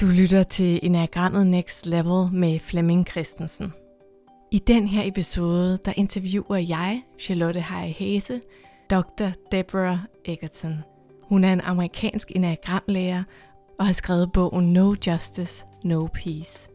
Du 0.00 0.06
lytter 0.06 0.42
til 0.42 0.80
Enagrammet 0.82 1.46
Next 1.46 1.86
Level 1.86 2.32
med 2.32 2.58
Flemming 2.58 3.06
Christensen. 3.06 3.72
I 4.50 4.58
den 4.58 4.88
her 4.88 5.08
episode, 5.08 5.78
der 5.84 5.92
interviewer 5.96 6.56
jeg, 6.56 7.02
Charlotte 7.18 7.60
Harry 7.60 7.92
Hase, 7.92 8.40
Dr. 8.90 9.28
Deborah 9.52 9.98
Egerton. 10.24 10.84
Hun 11.22 11.44
er 11.44 11.52
en 11.52 11.60
amerikansk 11.60 12.32
enagramlærer 12.36 13.24
og 13.78 13.86
har 13.86 13.92
skrevet 13.92 14.32
bogen 14.32 14.72
No 14.72 14.94
Justice, 15.06 15.64
No 15.84 16.06
Peace, 16.06 16.68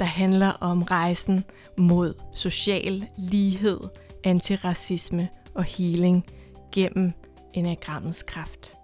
der 0.00 0.06
handler 0.06 0.50
om 0.50 0.82
rejsen 0.82 1.44
mod 1.76 2.14
social 2.34 3.06
lighed, 3.18 3.80
antiracisme 4.24 5.28
og 5.54 5.64
healing 5.64 6.26
gennem 6.72 7.12
enagrammets 7.54 8.22
kraft. 8.22 8.77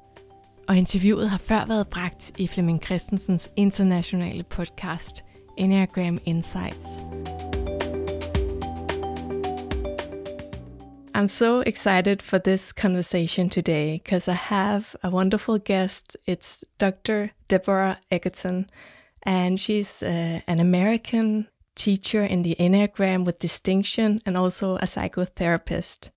Og 0.68 0.76
interviewet 0.76 1.30
har 1.30 1.38
før 1.38 1.66
været 1.66 1.88
bragt 1.88 2.32
i 2.38 2.46
Flemming 2.46 2.84
Christensens 2.84 3.50
internationale 3.56 4.42
podcast 4.42 5.24
Enneagram 5.58 6.18
Insights. 6.24 6.88
I'm 11.16 11.28
so 11.28 11.62
excited 11.66 12.22
for 12.22 12.38
this 12.38 12.72
conversation 12.80 13.50
today 13.50 14.00
because 14.04 14.28
I 14.28 14.34
have 14.34 14.84
a 15.02 15.10
wonderful 15.10 15.58
guest. 15.64 16.16
It's 16.26 16.64
Dr. 16.80 17.28
Deborah 17.50 17.96
Egerton, 18.10 18.66
and 19.22 19.58
she's 19.58 20.02
uh, 20.02 20.40
an 20.46 20.60
American 20.60 21.46
teacher 21.76 22.24
in 22.24 22.42
the 22.42 22.56
Enneagram 22.58 23.24
with 23.24 23.38
distinction 23.38 24.20
and 24.26 24.36
also 24.36 24.76
a 24.76 24.86
psychotherapist. 24.86 26.13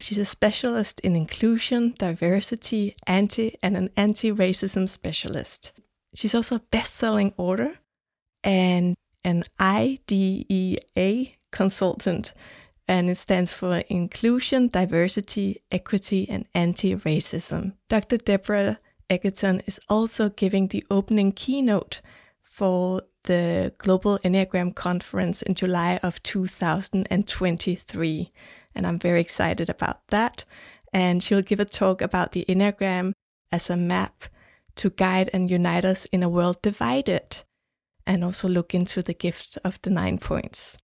She's 0.00 0.18
a 0.18 0.24
specialist 0.24 1.00
in 1.00 1.14
inclusion, 1.14 1.94
diversity, 1.98 2.96
anti 3.06 3.56
and 3.62 3.76
an 3.76 3.90
anti-racism 3.96 4.88
specialist. 4.88 5.72
She's 6.14 6.34
also 6.34 6.56
a 6.56 6.62
best-selling 6.70 7.32
author 7.36 7.78
and 8.44 8.94
an 9.24 9.44
IDEA 9.60 10.76
consultant, 11.52 12.34
and 12.88 13.08
it 13.08 13.18
stands 13.18 13.52
for 13.52 13.78
Inclusion, 13.88 14.68
Diversity, 14.68 15.62
Equity, 15.70 16.28
and 16.28 16.46
Anti-Racism. 16.54 17.74
Dr. 17.88 18.16
Deborah 18.16 18.78
Egerton 19.08 19.62
is 19.66 19.80
also 19.88 20.30
giving 20.30 20.68
the 20.68 20.84
opening 20.90 21.32
keynote 21.32 22.00
for 22.42 23.02
the 23.24 23.72
Global 23.78 24.18
Enneagram 24.24 24.74
Conference 24.74 25.42
in 25.42 25.54
July 25.54 26.00
of 26.02 26.22
2023 26.22 28.32
and 28.74 28.86
I'm 28.86 28.98
very 28.98 29.20
excited 29.20 29.68
about 29.68 30.06
that. 30.08 30.44
And 30.92 31.22
she'll 31.22 31.42
give 31.42 31.60
a 31.60 31.64
talk 31.64 32.02
about 32.02 32.32
the 32.32 32.44
Enneagram 32.48 33.12
as 33.50 33.70
a 33.70 33.76
map 33.76 34.24
to 34.76 34.90
guide 34.90 35.30
and 35.32 35.50
unite 35.50 35.84
us 35.84 36.06
in 36.06 36.22
a 36.22 36.28
world 36.28 36.60
divided, 36.62 37.42
and 38.06 38.24
also 38.24 38.48
look 38.48 38.74
into 38.74 39.02
the 39.02 39.14
gifts 39.14 39.56
of 39.58 39.80
the 39.82 39.90
nine 39.90 40.18
points. 40.18 40.76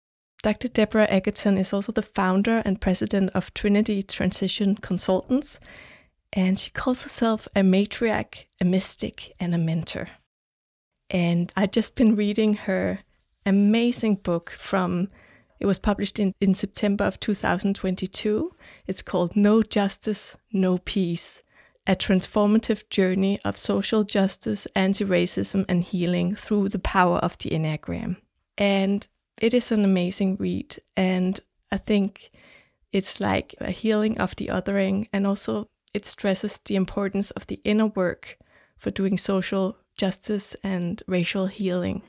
Dr. 0.43 0.69
Deborah 0.69 1.11
Egerton 1.11 1.59
is 1.59 1.73
also 1.73 1.91
the 1.91 2.03
founder 2.03 2.63
and 2.65 2.81
president 2.81 3.31
of 3.35 3.53
Trinity 3.55 4.03
Transition 4.03 4.77
Consultants, 4.77 5.59
and 6.33 6.59
she 6.59 6.71
calls 6.71 7.03
herself 7.03 7.49
a 7.57 7.61
matriarch, 7.61 8.45
a 8.61 8.65
mystic, 8.65 9.35
and 9.41 9.55
a 9.55 9.59
mentor. 9.59 10.09
And 11.11 11.51
I've 11.57 11.73
just 11.73 11.95
been 11.95 12.15
reading 12.15 12.55
her 12.55 13.01
amazing 13.47 14.17
book 14.17 14.51
from 14.51 15.09
it 15.61 15.67
was 15.67 15.79
published 15.79 16.19
in, 16.19 16.35
in 16.41 16.55
September 16.55 17.05
of 17.05 17.21
2022. 17.21 18.55
It's 18.87 19.03
called 19.03 19.37
Know 19.37 19.63
Justice, 19.63 20.37
Know 20.53 20.79
Peace 20.79 21.43
A 21.87 21.97
Transformative 21.97 22.89
Journey 22.91 23.39
of 23.45 23.57
Social 23.57 24.05
Justice, 24.05 24.67
Anti 24.75 25.05
Racism, 25.05 25.65
and 25.69 25.83
Healing 25.83 26.35
Through 26.35 26.69
the 26.71 26.79
Power 26.79 27.19
of 27.19 27.37
the 27.39 27.51
Enneagram. 27.51 28.17
And 28.57 29.07
it 29.41 29.55
is 29.55 29.73
an 29.73 29.85
amazing 29.85 30.37
read. 30.37 30.79
And 30.97 31.41
I 31.73 31.77
think 31.77 32.31
it's 32.93 33.21
like 33.21 33.55
a 33.61 33.71
healing 33.71 34.19
of 34.19 34.37
the 34.37 34.49
othering. 34.49 35.09
And 35.13 35.27
also, 35.27 35.69
it 35.95 36.07
stresses 36.07 36.61
the 36.65 36.77
importance 36.77 37.31
of 37.33 37.47
the 37.47 37.61
inner 37.65 37.87
work 37.87 38.39
for 38.77 38.91
doing 38.91 39.19
social 39.19 39.77
justice 39.97 40.55
and 40.63 41.03
racial 41.07 41.47
healing. 41.47 42.03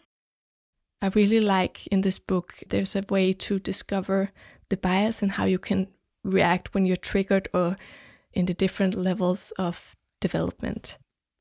I 1.01 1.07
really 1.07 1.39
like 1.39 1.87
in 1.87 2.01
this 2.01 2.19
book, 2.19 2.55
there's 2.67 2.95
a 2.95 3.05
way 3.09 3.31
to 3.33 3.59
discover 3.59 4.31
the 4.69 4.77
bias 4.77 5.21
and 5.21 5.33
how 5.33 5.45
you 5.45 5.57
can 5.57 5.87
react 6.23 6.73
when 6.73 6.85
you're 6.85 6.97
triggered 6.97 7.47
or 7.53 7.77
in 8.33 8.45
the 8.45 8.53
different 8.53 8.95
levels 8.95 9.51
of 9.57 9.95
development. 10.19 10.97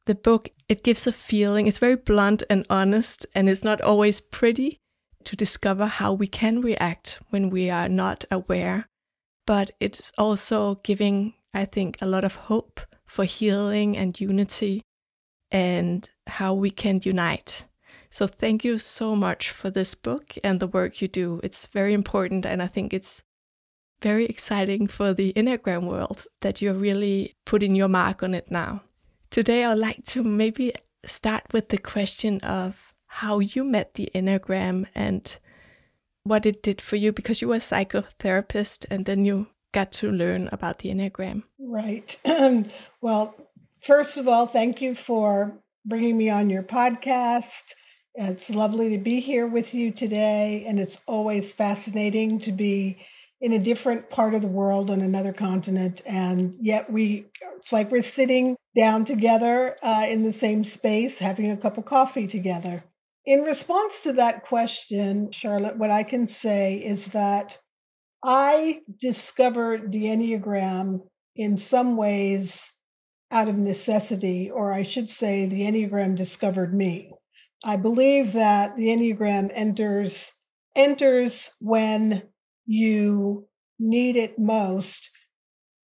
The 0.07 0.15
book, 0.15 0.51
it 0.69 0.85
gives 0.85 1.07
a 1.07 1.13
feeling, 1.13 1.67
it's 1.67 1.79
very 1.79 1.97
blunt 1.97 2.43
and 2.49 2.65
honest, 2.71 3.27
and 3.35 3.49
it's 3.49 3.65
not 3.65 3.81
always 3.81 4.21
pretty 4.21 4.79
to 5.25 5.37
discover 5.37 5.87
how 5.87 6.13
we 6.13 6.27
can 6.27 6.61
react 6.61 7.21
when 7.31 7.51
we 7.51 7.69
are 7.69 7.89
not 7.89 8.25
aware. 8.31 8.87
But 9.47 9.73
it's 9.81 10.13
also 10.17 10.77
giving, 10.77 11.35
I 11.53 11.65
think, 11.65 11.99
a 12.01 12.07
lot 12.07 12.25
of 12.25 12.37
hope 12.37 12.81
for 13.07 13.25
healing 13.25 13.97
and 13.97 14.19
unity 14.19 14.83
and 15.51 16.09
how 16.27 16.55
we 16.55 16.71
can 16.71 17.01
unite 17.03 17.65
so 18.11 18.27
thank 18.27 18.65
you 18.65 18.79
so 18.79 19.15
much 19.15 19.51
for 19.51 19.71
this 19.71 19.95
book 19.95 20.35
and 20.43 20.61
the 20.61 20.67
work 20.67 21.01
you 21.01 21.09
do. 21.09 21.41
It's 21.43 21.67
very 21.67 21.93
important, 21.93 22.47
and 22.47 22.63
I 22.63 22.67
think 22.67 22.93
it's 22.93 23.23
very 24.01 24.27
exciting 24.27 24.87
for 24.87 25.13
the 25.13 25.33
Enneagram 25.35 25.85
world 25.85 26.27
that 26.41 26.63
you're 26.63 26.75
really 26.75 27.35
putting 27.45 27.75
your 27.75 27.89
mark 27.89 28.23
on 28.23 28.35
it 28.35 28.51
now. 28.51 28.83
Today, 29.31 29.65
I'd 29.65 29.79
like 29.79 30.05
to 30.07 30.23
maybe 30.23 30.73
start 31.05 31.45
with 31.53 31.69
the 31.69 31.79
question 31.79 32.41
of 32.41 32.95
how 33.07 33.39
you 33.39 33.65
met 33.65 33.95
the 33.95 34.11
Enneagram 34.15 34.87
and 34.95 35.39
what 36.23 36.47
it 36.47 36.63
did 36.63 36.81
for 36.81 36.97
you 36.97 37.13
because 37.13 37.41
you 37.41 37.49
were 37.49 37.57
a 37.57 37.59
psychotherapist 37.59 38.87
and 38.91 39.07
then 39.07 39.25
you 39.25 39.49
got 39.73 39.93
to 39.93 40.11
learn 40.11 40.49
about 40.53 40.79
the 40.79 40.91
Enneagram. 40.91 41.43
Right. 41.59 42.17
well, 43.01 43.35
first 43.83 44.19
of 44.19 44.29
all, 44.29 44.47
thank 44.47 44.81
you 44.81 44.95
for 44.95 45.59
bringing 45.85 46.17
me 46.17 46.31
on 46.31 46.51
your 46.51 46.63
podcast. 46.63 47.75
It's 48.15 48.51
lovely 48.51 48.91
to 48.91 48.99
be 48.99 49.21
here 49.21 49.47
with 49.47 49.75
you 49.75 49.93
today, 49.93 50.65
and 50.67 50.81
it's 50.81 51.01
always 51.07 51.53
fascinating 51.53 52.39
to 52.41 52.53
be 52.53 52.99
in 53.41 53.53
a 53.53 53.59
different 53.59 54.11
part 54.11 54.35
of 54.35 54.43
the 54.43 54.49
world 54.49 54.91
on 54.91 55.01
another 55.01 55.33
continent, 55.33 56.03
and 56.07 56.57
yet 56.61 56.91
we 56.91 57.27
it's 57.57 57.73
like 57.73 57.91
we're 57.91 58.03
sitting 58.03 58.57
down 58.77 59.05
together 59.05 59.77
uh, 59.83 60.07
in 60.09 60.25
the 60.25 60.33
same 60.33 60.65
space, 60.65 61.19
having 61.19 61.51
a 61.51 61.57
cup 61.57 61.79
of 61.79 61.85
coffee 61.85 62.27
together. 62.27 62.83
In 63.25 63.43
response 63.43 64.03
to 64.03 64.15
that 64.15 64.45
question, 64.45 65.31
Charlotte, 65.31 65.77
what 65.77 65.91
I 65.91 66.03
can 66.03 66.29
say 66.29 66.77
is 66.77 67.09
that 67.09 67.59
I 68.25 68.81
discovered 68.99 69.93
the 69.93 70.05
Enneagram 70.05 71.01
in 71.37 71.57
some 71.57 71.97
ways 71.97 72.73
out 73.31 73.49
of 73.49 73.57
necessity, 73.57 74.51
or 74.51 74.73
I 74.73 74.83
should 74.83 75.11
say, 75.11 75.47
the 75.47 75.63
Enneagram 75.63 76.17
discovered 76.17 76.75
me. 76.75 77.13
I 77.65 77.77
believe 77.77 78.33
that 78.33 78.77
the 78.77 78.89
Enneagram 78.89 79.51
enters 79.53 80.33
enters 80.77 81.51
when 81.61 82.23
you 82.67 83.49
need 83.79 84.17
it 84.17 84.39
most 84.39 85.11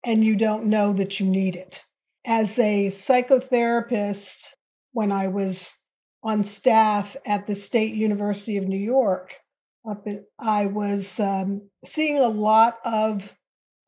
and 0.04 0.24
you 0.24 0.36
don't 0.36 0.66
know 0.66 0.92
that 0.92 1.18
you 1.18 1.26
need 1.26 1.56
it. 1.56 1.84
As 2.26 2.58
a 2.58 2.88
psychotherapist, 2.88 4.48
when 4.92 5.10
I 5.10 5.28
was 5.28 5.74
on 6.22 6.44
staff 6.44 7.16
at 7.24 7.46
the 7.46 7.54
State 7.54 7.94
University 7.94 8.56
of 8.56 8.68
New 8.68 8.78
York, 8.78 9.38
up 9.88 10.06
in, 10.06 10.24
I 10.38 10.66
was 10.66 11.18
um, 11.18 11.68
seeing 11.84 12.18
a 12.18 12.28
lot 12.28 12.78
of 12.84 13.36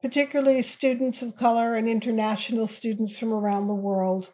particularly 0.03 0.63
students 0.63 1.23
of 1.23 1.37
color 1.37 1.75
and 1.75 1.89
international 1.89 2.67
students 2.67 3.19
from 3.19 3.33
around 3.33 3.69
the 3.69 3.75
world 3.75 4.33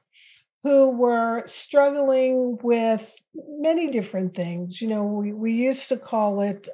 who 0.63 0.97
were 0.97 1.43
struggling 1.47 2.59
with 2.63 3.15
many 3.35 3.89
different 3.91 4.35
things. 4.35 4.81
You 4.81 4.89
know, 4.89 5.05
we, 5.05 5.33
we 5.33 5.53
used 5.53 5.89
to 5.89 5.97
call 5.97 6.41
it 6.41 6.69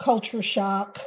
culture 0.00 0.42
shock, 0.42 0.98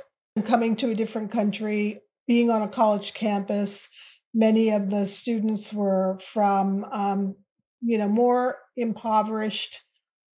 coming 0.45 0.75
to 0.77 0.91
a 0.91 0.95
different 0.95 1.31
country, 1.31 2.01
being 2.27 2.51
on 2.51 2.61
a 2.61 2.67
college 2.67 3.13
campus. 3.13 3.89
Many 4.33 4.69
of 4.69 4.89
the 4.89 5.07
students 5.07 5.73
were 5.73 6.17
from, 6.19 6.85
um, 6.91 7.35
you 7.81 7.97
know, 7.97 8.07
more 8.07 8.59
impoverished 8.77 9.79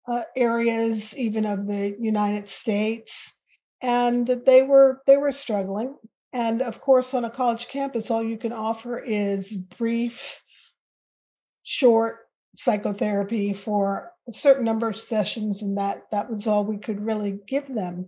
uh, 0.07 0.23
areas, 0.37 1.17
even 1.17 1.45
of 1.45 1.67
the 1.67 1.97
United 2.01 2.49
States, 2.49 3.39
and 3.83 4.27
they 4.27 4.63
were 4.63 5.01
they 5.07 5.17
were 5.17 5.33
struggling. 5.33 5.97
And 6.33 6.63
of 6.63 6.81
course, 6.81 7.13
on 7.15 7.25
a 7.25 7.31
college 7.31 7.69
campus, 7.69 8.11
all 8.11 8.23
you 8.23 8.39
can 8.39 8.53
offer 8.53 8.99
is 8.99 9.57
brief 9.57 10.43
short 11.63 12.29
psychotherapy 12.57 13.53
for 13.53 14.11
a 14.29 14.33
certain 14.33 14.65
number 14.65 14.89
of 14.89 14.99
sessions 14.99 15.63
and 15.63 15.77
that 15.77 16.03
that 16.11 16.31
was 16.31 16.47
all 16.47 16.65
we 16.65 16.79
could 16.79 17.05
really 17.05 17.39
give 17.49 17.67
them 17.69 18.07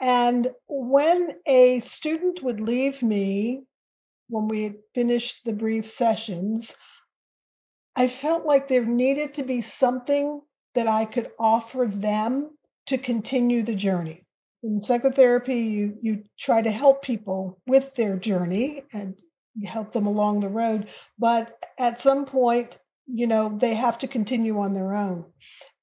and 0.00 0.48
when 0.68 1.30
a 1.46 1.80
student 1.80 2.42
would 2.42 2.60
leave 2.60 3.02
me 3.02 3.62
when 4.28 4.46
we 4.46 4.62
had 4.62 4.76
finished 4.94 5.44
the 5.44 5.52
brief 5.52 5.86
sessions 5.86 6.76
i 7.96 8.06
felt 8.06 8.44
like 8.44 8.68
there 8.68 8.84
needed 8.84 9.34
to 9.34 9.42
be 9.42 9.60
something 9.60 10.40
that 10.76 10.86
I 10.86 11.06
could 11.06 11.30
offer 11.38 11.86
them 11.88 12.50
to 12.86 12.98
continue 12.98 13.62
the 13.62 13.74
journey. 13.74 14.22
In 14.62 14.80
psychotherapy, 14.80 15.58
you, 15.58 15.98
you 16.02 16.22
try 16.38 16.60
to 16.60 16.70
help 16.70 17.02
people 17.02 17.58
with 17.66 17.94
their 17.94 18.16
journey 18.18 18.84
and 18.92 19.18
help 19.64 19.92
them 19.92 20.06
along 20.06 20.40
the 20.40 20.48
road. 20.48 20.88
But 21.18 21.56
at 21.78 22.00
some 22.00 22.24
point, 22.24 22.78
you 23.06 23.26
know, 23.26 23.56
they 23.60 23.74
have 23.74 23.98
to 23.98 24.08
continue 24.08 24.58
on 24.58 24.74
their 24.74 24.94
own. 24.94 25.26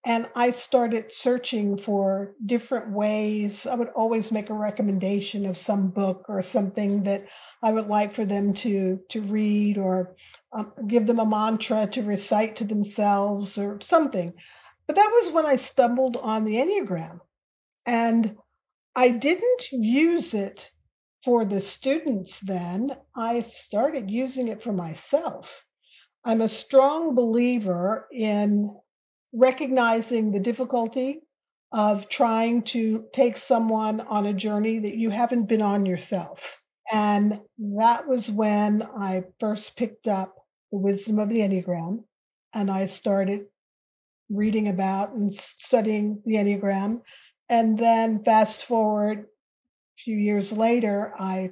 And 0.06 0.30
I 0.36 0.52
started 0.52 1.14
searching 1.14 1.78
for 1.78 2.34
different 2.46 2.92
ways. 2.92 3.66
I 3.66 3.76
would 3.76 3.88
always 3.96 4.34
make 4.34 4.50
a 4.50 4.54
recommendation 4.54 5.46
of 5.46 5.56
some 5.56 5.92
book 5.92 6.26
or 6.28 6.42
something 6.42 7.04
that 7.04 7.30
I 7.62 7.72
would 7.72 7.88
like 7.88 8.12
for 8.12 8.26
them 8.26 8.54
to, 8.56 9.00
to 9.10 9.22
read 9.22 9.78
or 9.78 10.16
um, 10.52 10.74
give 10.88 11.08
them 11.08 11.20
a 11.20 11.26
mantra 11.26 11.88
to 11.88 12.04
recite 12.04 12.58
to 12.58 12.66
themselves 12.66 13.58
or 13.58 13.80
something. 13.80 14.34
But 14.88 14.98
that 14.98 15.10
was 15.22 15.32
when 15.32 15.46
I 15.46 15.56
stumbled 15.56 16.18
on 16.18 16.44
the 16.44 16.56
Enneagram. 16.56 17.20
And 17.86 18.36
I 18.96 19.10
didn't 19.10 19.72
use 19.72 20.34
it 20.34 20.70
for 21.24 21.46
the 21.46 21.62
students 21.62 22.40
then. 22.42 22.96
I 23.16 23.42
started 23.42 24.10
using 24.10 24.48
it 24.48 24.62
for 24.62 24.74
myself. 24.74 25.66
I'm 26.26 26.42
a 26.42 26.50
strong 26.50 27.16
believer 27.16 28.08
in 28.12 28.76
recognizing 29.34 30.32
the 30.32 30.40
difficulty 30.40 31.22
of 31.72 32.08
trying 32.08 32.62
to 32.62 33.06
take 33.14 33.36
someone 33.36 34.02
on 34.02 34.26
a 34.26 34.34
journey 34.34 34.80
that 34.80 34.96
you 34.96 35.10
haven't 35.10 35.50
been 35.50 35.62
on 35.62 35.86
yourself. 35.86 36.62
And 36.92 37.42
that 37.58 38.08
was 38.08 38.30
when 38.30 38.84
I 38.84 39.24
first 39.40 39.76
picked 39.76 40.08
up 40.08 40.36
the 40.72 40.78
wisdom 40.78 41.18
of 41.18 41.30
the 41.30 41.40
Enneagram 41.40 42.04
and 42.54 42.70
I 42.70 42.86
started 42.86 43.46
reading 44.30 44.68
about 44.68 45.14
and 45.16 45.34
studying 45.34 46.22
the 46.26 46.36
Enneagram. 46.36 47.02
And 47.50 47.78
then 47.78 48.24
fast 48.24 48.66
forward 48.66 49.26
few 50.04 50.18
years 50.18 50.52
later, 50.52 51.14
I 51.18 51.52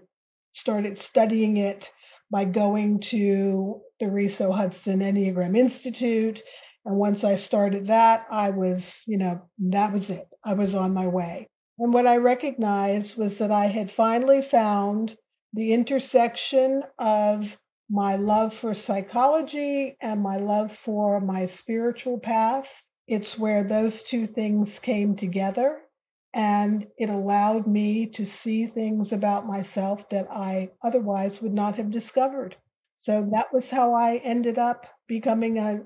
started 0.51 0.97
studying 0.97 1.57
it 1.57 1.91
by 2.31 2.45
going 2.45 2.99
to 2.99 3.81
the 3.99 4.09
Riso 4.09 4.51
Hudson 4.51 4.99
Enneagram 4.99 5.57
Institute. 5.57 6.41
And 6.85 6.97
once 6.97 7.23
I 7.23 7.35
started 7.35 7.87
that, 7.87 8.25
I 8.29 8.49
was, 8.49 9.01
you 9.07 9.17
know, 9.17 9.41
that 9.69 9.93
was 9.93 10.09
it. 10.09 10.25
I 10.43 10.53
was 10.53 10.73
on 10.73 10.93
my 10.93 11.07
way. 11.07 11.47
And 11.77 11.93
what 11.93 12.07
I 12.07 12.17
recognized 12.17 13.17
was 13.17 13.37
that 13.39 13.51
I 13.51 13.65
had 13.65 13.91
finally 13.91 14.41
found 14.41 15.15
the 15.53 15.73
intersection 15.73 16.83
of 16.97 17.57
my 17.89 18.15
love 18.15 18.53
for 18.53 18.73
psychology 18.73 19.97
and 20.01 20.21
my 20.21 20.37
love 20.37 20.71
for 20.71 21.19
my 21.19 21.45
spiritual 21.45 22.19
path. 22.19 22.81
It's 23.07 23.37
where 23.37 23.63
those 23.63 24.03
two 24.03 24.25
things 24.25 24.79
came 24.79 25.15
together. 25.15 25.79
And 26.33 26.87
it 26.97 27.09
allowed 27.09 27.67
me 27.67 28.07
to 28.07 28.25
see 28.25 28.65
things 28.65 29.11
about 29.11 29.45
myself 29.45 30.07
that 30.09 30.27
I 30.31 30.71
otherwise 30.81 31.41
would 31.41 31.53
not 31.53 31.75
have 31.75 31.91
discovered. 31.91 32.55
So 32.95 33.27
that 33.31 33.47
was 33.51 33.71
how 33.71 33.93
I 33.93 34.17
ended 34.23 34.57
up 34.57 34.85
becoming 35.07 35.57
a, 35.57 35.81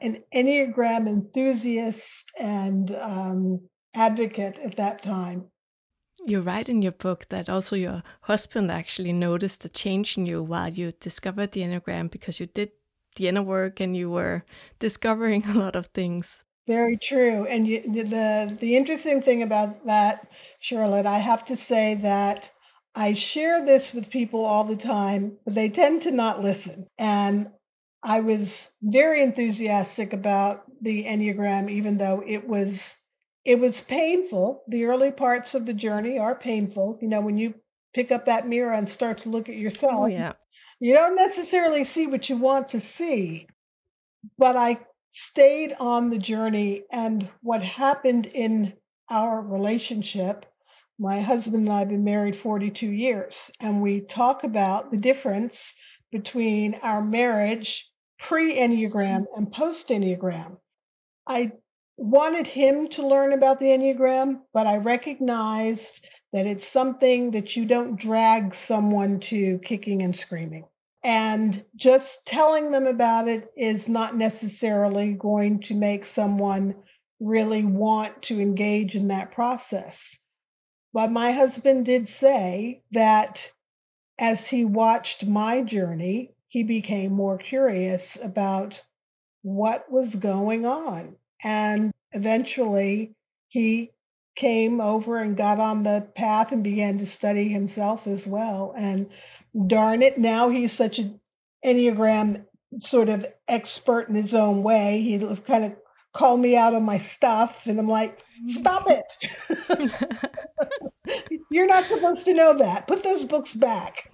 an 0.00 0.22
Enneagram 0.34 1.08
enthusiast 1.08 2.30
and 2.38 2.94
um, 2.94 3.68
advocate 3.94 4.58
at 4.58 4.76
that 4.76 5.02
time. 5.02 5.50
You 6.24 6.42
write 6.42 6.68
in 6.68 6.82
your 6.82 6.92
book 6.92 7.28
that 7.30 7.48
also 7.48 7.74
your 7.74 8.02
husband 8.22 8.70
actually 8.70 9.12
noticed 9.12 9.64
a 9.64 9.68
change 9.68 10.18
in 10.18 10.26
you 10.26 10.42
while 10.42 10.68
you 10.68 10.92
discovered 10.92 11.52
the 11.52 11.62
Enneagram 11.62 12.10
because 12.10 12.38
you 12.38 12.46
did 12.46 12.72
the 13.16 13.28
inner 13.28 13.42
work 13.42 13.80
and 13.80 13.96
you 13.96 14.10
were 14.10 14.44
discovering 14.78 15.46
a 15.46 15.54
lot 15.54 15.74
of 15.74 15.86
things. 15.86 16.44
Very 16.68 16.98
true. 16.98 17.46
And 17.46 17.66
you, 17.66 17.80
the 17.80 18.56
the 18.60 18.76
interesting 18.76 19.22
thing 19.22 19.42
about 19.42 19.86
that, 19.86 20.30
Charlotte, 20.60 21.06
I 21.06 21.18
have 21.18 21.44
to 21.46 21.56
say 21.56 21.94
that 21.96 22.52
I 22.94 23.14
share 23.14 23.64
this 23.64 23.94
with 23.94 24.10
people 24.10 24.44
all 24.44 24.64
the 24.64 24.76
time, 24.76 25.38
but 25.46 25.54
they 25.54 25.70
tend 25.70 26.02
to 26.02 26.10
not 26.10 26.42
listen. 26.42 26.86
And 26.98 27.48
I 28.02 28.20
was 28.20 28.72
very 28.82 29.22
enthusiastic 29.22 30.12
about 30.12 30.64
the 30.82 31.04
Enneagram, 31.04 31.70
even 31.70 31.96
though 31.96 32.22
it 32.26 32.46
was 32.46 32.98
it 33.46 33.58
was 33.58 33.80
painful. 33.80 34.62
The 34.68 34.84
early 34.84 35.10
parts 35.10 35.54
of 35.54 35.64
the 35.64 35.72
journey 35.72 36.18
are 36.18 36.34
painful. 36.34 36.98
You 37.00 37.08
know, 37.08 37.22
when 37.22 37.38
you 37.38 37.54
pick 37.94 38.12
up 38.12 38.26
that 38.26 38.46
mirror 38.46 38.72
and 38.72 38.90
start 38.90 39.16
to 39.18 39.30
look 39.30 39.48
at 39.48 39.54
oh, 39.54 39.58
yourself, 39.58 39.94
oh, 39.94 40.06
yeah. 40.06 40.34
you 40.80 40.94
don't 40.94 41.16
necessarily 41.16 41.84
see 41.84 42.06
what 42.06 42.28
you 42.28 42.36
want 42.36 42.68
to 42.70 42.80
see. 42.80 43.46
But 44.36 44.56
I 44.56 44.80
stayed 45.18 45.74
on 45.80 46.10
the 46.10 46.18
journey, 46.18 46.84
and 46.92 47.28
what 47.42 47.60
happened 47.60 48.26
in 48.26 48.72
our 49.10 49.42
relationship, 49.42 50.46
my 50.96 51.20
husband 51.20 51.64
and 51.64 51.72
I 51.72 51.80
have 51.80 51.88
been 51.88 52.04
married 52.04 52.36
42 52.36 52.92
years, 52.92 53.50
and 53.60 53.82
we 53.82 54.00
talk 54.00 54.44
about 54.44 54.92
the 54.92 54.96
difference 54.96 55.74
between 56.12 56.76
our 56.82 57.02
marriage 57.02 57.90
pre 58.20 58.54
Enneagram 58.54 59.22
mm-hmm. 59.22 59.38
and 59.38 59.52
post 59.52 59.88
Enneagram. 59.88 60.58
I 61.26 61.50
wanted 61.96 62.46
him 62.46 62.86
to 62.90 63.06
learn 63.06 63.32
about 63.32 63.58
the 63.58 63.66
Enneagram, 63.66 64.42
but 64.54 64.68
I 64.68 64.76
recognized 64.76 66.06
that 66.32 66.46
it's 66.46 66.66
something 66.66 67.32
that 67.32 67.56
you 67.56 67.66
don't 67.66 67.98
drag 67.98 68.54
someone 68.54 69.18
to 69.20 69.58
kicking 69.64 70.02
and 70.02 70.16
screaming. 70.16 70.68
And 71.04 71.64
just 71.76 72.26
telling 72.26 72.72
them 72.72 72.86
about 72.86 73.28
it 73.28 73.48
is 73.56 73.88
not 73.88 74.16
necessarily 74.16 75.12
going 75.12 75.60
to 75.62 75.74
make 75.74 76.04
someone 76.04 76.74
really 77.20 77.64
want 77.64 78.22
to 78.22 78.40
engage 78.40 78.94
in 78.94 79.08
that 79.08 79.32
process. 79.32 80.24
But 80.92 81.12
my 81.12 81.32
husband 81.32 81.84
did 81.84 82.08
say 82.08 82.82
that 82.92 83.52
as 84.18 84.48
he 84.48 84.64
watched 84.64 85.26
my 85.26 85.62
journey, 85.62 86.34
he 86.48 86.62
became 86.62 87.12
more 87.12 87.38
curious 87.38 88.18
about 88.22 88.82
what 89.42 89.90
was 89.90 90.16
going 90.16 90.66
on. 90.66 91.16
And 91.44 91.92
eventually 92.12 93.14
he 93.48 93.92
came 94.38 94.80
over 94.80 95.18
and 95.18 95.36
got 95.36 95.58
on 95.58 95.82
the 95.82 96.08
path 96.14 96.52
and 96.52 96.62
began 96.62 96.96
to 96.96 97.04
study 97.04 97.48
himself 97.48 98.06
as 98.06 98.26
well. 98.26 98.72
And 98.78 99.10
darn 99.66 100.00
it, 100.00 100.16
now 100.16 100.48
he's 100.48 100.72
such 100.72 101.00
an 101.00 101.18
Enneagram 101.64 102.46
sort 102.78 103.08
of 103.08 103.26
expert 103.48 104.08
in 104.08 104.14
his 104.14 104.32
own 104.32 104.62
way. 104.62 105.00
He 105.02 105.18
kind 105.44 105.64
of 105.64 105.76
called 106.12 106.40
me 106.40 106.56
out 106.56 106.72
on 106.72 106.84
my 106.84 106.98
stuff, 106.98 107.66
and 107.66 107.78
I'm 107.80 107.88
like, 107.88 108.20
stop 108.46 108.86
mm. 108.86 109.02
it. 109.68 111.30
You're 111.50 111.66
not 111.66 111.84
supposed 111.84 112.24
to 112.26 112.34
know 112.34 112.56
that. 112.58 112.86
Put 112.86 113.02
those 113.02 113.24
books 113.24 113.54
back. 113.54 114.10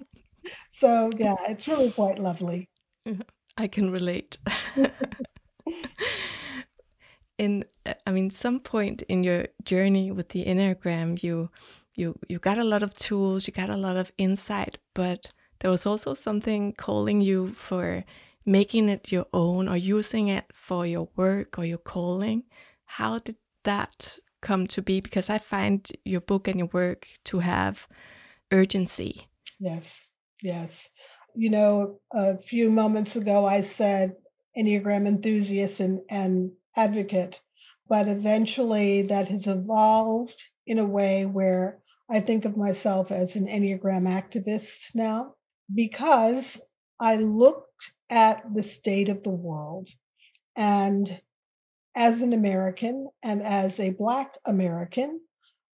So, 0.71 1.11
yeah, 1.19 1.37
it's 1.49 1.69
really 1.69 1.91
quite 1.91 2.19
lovely. 2.19 2.71
I 3.57 3.69
can 3.69 3.91
relate 3.91 4.39
in 7.39 7.65
i 8.07 8.11
mean 8.11 8.31
some 8.31 8.61
point 8.61 9.03
in 9.03 9.25
your 9.25 9.47
journey 9.65 10.11
with 10.11 10.29
the 10.31 10.45
enneagram 10.45 11.21
you 11.23 11.51
you 11.95 12.19
you 12.29 12.39
got 12.39 12.59
a 12.59 12.65
lot 12.65 12.83
of 12.83 12.95
tools 12.95 13.47
you 13.47 13.53
got 13.53 13.71
a 13.71 13.77
lot 13.77 13.97
of 13.97 14.13
insight 14.19 14.79
but 14.95 15.33
there 15.61 15.71
was 15.71 15.87
also 15.87 16.15
something 16.15 16.73
calling 16.75 17.21
you 17.21 17.53
for 17.55 18.05
making 18.45 18.89
it 18.89 19.11
your 19.11 19.27
own 19.33 19.69
or 19.69 19.77
using 19.77 20.29
it 20.29 20.45
for 20.53 20.87
your 20.87 21.09
work 21.17 21.59
or 21.59 21.65
your 21.65 21.79
calling. 21.79 22.45
How 22.85 23.19
did 23.19 23.37
that 23.63 24.19
come 24.43 24.67
to 24.67 24.83
be? 24.83 25.01
Because 25.01 25.31
i 25.31 25.39
find 25.39 25.91
your 26.05 26.21
book 26.21 26.49
and 26.49 26.59
your 26.59 26.69
work 26.73 27.09
to 27.25 27.39
have 27.39 27.89
urgency. 28.53 29.27
Yes 29.59 30.11
yes. 30.43 30.91
You 31.35 31.51
know 31.51 32.01
a 32.13 32.37
few 32.39 32.71
moments 32.71 33.17
ago 33.17 33.45
i 33.47 33.61
said 33.61 34.13
enneagram 34.57 35.07
enthusiast 35.07 35.81
and 35.81 36.01
and 36.11 36.53
advocate, 36.77 37.41
but 37.89 38.09
eventually 38.09 39.03
that 39.03 39.29
has 39.29 39.47
evolved 39.47 40.43
in 40.67 40.79
a 40.79 40.87
way 40.87 41.27
where 41.27 41.81
I 42.11 42.21
think 42.21 42.45
of 42.45 42.57
myself 42.57 43.11
as 43.11 43.37
an 43.37 43.47
Enneagram 43.47 44.07
activist 44.07 44.95
now 44.95 45.35
because 45.75 46.61
I 47.01 47.17
looked 47.17 47.95
at 48.11 48.43
the 48.53 48.63
state 48.63 49.09
of 49.09 49.23
the 49.23 49.31
world 49.31 49.89
and 50.57 51.21
as 51.97 52.23
an 52.23 52.33
American 52.33 53.09
and 53.23 53.43
as 53.43 53.81
a 53.81 53.91
Black 53.91 54.35
American, 54.45 55.21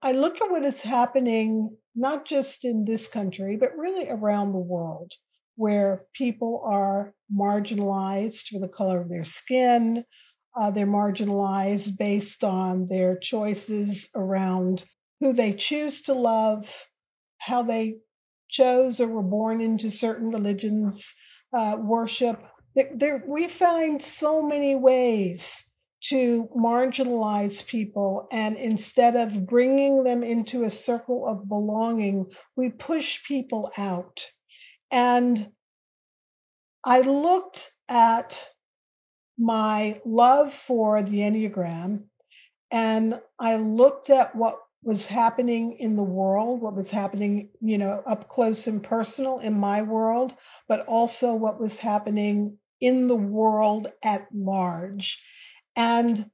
I 0.03 0.13
look 0.13 0.41
at 0.41 0.51
what 0.51 0.65
is 0.65 0.83
happening 0.83 1.77
not 1.95 2.25
just 2.25 2.65
in 2.65 2.85
this 2.85 3.09
country, 3.09 3.57
but 3.57 3.77
really 3.77 4.09
around 4.09 4.53
the 4.53 4.59
world, 4.59 5.13
where 5.57 6.01
people 6.15 6.63
are 6.65 7.15
marginalized 7.35 8.49
for 8.49 8.61
the 8.61 8.69
color 8.69 9.01
of 9.01 9.11
their 9.11 9.25
skin, 9.25 10.05
uh, 10.57 10.71
they're 10.71 10.87
marginalized 10.87 11.99
based 11.99 12.45
on 12.45 12.87
their 12.87 13.19
choices 13.19 14.09
around 14.15 14.85
who 15.21 15.33
they 15.33 15.53
choose 15.53 16.03
to 16.03 16.15
love, 16.15 16.87
how 17.39 17.63
they 17.63 17.97
chose 18.49 19.01
or 19.01 19.09
were 19.09 19.23
born 19.23 19.61
into 19.61 19.91
certain 19.91 20.31
religions, 20.31 21.15
uh, 21.55 21.77
worship. 21.79 22.43
There, 22.75 22.91
there, 22.95 23.25
we 23.27 23.49
find 23.49 24.01
so 24.01 24.43
many 24.43 24.75
ways 24.75 25.71
to 26.05 26.49
marginalize 26.57 27.67
people. 27.67 28.27
And 28.33 28.57
instead 28.57 29.17
of 29.17 29.47
bringing 29.47 30.05
them 30.05 30.23
into 30.23 30.65
a 30.65 30.71
circle 30.71 31.27
of 31.27 31.49
belonging, 31.49 32.27
we 32.57 32.71
push 32.71 33.23
people 33.25 33.71
out. 33.77 34.27
And 34.91 35.53
I 36.85 37.03
looked 37.03 37.71
at 37.89 38.47
my 39.41 40.01
love 40.05 40.53
for 40.53 41.03
the 41.03 41.21
Enneagram 41.21 42.05
and 42.71 43.19
I 43.39 43.57
looked 43.57 44.11
at 44.11 44.37
what 44.37 44.59
was 44.83 45.07
happening 45.07 45.77
in 45.79 45.97
the 45.97 46.03
world, 46.03 46.63
what 46.63 46.75
was 46.75 46.91
happening, 46.91 47.51
you 47.61 47.79
know, 47.79 48.03
up 48.07 48.29
close 48.29 48.67
and 48.67 48.83
personal 48.83 49.39
in 49.39 49.59
my 49.59 49.83
world, 49.83 50.35
but 50.69 50.87
also 50.87 51.35
what 51.35 51.61
was 51.61 51.79
happening 51.79 52.59
in 52.81 53.09
the 53.09 53.17
world 53.17 53.89
at 54.03 54.27
large. 54.33 55.23
And 55.75 56.31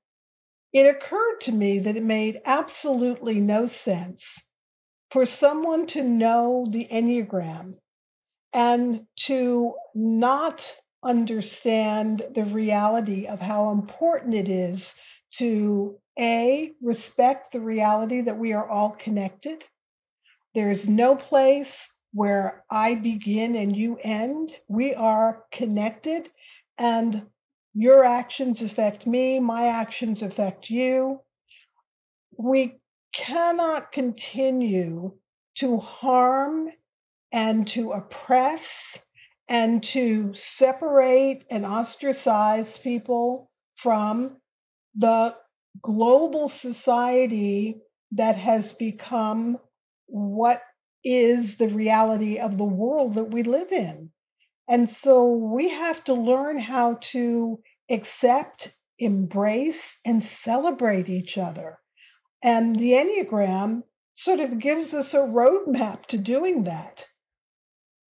it 0.72 0.86
occurred 0.86 1.40
to 1.42 1.52
me 1.52 1.78
that 1.80 1.96
it 1.96 2.04
made 2.04 2.40
absolutely 2.44 3.40
no 3.40 3.66
sense 3.66 4.40
for 5.10 5.24
someone 5.24 5.86
to 5.86 6.02
know 6.02 6.66
the 6.68 6.86
Enneagram 6.92 7.74
and 8.52 9.06
to 9.16 9.74
not 9.94 10.76
understand 11.06 12.22
the 12.34 12.44
reality 12.44 13.26
of 13.26 13.40
how 13.40 13.70
important 13.70 14.34
it 14.34 14.48
is 14.48 14.94
to 15.30 15.98
a, 16.18 16.72
respect 16.82 17.52
the 17.52 17.60
reality 17.60 18.20
that 18.22 18.38
we 18.38 18.52
are 18.52 18.68
all 18.68 18.90
connected. 18.90 19.64
There 20.54 20.70
is 20.70 20.88
no 20.88 21.14
place 21.14 21.94
where 22.12 22.64
I 22.70 22.94
begin 22.94 23.54
and 23.56 23.76
you 23.76 23.98
end. 24.02 24.56
We 24.68 24.94
are 24.94 25.44
connected, 25.52 26.30
and 26.78 27.26
your 27.74 28.04
actions 28.04 28.62
affect 28.62 29.06
me, 29.06 29.38
my 29.38 29.66
actions 29.66 30.22
affect 30.22 30.70
you. 30.70 31.20
We 32.38 32.80
cannot 33.14 33.92
continue 33.92 35.12
to 35.56 35.76
harm 35.78 36.70
and 37.32 37.66
to 37.68 37.92
oppress 37.92 39.05
and 39.48 39.82
to 39.82 40.34
separate 40.34 41.44
and 41.50 41.64
ostracize 41.64 42.78
people 42.78 43.50
from 43.74 44.38
the 44.94 45.36
global 45.82 46.48
society 46.48 47.80
that 48.12 48.36
has 48.36 48.72
become 48.72 49.58
what 50.06 50.62
is 51.04 51.56
the 51.56 51.68
reality 51.68 52.38
of 52.38 52.58
the 52.58 52.64
world 52.64 53.14
that 53.14 53.30
we 53.30 53.42
live 53.42 53.70
in. 53.70 54.10
And 54.68 54.90
so 54.90 55.30
we 55.30 55.68
have 55.68 56.02
to 56.04 56.14
learn 56.14 56.58
how 56.58 56.98
to 57.00 57.60
accept, 57.88 58.74
embrace, 58.98 60.00
and 60.04 60.22
celebrate 60.22 61.08
each 61.08 61.38
other. 61.38 61.78
And 62.42 62.76
the 62.76 62.92
Enneagram 62.92 63.82
sort 64.14 64.40
of 64.40 64.58
gives 64.58 64.92
us 64.92 65.14
a 65.14 65.18
roadmap 65.18 66.06
to 66.06 66.18
doing 66.18 66.64
that. 66.64 67.06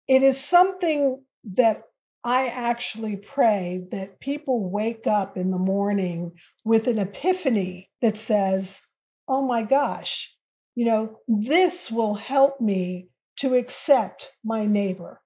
It 0.08 0.22
is 0.22 0.40
something 0.40 1.24
that 1.44 1.84
I 2.24 2.48
actually 2.48 3.18
pray 3.18 3.86
that 3.92 4.20
people 4.20 4.70
wake 4.70 5.06
up 5.06 5.38
in 5.38 5.52
the 5.52 5.60
morning 5.60 6.32
with 6.64 6.88
an 6.88 6.98
epiphany 6.98 7.92
that 8.02 8.18
says, 8.18 8.82
oh 9.28 9.48
my 9.48 9.64
gosh, 9.64 10.36
you 10.76 10.86
know, 10.86 11.20
this 11.28 11.92
will 11.92 12.16
help 12.16 12.60
me 12.60 13.10
to 13.38 13.54
accept 13.54 14.32
my 14.44 14.66
neighbor. 14.66 15.22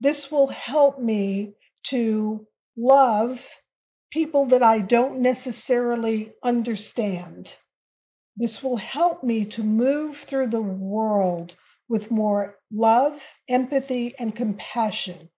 This 0.00 0.30
will 0.30 0.48
help 0.48 0.98
me 0.98 1.54
to 1.84 2.46
love 2.76 3.48
people 4.12 4.46
that 4.46 4.62
I 4.62 4.80
don't 4.80 5.20
necessarily 5.20 6.32
understand. 6.42 7.56
This 8.36 8.62
will 8.62 8.76
help 8.76 9.22
me 9.22 9.44
to 9.46 9.62
move 9.62 10.16
through 10.16 10.48
the 10.48 10.62
world 10.62 11.56
with 11.94 12.10
more 12.10 12.42
love, 12.70 13.16
empathy, 13.48 14.04
and 14.18 14.34
compassion 14.34 15.30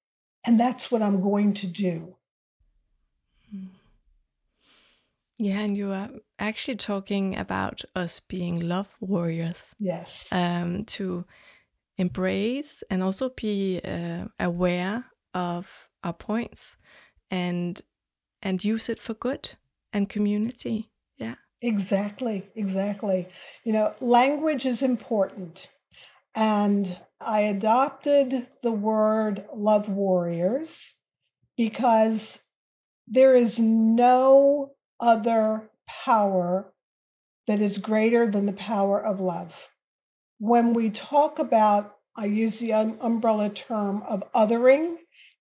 and 0.47 0.61
that's 0.61 0.91
what 0.91 1.03
I'm 1.03 1.21
going 1.21 1.53
to 1.55 1.67
do. 1.67 2.15
Yeah, 5.39 5.59
and 5.59 5.77
you 5.77 5.93
are 5.93 6.09
actually 6.39 6.77
talking 6.77 7.37
about 7.37 7.85
us 7.95 8.21
being 8.21 8.61
love 8.61 8.89
warriors. 9.01 9.75
Yes. 9.79 10.33
Um, 10.33 10.85
to 10.85 11.27
embrace 11.99 12.83
and 12.89 13.03
also 13.03 13.29
be 13.31 13.81
uh, 13.85 14.27
aware 14.39 15.07
of 15.35 15.89
our 16.03 16.15
points 16.15 16.77
and 17.31 17.83
and 18.41 18.65
use 18.65 18.89
it 18.89 19.01
for 19.01 19.15
good 19.15 19.51
and 19.93 20.09
community. 20.09 20.91
Yeah. 21.19 21.35
Exactly, 21.61 22.49
exactly. 22.55 23.29
You 23.65 23.73
know, 23.73 23.95
language 24.01 24.65
is 24.65 24.83
important. 24.83 25.69
And 26.37 26.99
I 27.19 27.41
adopted 27.41 28.47
the 28.63 28.73
word 28.73 29.47
love 29.55 29.89
warriors 29.89 30.95
because 31.57 32.47
there 33.09 33.35
is 33.35 33.59
no 33.59 34.73
other 35.01 35.71
power 35.87 36.73
that 37.47 37.61
is 37.61 37.79
greater 37.79 38.27
than 38.27 38.45
the 38.45 38.53
power 38.53 39.01
of 39.03 39.19
love. 39.19 39.71
When 40.39 40.75
we 40.75 40.91
talk 40.91 41.39
about, 41.39 41.97
I 42.17 42.27
use 42.27 42.59
the 42.59 42.75
um, 42.75 42.99
umbrella 43.01 43.49
term 43.49 44.03
of 44.03 44.23
othering, 44.35 44.97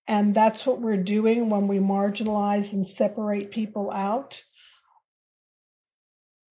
and 0.08 0.34
that's 0.34 0.66
what 0.66 0.80
we're 0.80 0.96
doing 0.96 1.50
when 1.50 1.68
we 1.68 1.80
marginalize 1.80 2.72
and 2.72 2.88
separate 2.88 3.52
people 3.52 3.92
out. 3.92 4.42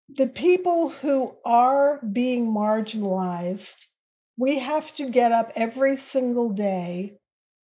The 0.09 0.29
people 0.29 0.91
who 0.91 1.37
are 1.45 2.01
being 2.13 2.47
marginalized 2.47 3.88
we 4.39 4.61
have 4.61 4.95
to 4.95 5.11
get 5.11 5.33
up 5.33 5.53
every 5.57 5.97
single 5.97 6.51
day 6.51 7.19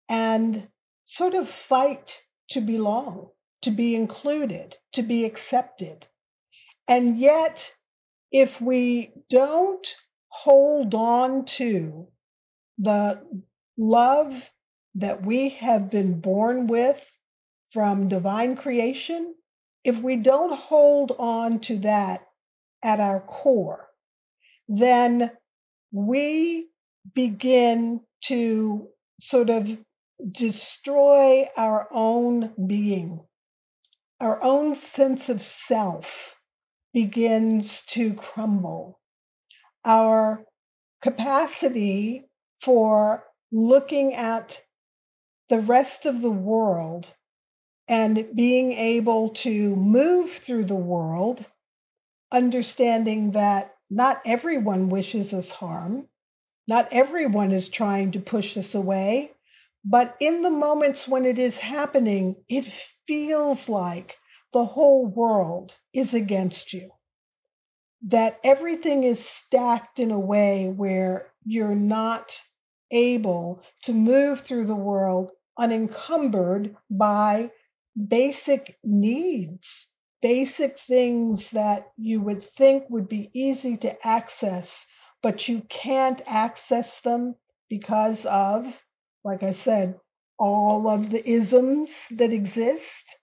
and 0.08 0.68
sort 1.02 1.34
of 1.34 1.48
fight 1.48 2.22
to 2.50 2.60
belong, 2.60 3.30
to 3.62 3.70
be 3.70 3.94
included, 3.94 4.76
to 4.92 5.02
be 5.02 5.24
accepted. 5.24 6.06
And 6.86 7.18
yet, 7.18 7.72
if 8.30 8.60
we 8.60 9.12
don't 9.30 9.86
hold 10.28 10.94
on 10.94 11.46
to 11.46 12.08
the 12.76 13.22
love 13.78 14.50
that 14.94 15.24
we 15.24 15.48
have 15.50 15.90
been 15.90 16.20
born 16.20 16.66
with 16.66 17.18
from 17.68 18.08
divine 18.08 18.56
creation, 18.56 19.34
if 19.84 20.00
we 20.00 20.16
don't 20.16 20.54
hold 20.54 21.12
on 21.18 21.60
to 21.60 21.78
that 21.78 22.26
at 22.82 23.00
our 23.00 23.20
core, 23.20 23.88
then 24.68 25.30
we 25.92 26.68
begin 27.14 28.00
to 28.24 28.88
sort 29.20 29.50
of 29.50 29.78
destroy 30.30 31.46
our 31.56 31.88
own 31.92 32.52
being. 32.66 33.24
Our 34.20 34.42
own 34.42 34.74
sense 34.74 35.28
of 35.28 35.40
self 35.40 36.40
begins 36.92 37.82
to 37.86 38.14
crumble. 38.14 39.00
Our 39.84 40.44
capacity 41.02 42.24
for 42.60 43.24
looking 43.52 44.14
at 44.14 44.60
the 45.48 45.60
rest 45.60 46.04
of 46.04 46.20
the 46.20 46.30
world 46.30 47.14
and 47.86 48.28
being 48.34 48.72
able 48.72 49.30
to 49.30 49.74
move 49.76 50.30
through 50.30 50.64
the 50.64 50.74
world, 50.74 51.46
understanding 52.30 53.30
that 53.30 53.77
not 53.90 54.20
everyone 54.24 54.88
wishes 54.88 55.32
us 55.32 55.50
harm. 55.50 56.08
Not 56.66 56.88
everyone 56.92 57.52
is 57.52 57.68
trying 57.68 58.10
to 58.12 58.20
push 58.20 58.56
us 58.56 58.74
away. 58.74 59.32
But 59.84 60.16
in 60.20 60.42
the 60.42 60.50
moments 60.50 61.08
when 61.08 61.24
it 61.24 61.38
is 61.38 61.58
happening, 61.58 62.36
it 62.48 62.64
feels 63.06 63.68
like 63.68 64.16
the 64.52 64.64
whole 64.64 65.06
world 65.06 65.76
is 65.94 66.12
against 66.12 66.72
you. 66.72 66.90
That 68.02 68.38
everything 68.44 69.04
is 69.04 69.26
stacked 69.26 69.98
in 69.98 70.10
a 70.10 70.20
way 70.20 70.68
where 70.68 71.32
you're 71.44 71.74
not 71.74 72.40
able 72.90 73.62
to 73.82 73.92
move 73.92 74.40
through 74.40 74.66
the 74.66 74.74
world 74.74 75.30
unencumbered 75.58 76.76
by 76.90 77.50
basic 78.06 78.78
needs 78.84 79.94
basic 80.20 80.78
things 80.78 81.50
that 81.50 81.88
you 81.96 82.20
would 82.20 82.42
think 82.42 82.84
would 82.90 83.08
be 83.08 83.30
easy 83.34 83.76
to 83.78 84.06
access, 84.06 84.86
but 85.22 85.48
you 85.48 85.62
can't 85.68 86.22
access 86.26 87.00
them 87.00 87.34
because 87.68 88.26
of, 88.26 88.84
like 89.24 89.42
I 89.42 89.52
said, 89.52 89.96
all 90.38 90.88
of 90.88 91.10
the 91.10 91.28
isms 91.28 92.08
that 92.10 92.32
exist. 92.32 93.18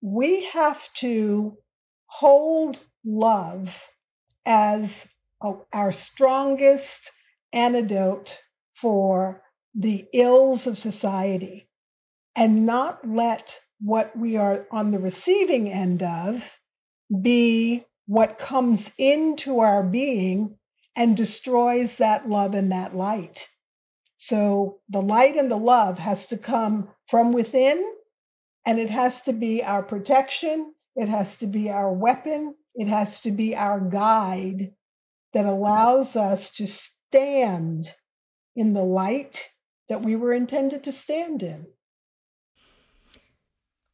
We 0.00 0.44
have 0.46 0.92
to 0.94 1.56
hold 2.06 2.80
love 3.04 3.88
as 4.46 5.08
our 5.72 5.92
strongest 5.92 7.12
antidote 7.52 8.40
for 8.72 9.42
the 9.74 10.06
ills 10.12 10.66
of 10.66 10.78
society 10.78 11.68
and 12.34 12.66
not 12.66 13.06
let 13.06 13.58
what 13.80 14.16
we 14.16 14.36
are 14.36 14.66
on 14.70 14.90
the 14.90 14.98
receiving 14.98 15.70
end 15.70 16.02
of 16.02 16.58
be 17.22 17.84
what 18.06 18.38
comes 18.38 18.92
into 18.98 19.60
our 19.60 19.82
being 19.82 20.56
and 20.96 21.16
destroys 21.16 21.98
that 21.98 22.28
love 22.28 22.54
and 22.54 22.72
that 22.72 22.96
light. 22.96 23.48
So 24.16 24.80
the 24.88 25.02
light 25.02 25.36
and 25.36 25.50
the 25.50 25.56
love 25.56 25.98
has 25.98 26.26
to 26.28 26.36
come 26.36 26.88
from 27.06 27.32
within, 27.32 27.92
and 28.66 28.78
it 28.78 28.90
has 28.90 29.22
to 29.22 29.32
be 29.32 29.62
our 29.62 29.82
protection, 29.82 30.74
it 30.96 31.08
has 31.08 31.36
to 31.36 31.46
be 31.46 31.70
our 31.70 31.92
weapon, 31.92 32.56
it 32.74 32.88
has 32.88 33.20
to 33.20 33.30
be 33.30 33.54
our 33.54 33.78
guide 33.78 34.72
that 35.34 35.46
allows 35.46 36.16
us 36.16 36.52
to 36.54 36.66
stand 36.66 37.94
in 38.56 38.72
the 38.72 38.82
light 38.82 39.50
that 39.88 40.02
we 40.02 40.16
were 40.16 40.32
intended 40.32 40.82
to 40.84 40.92
stand 40.92 41.42
in. 41.42 41.66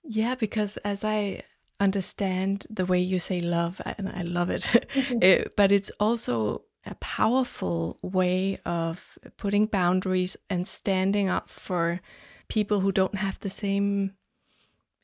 Yeah, 0.04 0.34
because 0.34 0.76
as 0.78 1.04
I 1.04 1.42
understand 1.80 2.66
the 2.70 2.86
way 2.86 3.00
you 3.00 3.18
say 3.18 3.40
love, 3.40 3.80
and 3.84 4.08
I 4.08 4.22
love 4.22 4.50
it, 4.50 4.62
mm-hmm. 4.94 5.22
it 5.22 5.56
but 5.56 5.72
it's 5.72 5.90
also 5.98 6.62
a 6.86 6.94
powerful 6.96 7.98
way 8.02 8.58
of 8.64 9.18
putting 9.36 9.66
boundaries 9.66 10.36
and 10.50 10.66
standing 10.66 11.28
up 11.28 11.48
for 11.48 12.00
people 12.48 12.80
who 12.80 12.92
don't 12.92 13.16
have 13.16 13.40
the 13.40 13.50
same 13.50 14.12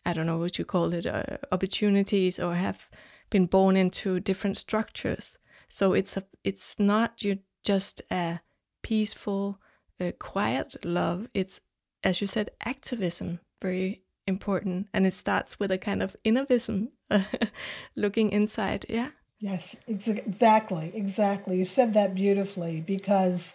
i 0.04 0.12
don't 0.12 0.26
know 0.26 0.38
what 0.38 0.58
you 0.58 0.64
call 0.64 0.92
it 0.92 1.06
uh, 1.06 1.22
opportunities 1.52 2.38
or 2.38 2.54
have 2.54 2.88
been 3.30 3.46
born 3.46 3.76
into 3.76 4.20
different 4.20 4.56
structures 4.56 5.38
so 5.68 5.92
it's 5.92 6.16
a 6.16 6.24
it's 6.44 6.76
not 6.78 7.22
you 7.22 7.38
just 7.62 8.02
a 8.10 8.40
peaceful 8.82 9.58
uh, 10.00 10.12
quiet 10.18 10.76
love 10.84 11.28
it's 11.34 11.60
as 12.02 12.20
you 12.20 12.26
said 12.26 12.50
activism 12.64 13.40
very 13.60 14.02
important 14.26 14.86
and 14.92 15.06
it 15.06 15.14
starts 15.14 15.58
with 15.58 15.70
a 15.70 15.78
kind 15.78 16.02
of 16.02 16.16
innovism 16.24 16.88
looking 17.96 18.30
inside 18.30 18.86
yeah 18.88 19.10
Yes, 19.40 19.74
exactly, 19.86 20.92
exactly. 20.94 21.56
You 21.56 21.64
said 21.64 21.94
that 21.94 22.14
beautifully 22.14 22.82
because 22.82 23.54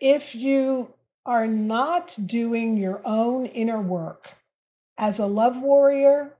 if 0.00 0.34
you 0.34 0.94
are 1.26 1.46
not 1.46 2.16
doing 2.24 2.78
your 2.78 3.02
own 3.04 3.44
inner 3.44 3.80
work 3.80 4.36
as 4.96 5.18
a 5.18 5.26
love 5.26 5.60
warrior, 5.60 6.34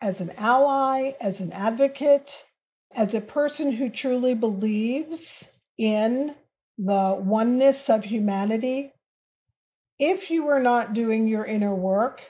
as 0.00 0.22
an 0.22 0.30
ally, 0.38 1.12
as 1.20 1.40
an 1.40 1.52
advocate, 1.52 2.46
as 2.96 3.12
a 3.12 3.20
person 3.20 3.72
who 3.72 3.90
truly 3.90 4.34
believes 4.34 5.52
in 5.76 6.34
the 6.78 7.16
oneness 7.20 7.90
of 7.90 8.04
humanity, 8.04 8.90
if 9.98 10.30
you 10.30 10.48
are 10.48 10.60
not 10.60 10.94
doing 10.94 11.28
your 11.28 11.44
inner 11.44 11.74
work, 11.74 12.22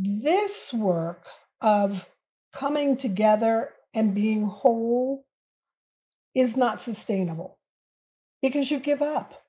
this 0.00 0.72
work 0.72 1.26
of 1.60 2.08
coming 2.52 2.96
together 2.96 3.70
and 3.94 4.14
being 4.14 4.44
whole 4.44 5.24
is 6.34 6.56
not 6.56 6.80
sustainable 6.80 7.58
because 8.42 8.70
you 8.70 8.78
give 8.78 9.02
up. 9.02 9.42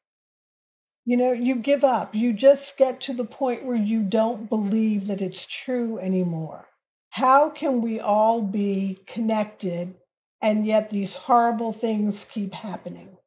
You 1.05 1.17
know, 1.17 1.31
you 1.31 1.55
give 1.55 1.83
up. 1.83 2.13
You 2.13 2.33
just 2.33 2.77
get 2.77 3.01
to 3.01 3.13
the 3.13 3.25
point 3.25 3.65
where 3.65 3.77
you 3.77 4.03
don't 4.03 4.49
believe 4.49 5.07
that 5.07 5.21
it's 5.21 5.45
true 5.45 5.97
anymore. 5.99 6.67
How 7.11 7.49
can 7.49 7.81
we 7.81 7.99
all 7.99 8.41
be 8.41 8.99
connected 9.07 9.95
and 10.41 10.65
yet 10.65 10.89
these 10.89 11.15
horrible 11.15 11.73
things 11.73 12.23
keep 12.23 12.53
happening? 12.53 13.17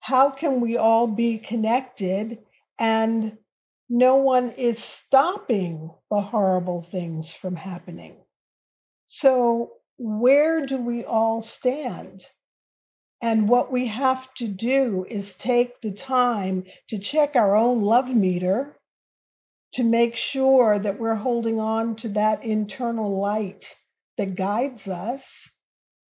How 0.00 0.30
can 0.30 0.60
we 0.60 0.76
all 0.76 1.06
be 1.06 1.38
connected 1.38 2.38
and 2.78 3.38
no 3.90 4.16
one 4.16 4.52
is 4.52 4.78
stopping 4.78 5.90
the 6.10 6.20
horrible 6.20 6.80
things 6.80 7.34
from 7.34 7.56
happening? 7.56 8.16
So, 9.06 9.72
where 9.98 10.64
do 10.64 10.78
we 10.78 11.04
all 11.04 11.42
stand? 11.42 12.24
And 13.20 13.48
what 13.48 13.72
we 13.72 13.88
have 13.88 14.32
to 14.34 14.46
do 14.46 15.04
is 15.10 15.34
take 15.34 15.80
the 15.80 15.92
time 15.92 16.64
to 16.88 16.98
check 16.98 17.34
our 17.34 17.56
own 17.56 17.82
love 17.82 18.14
meter 18.14 18.76
to 19.72 19.82
make 19.82 20.14
sure 20.14 20.78
that 20.78 20.98
we're 20.98 21.16
holding 21.16 21.60
on 21.60 21.96
to 21.96 22.08
that 22.10 22.44
internal 22.44 23.20
light 23.20 23.76
that 24.16 24.36
guides 24.36 24.88
us 24.88 25.50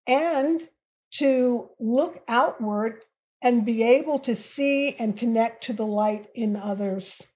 and 0.07 0.69
to 1.13 1.71
look 1.81 2.23
outward 2.29 3.05
and 3.43 3.65
be 3.65 3.83
able 3.83 4.19
to 4.19 4.37
see 4.37 4.95
and 4.97 5.17
connect 5.17 5.65
to 5.65 5.73
the 5.73 5.87
light 5.87 6.29
in 6.35 6.57
others. 6.57 7.27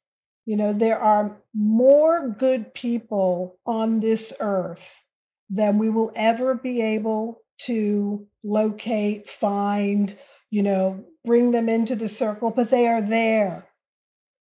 You 0.46 0.57
know, 0.57 0.72
there 0.72 0.98
are 0.98 1.40
more 1.54 2.28
good 2.28 2.74
people 2.74 3.59
on 3.66 4.00
this 4.00 4.33
earth 4.40 5.02
than 5.48 5.78
we 5.78 5.88
will 5.88 6.12
ever 6.14 6.54
be 6.54 6.83
able 6.83 7.42
to 7.62 8.26
locate, 8.44 9.28
find, 9.28 10.16
you 10.50 10.62
know, 10.62 11.04
bring 11.24 11.52
them 11.52 11.68
into 11.68 11.96
the 11.96 12.09
circle, 12.09 12.50
but 12.50 12.70
they 12.70 12.87
are 12.87 13.00
there. 13.00 13.68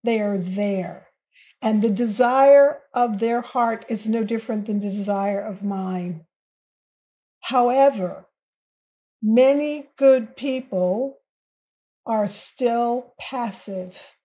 They 0.04 0.20
are 0.20 0.38
there. 0.38 1.08
And 1.62 1.82
the 1.82 1.92
desire 1.92 2.80
of 2.94 3.20
their 3.20 3.40
heart 3.40 3.86
is 3.88 4.08
no 4.10 4.24
different 4.24 4.66
than 4.66 4.82
the 4.82 4.90
desire 4.90 5.40
of 5.40 5.64
mine. 5.64 6.26
However, 7.40 8.28
many 9.22 9.88
good 9.98 10.36
people 10.36 11.20
are 12.06 12.28
still 12.28 13.14
passive 13.18 14.18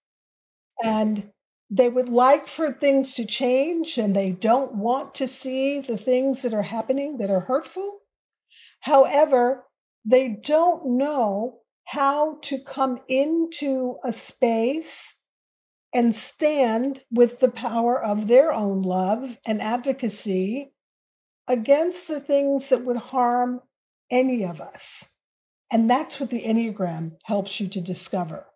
and 0.83 1.31
they 1.71 1.89
would 1.89 2.09
like 2.09 2.47
for 2.47 2.73
things 2.73 3.15
to 3.15 3.27
change 3.27 3.99
and 3.99 4.15
they 4.15 4.31
don't 4.31 4.75
want 4.75 5.15
to 5.17 5.27
see 5.27 5.81
the 5.81 5.99
things 5.99 6.43
that 6.43 6.55
are 6.55 6.63
happening 6.63 7.19
that 7.19 7.31
are 7.31 7.41
hurtful. 7.41 8.01
However, 8.81 9.67
they 10.05 10.29
don't 10.43 10.97
know 10.97 11.61
how 11.85 12.39
to 12.43 12.59
come 12.59 13.01
into 13.09 13.97
a 14.05 14.13
space 14.13 15.23
and 15.93 16.15
stand 16.15 17.03
with 17.11 17.41
the 17.41 17.51
power 17.51 18.03
of 18.03 18.27
their 18.27 18.53
own 18.53 18.83
love 18.83 19.39
and 19.47 19.61
advocacy 19.61 20.73
against 21.49 22.09
the 22.09 22.21
things 22.21 22.69
that 22.69 22.85
would 22.85 22.97
harm 22.97 23.61
any 24.11 24.45
of 24.45 24.61
us. 24.61 25.15
And 25.71 25.89
that's 25.89 26.21
what 26.21 26.31
the 26.31 26.43
Enneagram 26.43 27.17
helps 27.25 27.61
you 27.61 27.69
to 27.69 27.81
discover. 27.81 28.48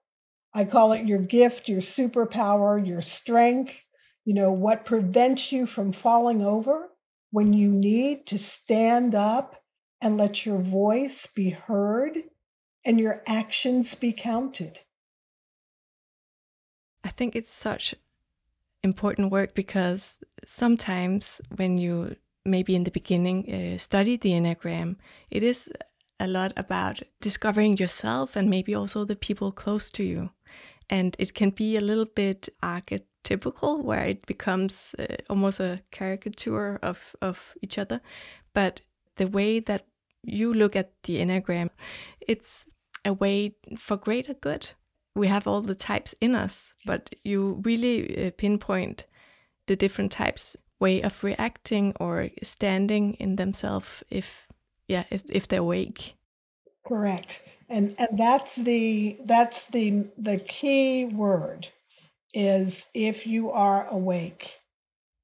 I 0.54 0.64
call 0.64 0.92
it 0.92 1.06
your 1.06 1.18
gift, 1.18 1.68
your 1.68 1.80
superpower, 1.80 2.84
your 2.86 3.02
strength, 3.02 3.84
you 4.24 4.34
know, 4.34 4.52
what 4.52 4.84
prevents 4.84 5.50
you 5.50 5.66
from 5.66 5.92
falling 5.92 6.42
over 6.42 6.88
when 7.30 7.52
you 7.52 7.68
need 7.68 8.26
to 8.26 8.38
stand 8.38 9.14
up 9.14 9.56
and 10.00 10.16
let 10.16 10.44
your 10.44 10.58
voice 10.58 11.26
be 11.26 11.50
heard 11.50 12.18
and 12.84 13.00
your 13.00 13.22
actions 13.26 13.94
be 13.94 14.12
counted. 14.12 14.80
I 17.04 17.08
think 17.08 17.34
it's 17.34 17.52
such 17.52 17.94
important 18.82 19.30
work 19.30 19.54
because 19.54 20.18
sometimes 20.44 21.40
when 21.56 21.78
you 21.78 22.16
maybe 22.44 22.74
in 22.74 22.84
the 22.84 22.90
beginning 22.90 23.48
uh, 23.52 23.78
study 23.78 24.16
the 24.16 24.32
Enneagram, 24.32 24.96
it 25.30 25.42
is 25.42 25.72
a 26.18 26.26
lot 26.26 26.52
about 26.56 27.00
discovering 27.20 27.76
yourself 27.76 28.36
and 28.36 28.50
maybe 28.50 28.74
also 28.74 29.04
the 29.04 29.16
people 29.16 29.52
close 29.52 29.90
to 29.90 30.04
you 30.04 30.30
and 30.92 31.16
it 31.18 31.33
can 31.33 31.50
be 31.50 31.76
a 31.76 31.81
little 31.81 32.05
bit 32.05 32.50
archetypical 32.62 33.83
where 33.83 34.05
it 34.05 34.26
becomes 34.26 34.94
uh, 34.98 35.07
almost 35.31 35.59
a 35.59 35.81
caricature 35.90 36.78
of 36.83 37.16
of 37.22 37.55
each 37.62 37.78
other. 37.78 38.00
But 38.52 38.83
the 39.16 39.26
way 39.26 39.61
that 39.61 39.87
you 40.22 40.52
look 40.55 40.76
at 40.76 40.92
the 41.02 41.16
enneagram 41.18 41.70
it's 42.20 42.66
a 43.05 43.12
way 43.12 43.57
for 43.76 43.96
greater 43.96 44.35
good. 44.35 44.70
We 45.14 45.28
have 45.28 45.46
all 45.46 45.62
the 45.62 45.74
types 45.74 46.14
in 46.20 46.35
us 46.35 46.74
but 46.87 47.11
you 47.24 47.62
really 47.64 48.26
uh, 48.26 48.31
pinpoint 48.37 49.07
the 49.66 49.76
different 49.76 50.12
types 50.12 50.57
way 50.78 51.02
of 51.02 51.24
reacting 51.24 51.94
or 52.00 52.28
standing 52.42 53.14
in 53.14 53.37
themselves 53.37 54.05
if 54.11 54.46
yeah 54.88 55.05
if, 55.11 55.22
if 55.28 55.48
they're 55.48 55.61
awake. 55.61 56.16
Correct 56.87 57.42
and 57.72 57.94
and 57.98 58.18
that's 58.18 58.56
the 58.56 59.18
that's 59.24 59.66
the 59.68 60.08
the 60.16 60.38
key 60.38 61.06
word 61.06 61.68
is 62.35 62.90
if 62.94 63.26
you 63.26 63.50
are 63.50 63.87
awake 63.88 64.62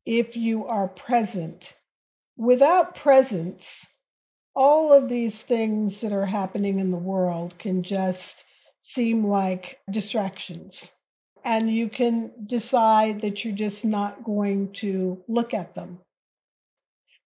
if 0.08 0.38
you 0.38 0.64
are 0.64 0.88
present. 0.88 1.76
Without 2.38 2.94
presence 2.94 3.86
all 4.56 4.90
of 4.90 5.10
these 5.10 5.42
things 5.42 6.00
that 6.00 6.12
are 6.12 6.24
happening 6.24 6.78
in 6.78 6.90
the 6.90 6.96
world 6.96 7.58
can 7.58 7.82
just 7.82 8.44
seem 8.80 9.22
like 9.22 9.78
distractions. 9.90 10.92
And 11.44 11.70
you 11.70 11.90
can 11.90 12.32
decide 12.46 13.20
that 13.20 13.44
you're 13.44 13.54
just 13.54 13.84
not 13.84 14.24
going 14.24 14.72
to 14.74 15.22
look 15.28 15.52
at 15.52 15.74
them. 15.74 16.00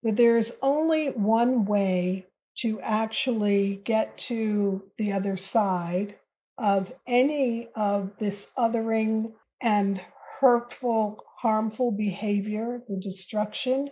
That 0.02 0.16
there's 0.16 0.50
only 0.60 1.10
one 1.10 1.64
way 1.64 2.26
to 2.58 2.80
actually 2.80 3.82
get 3.84 4.16
to 4.16 4.82
the 4.98 5.12
other 5.12 5.36
side 5.36 6.16
of 6.58 6.92
any 7.06 7.68
of 7.74 8.12
this 8.18 8.50
othering 8.58 9.32
and 9.62 10.00
hurtful, 10.40 11.24
harmful 11.38 11.92
behavior, 11.92 12.82
the 12.88 13.00
destruction 13.00 13.88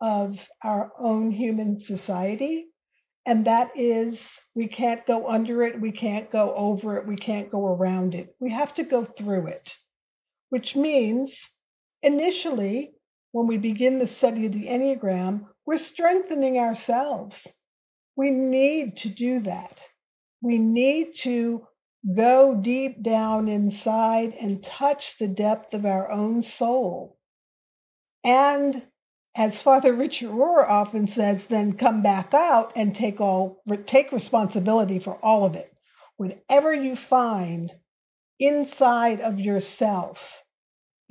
of 0.00 0.48
our 0.62 0.92
own 0.98 1.30
human 1.30 1.78
society. 1.78 2.66
And 3.24 3.44
that 3.44 3.70
is, 3.76 4.40
we 4.54 4.66
can't 4.66 5.06
go 5.06 5.28
under 5.28 5.62
it, 5.62 5.80
we 5.80 5.92
can't 5.92 6.30
go 6.30 6.54
over 6.56 6.96
it, 6.96 7.06
we 7.06 7.16
can't 7.16 7.50
go 7.50 7.66
around 7.66 8.14
it. 8.14 8.34
We 8.40 8.50
have 8.50 8.74
to 8.74 8.82
go 8.82 9.04
through 9.04 9.46
it, 9.46 9.76
which 10.50 10.74
means 10.74 11.48
initially, 12.02 12.94
when 13.30 13.46
we 13.46 13.58
begin 13.58 13.98
the 13.98 14.08
study 14.08 14.46
of 14.46 14.52
the 14.52 14.66
Enneagram, 14.66 15.46
we're 15.64 15.78
strengthening 15.78 16.58
ourselves. 16.58 17.46
We 18.16 18.30
need 18.30 18.96
to 18.98 19.08
do 19.08 19.40
that. 19.40 19.80
We 20.42 20.58
need 20.58 21.14
to 21.20 21.66
go 22.16 22.54
deep 22.60 23.02
down 23.02 23.48
inside 23.48 24.34
and 24.40 24.62
touch 24.62 25.18
the 25.18 25.28
depth 25.28 25.72
of 25.72 25.86
our 25.86 26.10
own 26.10 26.42
soul. 26.42 27.18
And 28.24 28.82
as 29.36 29.62
Father 29.62 29.94
Richard 29.94 30.30
Rohr 30.30 30.68
often 30.68 31.06
says, 31.06 31.46
then 31.46 31.72
come 31.72 32.02
back 32.02 32.34
out 32.34 32.72
and 32.76 32.94
take 32.94 33.20
all 33.20 33.62
take 33.86 34.12
responsibility 34.12 34.98
for 34.98 35.16
all 35.24 35.44
of 35.44 35.54
it. 35.54 35.72
Whatever 36.16 36.74
you 36.74 36.94
find 36.96 37.72
inside 38.38 39.20
of 39.20 39.40
yourself, 39.40 40.41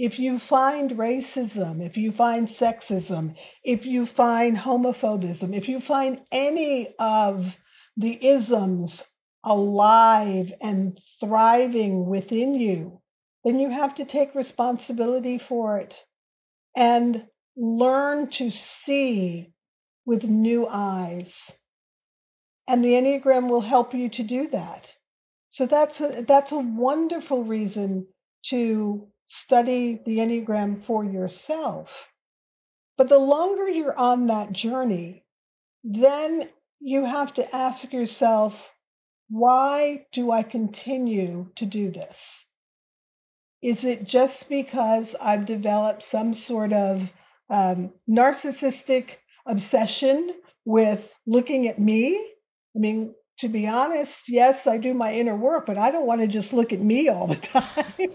if 0.03 0.17
you 0.17 0.39
find 0.39 0.91
racism, 0.93 1.85
if 1.85 1.95
you 1.95 2.11
find 2.11 2.47
sexism, 2.47 3.37
if 3.63 3.85
you 3.85 4.07
find 4.07 4.57
homophobism, 4.57 5.55
if 5.55 5.69
you 5.69 5.79
find 5.79 6.19
any 6.31 6.95
of 6.97 7.59
the 7.95 8.17
isms 8.25 9.03
alive 9.43 10.51
and 10.59 10.99
thriving 11.19 12.07
within 12.07 12.55
you, 12.55 12.99
then 13.43 13.59
you 13.59 13.69
have 13.69 13.93
to 13.93 14.03
take 14.03 14.33
responsibility 14.33 15.37
for 15.37 15.77
it 15.77 16.03
and 16.75 17.27
learn 17.55 18.27
to 18.27 18.49
see 18.49 19.53
with 20.07 20.27
new 20.27 20.67
eyes. 20.67 21.59
And 22.67 22.83
the 22.83 22.93
Enneagram 22.93 23.51
will 23.51 23.61
help 23.61 23.93
you 23.93 24.09
to 24.09 24.23
do 24.23 24.47
that. 24.47 24.95
So 25.49 25.67
that's 25.67 26.01
a, 26.01 26.23
that's 26.27 26.51
a 26.51 26.57
wonderful 26.57 27.43
reason 27.43 28.07
to 28.45 29.11
study 29.31 30.01
the 30.05 30.17
Enneagram 30.17 30.83
for 30.83 31.05
yourself. 31.05 32.11
But 32.97 33.07
the 33.07 33.17
longer 33.17 33.69
you're 33.69 33.97
on 33.97 34.27
that 34.27 34.51
journey, 34.51 35.23
then 35.85 36.49
you 36.81 37.05
have 37.05 37.33
to 37.35 37.55
ask 37.55 37.93
yourself 37.93 38.73
why 39.29 40.05
do 40.11 40.31
I 40.31 40.43
continue 40.43 41.49
to 41.55 41.65
do 41.65 41.89
this? 41.89 42.45
Is 43.61 43.85
it 43.85 44.03
just 44.03 44.49
because 44.49 45.15
I've 45.21 45.45
developed 45.45 46.03
some 46.03 46.33
sort 46.33 46.73
of 46.73 47.13
um, 47.49 47.93
narcissistic 48.09 49.17
obsession 49.45 50.31
with 50.65 51.15
looking 51.25 51.69
at 51.69 51.79
me? 51.79 52.17
I 52.75 52.79
mean, 52.79 53.15
to 53.37 53.47
be 53.47 53.65
honest, 53.65 54.25
yes, 54.27 54.67
I 54.67 54.77
do 54.77 54.93
my 54.93 55.13
inner 55.13 55.37
work, 55.37 55.65
but 55.65 55.77
I 55.77 55.89
don't 55.89 56.07
want 56.07 56.19
to 56.19 56.27
just 56.27 56.51
look 56.51 56.73
at 56.73 56.81
me 56.81 57.07
all 57.07 57.27
the 57.27 57.35
time. 57.37 58.09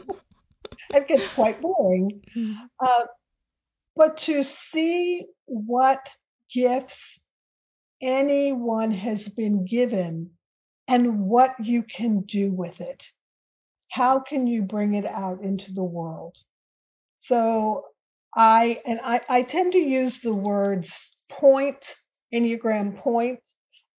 It 0.94 1.08
gets 1.08 1.28
quite 1.28 1.60
boring. 1.60 2.22
Hmm. 2.32 2.52
Uh, 2.80 3.06
but 3.94 4.16
to 4.18 4.42
see 4.44 5.26
what 5.46 6.08
gifts 6.52 7.24
anyone 8.02 8.90
has 8.90 9.28
been 9.28 9.64
given 9.64 10.30
and 10.88 11.20
what 11.20 11.54
you 11.62 11.82
can 11.82 12.20
do 12.20 12.52
with 12.52 12.80
it. 12.80 13.10
How 13.90 14.20
can 14.20 14.46
you 14.46 14.62
bring 14.62 14.94
it 14.94 15.06
out 15.06 15.42
into 15.42 15.72
the 15.72 15.84
world? 15.84 16.36
So 17.16 17.84
I 18.36 18.78
and 18.86 19.00
I, 19.02 19.20
I 19.28 19.42
tend 19.42 19.72
to 19.72 19.78
use 19.78 20.20
the 20.20 20.36
words 20.36 21.14
point, 21.30 21.96
Enneagram 22.32 22.96
point, 22.98 23.40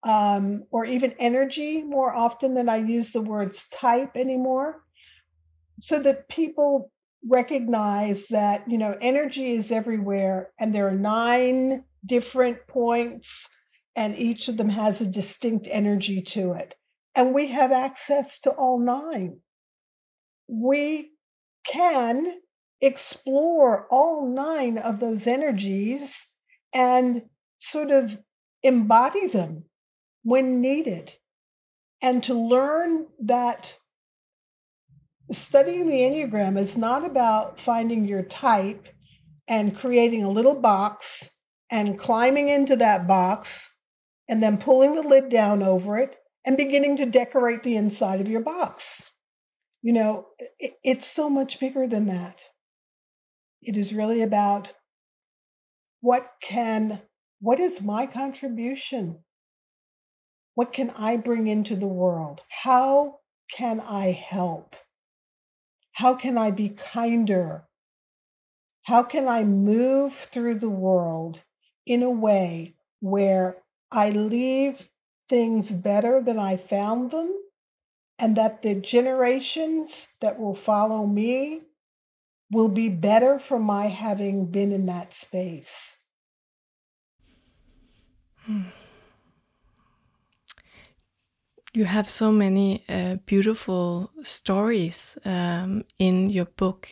um, 0.03 0.63
or 0.71 0.85
even 0.85 1.15
energy 1.19 1.81
more 1.81 2.13
often 2.13 2.53
than 2.53 2.69
I 2.69 2.77
use 2.77 3.11
the 3.11 3.21
words 3.21 3.67
type 3.69 4.15
anymore. 4.15 4.83
So 5.79 5.99
that 5.99 6.29
people 6.29 6.91
recognize 7.27 8.27
that, 8.29 8.63
you 8.67 8.77
know, 8.77 8.97
energy 9.01 9.51
is 9.51 9.71
everywhere 9.71 10.51
and 10.59 10.73
there 10.73 10.87
are 10.87 10.95
nine 10.95 11.83
different 12.05 12.67
points 12.67 13.49
and 13.95 14.15
each 14.15 14.47
of 14.47 14.57
them 14.57 14.69
has 14.69 15.01
a 15.01 15.11
distinct 15.11 15.67
energy 15.69 16.21
to 16.21 16.53
it. 16.53 16.75
And 17.15 17.33
we 17.33 17.47
have 17.47 17.71
access 17.71 18.39
to 18.41 18.51
all 18.51 18.79
nine. 18.79 19.39
We 20.47 21.13
can 21.65 22.39
explore 22.79 23.87
all 23.89 24.27
nine 24.27 24.77
of 24.77 24.99
those 24.99 25.25
energies 25.25 26.27
and 26.73 27.23
sort 27.57 27.89
of 27.89 28.19
embody 28.61 29.27
them 29.27 29.65
when 30.23 30.61
needed. 30.61 31.15
And 32.01 32.23
to 32.23 32.35
learn 32.35 33.07
that 33.21 33.75
studying 35.31 35.87
the 35.87 35.99
Enneagram 35.99 36.57
is 36.57 36.77
not 36.77 37.05
about 37.05 37.59
finding 37.59 38.07
your 38.07 38.23
type 38.23 38.87
and 39.47 39.75
creating 39.75 40.23
a 40.23 40.29
little 40.29 40.55
box 40.55 41.29
and 41.69 41.97
climbing 41.97 42.49
into 42.49 42.75
that 42.77 43.07
box 43.07 43.69
and 44.29 44.41
then 44.41 44.57
pulling 44.57 44.95
the 44.95 45.01
lid 45.01 45.29
down 45.29 45.63
over 45.63 45.97
it 45.97 46.15
and 46.45 46.57
beginning 46.57 46.97
to 46.97 47.05
decorate 47.05 47.63
the 47.63 47.75
inside 47.75 48.21
of 48.21 48.29
your 48.29 48.41
box. 48.41 49.11
You 49.81 49.93
know, 49.93 50.27
it, 50.59 50.75
it's 50.83 51.05
so 51.05 51.29
much 51.29 51.59
bigger 51.59 51.87
than 51.87 52.07
that. 52.07 52.43
It 53.61 53.77
is 53.77 53.93
really 53.93 54.21
about 54.21 54.73
what 56.01 56.31
can, 56.41 57.01
what 57.39 57.59
is 57.59 57.81
my 57.81 58.05
contribution? 58.05 59.23
What 60.55 60.73
can 60.73 60.89
I 60.91 61.17
bring 61.17 61.47
into 61.47 61.75
the 61.75 61.87
world? 61.87 62.41
How 62.49 63.19
can 63.51 63.79
I 63.79 64.11
help? 64.11 64.75
How 65.97 66.13
can 66.13 66.37
I 66.37 66.51
be 66.51 66.69
kinder? 66.69 67.63
How 68.83 69.01
can 69.01 69.27
I 69.27 69.43
move 69.43 70.13
through 70.13 70.59
the 70.59 70.69
world 70.69 71.43
in 71.87 72.03
a 72.03 72.11
way 72.11 72.75
where 72.99 73.63
I 73.91 74.11
leave 74.11 74.89
things 75.27 75.71
better 75.71 76.21
than 76.21 76.37
I 76.37 76.55
found 76.55 77.09
them, 77.09 77.33
and 78.19 78.37
that 78.37 78.61
the 78.61 78.75
generations 78.75 80.09
that 80.21 80.39
will 80.39 80.53
follow 80.53 81.07
me 81.07 81.63
will 82.51 82.69
be 82.69 82.89
better 82.89 83.39
for 83.39 83.57
my 83.57 83.87
having 83.87 84.51
been 84.51 84.71
in 84.71 84.85
that 84.85 85.13
space. 85.13 86.03
Hmm. 88.45 88.69
You 91.73 91.85
have 91.85 92.09
so 92.09 92.31
many 92.31 92.83
uh, 92.89 93.17
beautiful 93.25 94.11
stories 94.23 95.17
um, 95.25 95.83
in 95.99 96.29
your 96.29 96.45
book. 96.45 96.89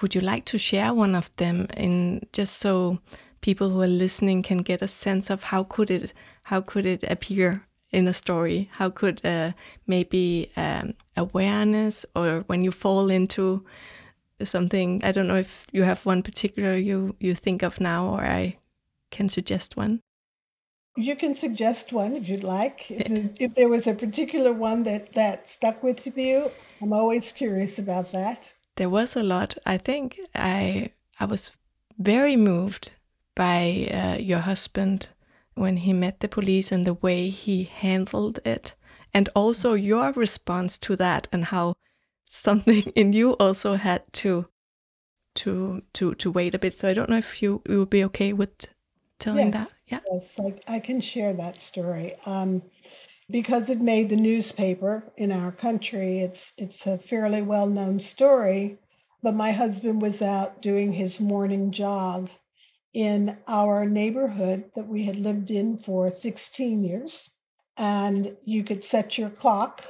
Would 0.00 0.14
you 0.14 0.20
like 0.20 0.44
to 0.46 0.58
share 0.58 0.92
one 0.92 1.14
of 1.14 1.34
them 1.36 1.66
in 1.76 2.26
just 2.32 2.58
so 2.58 2.98
people 3.40 3.70
who 3.70 3.80
are 3.80 3.86
listening 3.86 4.42
can 4.42 4.58
get 4.58 4.82
a 4.82 4.88
sense 4.88 5.30
of 5.30 5.44
how 5.44 5.64
could 5.64 5.90
it 5.90 6.12
how 6.44 6.60
could 6.60 6.86
it 6.86 7.04
appear 7.04 7.66
in 7.90 8.08
a 8.08 8.12
story? 8.12 8.68
How 8.72 8.90
could 8.90 9.24
uh, 9.24 9.52
maybe 9.86 10.50
um, 10.56 10.94
awareness 11.16 12.06
or 12.14 12.44
when 12.46 12.62
you 12.62 12.70
fall 12.70 13.10
into 13.10 13.64
something? 14.44 15.02
I 15.04 15.12
don't 15.12 15.28
know 15.28 15.36
if 15.36 15.66
you 15.72 15.84
have 15.84 16.06
one 16.06 16.22
particular 16.22 16.74
you 16.76 17.14
you 17.20 17.34
think 17.34 17.62
of 17.62 17.80
now, 17.80 18.08
or 18.08 18.24
I 18.24 18.58
can 19.10 19.28
suggest 19.28 19.76
one. 19.76 20.00
You 20.96 21.16
can 21.16 21.34
suggest 21.34 21.92
one 21.92 22.16
if 22.16 22.28
you'd 22.28 22.42
like. 22.42 22.90
If, 22.90 23.40
if 23.40 23.54
there 23.54 23.68
was 23.68 23.86
a 23.86 23.94
particular 23.94 24.52
one 24.52 24.82
that 24.84 25.14
that 25.14 25.48
stuck 25.48 25.82
with 25.82 26.06
you, 26.16 26.50
I'm 26.80 26.92
always 26.92 27.32
curious 27.32 27.78
about 27.78 28.12
that. 28.12 28.52
There 28.76 28.88
was 28.88 29.16
a 29.16 29.22
lot. 29.22 29.56
I 29.66 29.78
think 29.78 30.18
I 30.34 30.90
I 31.20 31.24
was 31.24 31.52
very 31.98 32.36
moved 32.36 32.92
by 33.34 33.88
uh, 33.92 34.18
your 34.20 34.40
husband 34.40 35.08
when 35.54 35.78
he 35.78 35.92
met 35.92 36.20
the 36.20 36.28
police 36.28 36.72
and 36.72 36.84
the 36.84 36.94
way 36.94 37.28
he 37.30 37.64
handled 37.64 38.38
it, 38.44 38.74
and 39.12 39.28
also 39.34 39.74
your 39.74 40.12
response 40.12 40.78
to 40.78 40.96
that 40.96 41.28
and 41.32 41.46
how 41.46 41.74
something 42.28 42.82
in 42.94 43.12
you 43.12 43.32
also 43.32 43.74
had 43.74 44.02
to 44.12 44.46
to 45.34 45.82
to 45.92 46.14
to 46.14 46.30
wait 46.30 46.54
a 46.54 46.58
bit. 46.58 46.74
So 46.74 46.88
I 46.88 46.94
don't 46.94 47.10
know 47.10 47.18
if 47.18 47.42
you 47.42 47.62
you 47.68 47.80
would 47.80 47.90
be 47.90 48.04
okay 48.04 48.32
with 48.32 48.68
telling 49.18 49.52
yes, 49.52 49.72
that. 49.72 49.80
Yeah. 49.88 50.00
Yes, 50.12 50.38
I, 50.40 50.74
I 50.74 50.78
can 50.80 51.00
share 51.00 51.32
that 51.34 51.60
story. 51.60 52.14
Um, 52.26 52.62
because 53.30 53.68
it 53.68 53.80
made 53.80 54.08
the 54.08 54.16
newspaper 54.16 55.12
in 55.16 55.32
our 55.32 55.52
country, 55.52 56.20
it's 56.20 56.54
it's 56.56 56.86
a 56.86 56.98
fairly 56.98 57.42
well 57.42 57.66
known 57.66 58.00
story. 58.00 58.78
But 59.22 59.34
my 59.34 59.50
husband 59.50 60.00
was 60.00 60.22
out 60.22 60.62
doing 60.62 60.92
his 60.92 61.20
morning 61.20 61.72
jog 61.72 62.30
in 62.94 63.36
our 63.46 63.84
neighborhood 63.84 64.70
that 64.76 64.86
we 64.86 65.04
had 65.04 65.16
lived 65.16 65.50
in 65.50 65.76
for 65.76 66.10
16 66.10 66.84
years. 66.84 67.30
And 67.76 68.36
you 68.42 68.64
could 68.64 68.82
set 68.82 69.18
your 69.18 69.30
clock 69.30 69.84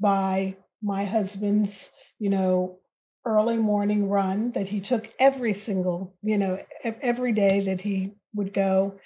by 0.00 0.56
my 0.82 1.04
husband's, 1.04 1.92
you 2.18 2.28
know, 2.28 2.78
early 3.24 3.56
morning 3.56 4.08
run 4.08 4.50
that 4.50 4.68
he 4.68 4.80
took 4.80 5.10
every 5.18 5.54
single, 5.54 6.16
you 6.22 6.36
know, 6.36 6.58
every 6.84 7.32
day 7.32 7.60
that 7.60 7.80
he 7.80 8.14
would 8.34 8.52
go 8.52 8.98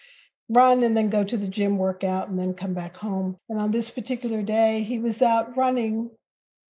run 0.49 0.83
and 0.83 0.97
then 0.97 1.11
go 1.11 1.25
to 1.25 1.37
the 1.37 1.49
gym 1.49 1.77
workout 1.77 2.29
and 2.29 2.39
then 2.39 2.55
come 2.55 2.75
back 2.75 2.97
home. 2.97 3.37
And 3.49 3.59
on 3.59 3.73
this 3.73 3.91
particular 3.91 4.43
day, 4.43 4.83
he 4.83 4.99
was 4.99 5.23
out 5.23 5.57
running 5.57 6.11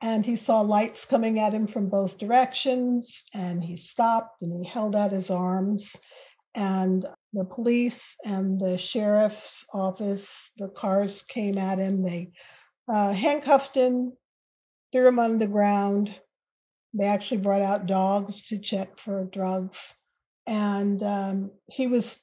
and 0.02 0.24
he 0.24 0.36
saw 0.36 0.60
lights 0.60 1.04
coming 1.04 1.38
at 1.38 1.52
him 1.52 1.66
from 1.66 1.88
both 1.88 2.18
directions 2.18 3.24
and 3.34 3.62
he 3.62 3.76
stopped 3.76 4.42
and 4.42 4.52
he 4.52 4.68
held 4.68 4.96
out 4.96 5.12
his 5.12 5.30
arms. 5.30 5.96
And 6.54 7.04
the 7.34 7.44
police 7.44 8.16
and 8.24 8.58
the 8.58 8.78
sheriff's 8.78 9.64
office 9.74 10.52
the 10.56 10.68
cars 10.68 11.22
came 11.22 11.58
at 11.58 11.78
him. 11.78 12.02
They 12.02 12.32
uh, 12.90 13.12
handcuffed 13.12 13.74
him 13.74 14.12
threw 14.92 15.08
him 15.08 15.18
on 15.18 15.38
the 15.38 15.46
ground. 15.46 16.18
They 16.94 17.04
actually 17.04 17.42
brought 17.42 17.60
out 17.60 17.86
dogs 17.86 18.48
to 18.48 18.58
check 18.58 18.98
for 18.98 19.24
drugs. 19.24 19.94
And 20.46 21.02
um, 21.02 21.50
he 21.70 21.86
was 21.86 22.22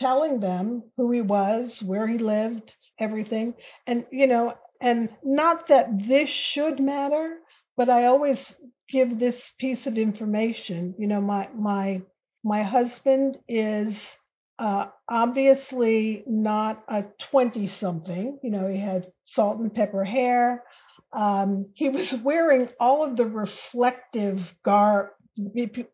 telling 0.00 0.40
them 0.40 0.82
who 0.96 1.10
he 1.12 1.20
was 1.20 1.82
where 1.82 2.06
he 2.08 2.18
lived 2.18 2.74
everything 2.98 3.54
and 3.86 4.04
you 4.10 4.26
know 4.26 4.54
and 4.80 5.10
not 5.22 5.68
that 5.68 6.06
this 6.06 6.30
should 6.30 6.80
matter, 6.80 7.38
but 7.76 7.90
I 7.90 8.06
always 8.06 8.60
give 8.88 9.18
this 9.18 9.52
piece 9.58 9.86
of 9.86 9.98
information. 9.98 10.94
You 10.98 11.06
know, 11.06 11.20
my 11.20 11.48
my 11.54 12.02
my 12.42 12.62
husband 12.62 13.38
is 13.46 14.16
uh, 14.58 14.86
obviously 15.08 16.22
not 16.26 16.82
a 16.88 17.04
20 17.18 17.66
something. 17.66 18.38
You 18.42 18.50
know, 18.50 18.68
he 18.68 18.78
had 18.78 19.08
salt 19.24 19.60
and 19.60 19.74
pepper 19.74 20.04
hair. 20.04 20.64
Um, 21.12 21.66
he 21.74 21.88
was 21.88 22.14
wearing 22.24 22.68
all 22.78 23.04
of 23.04 23.16
the 23.16 23.26
reflective 23.26 24.54
garb 24.62 25.08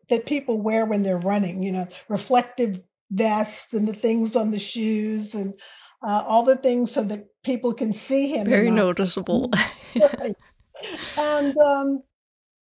that 0.09 0.25
people 0.25 0.59
wear 0.61 0.85
when 0.85 1.03
they're 1.03 1.17
running, 1.19 1.61
you 1.61 1.71
know, 1.71 1.87
reflective 2.09 2.81
vests 3.11 3.73
and 3.73 3.87
the 3.87 3.93
things 3.93 4.35
on 4.35 4.51
the 4.51 4.59
shoes 4.59 5.35
and 5.35 5.55
uh, 6.05 6.23
all 6.27 6.43
the 6.43 6.57
things 6.57 6.91
so 6.91 7.03
that 7.03 7.25
people 7.43 7.73
can 7.73 7.93
see 7.93 8.27
him. 8.27 8.45
Very 8.47 8.71
noticeable. 8.71 9.51
and 11.17 11.57
um, 11.57 12.03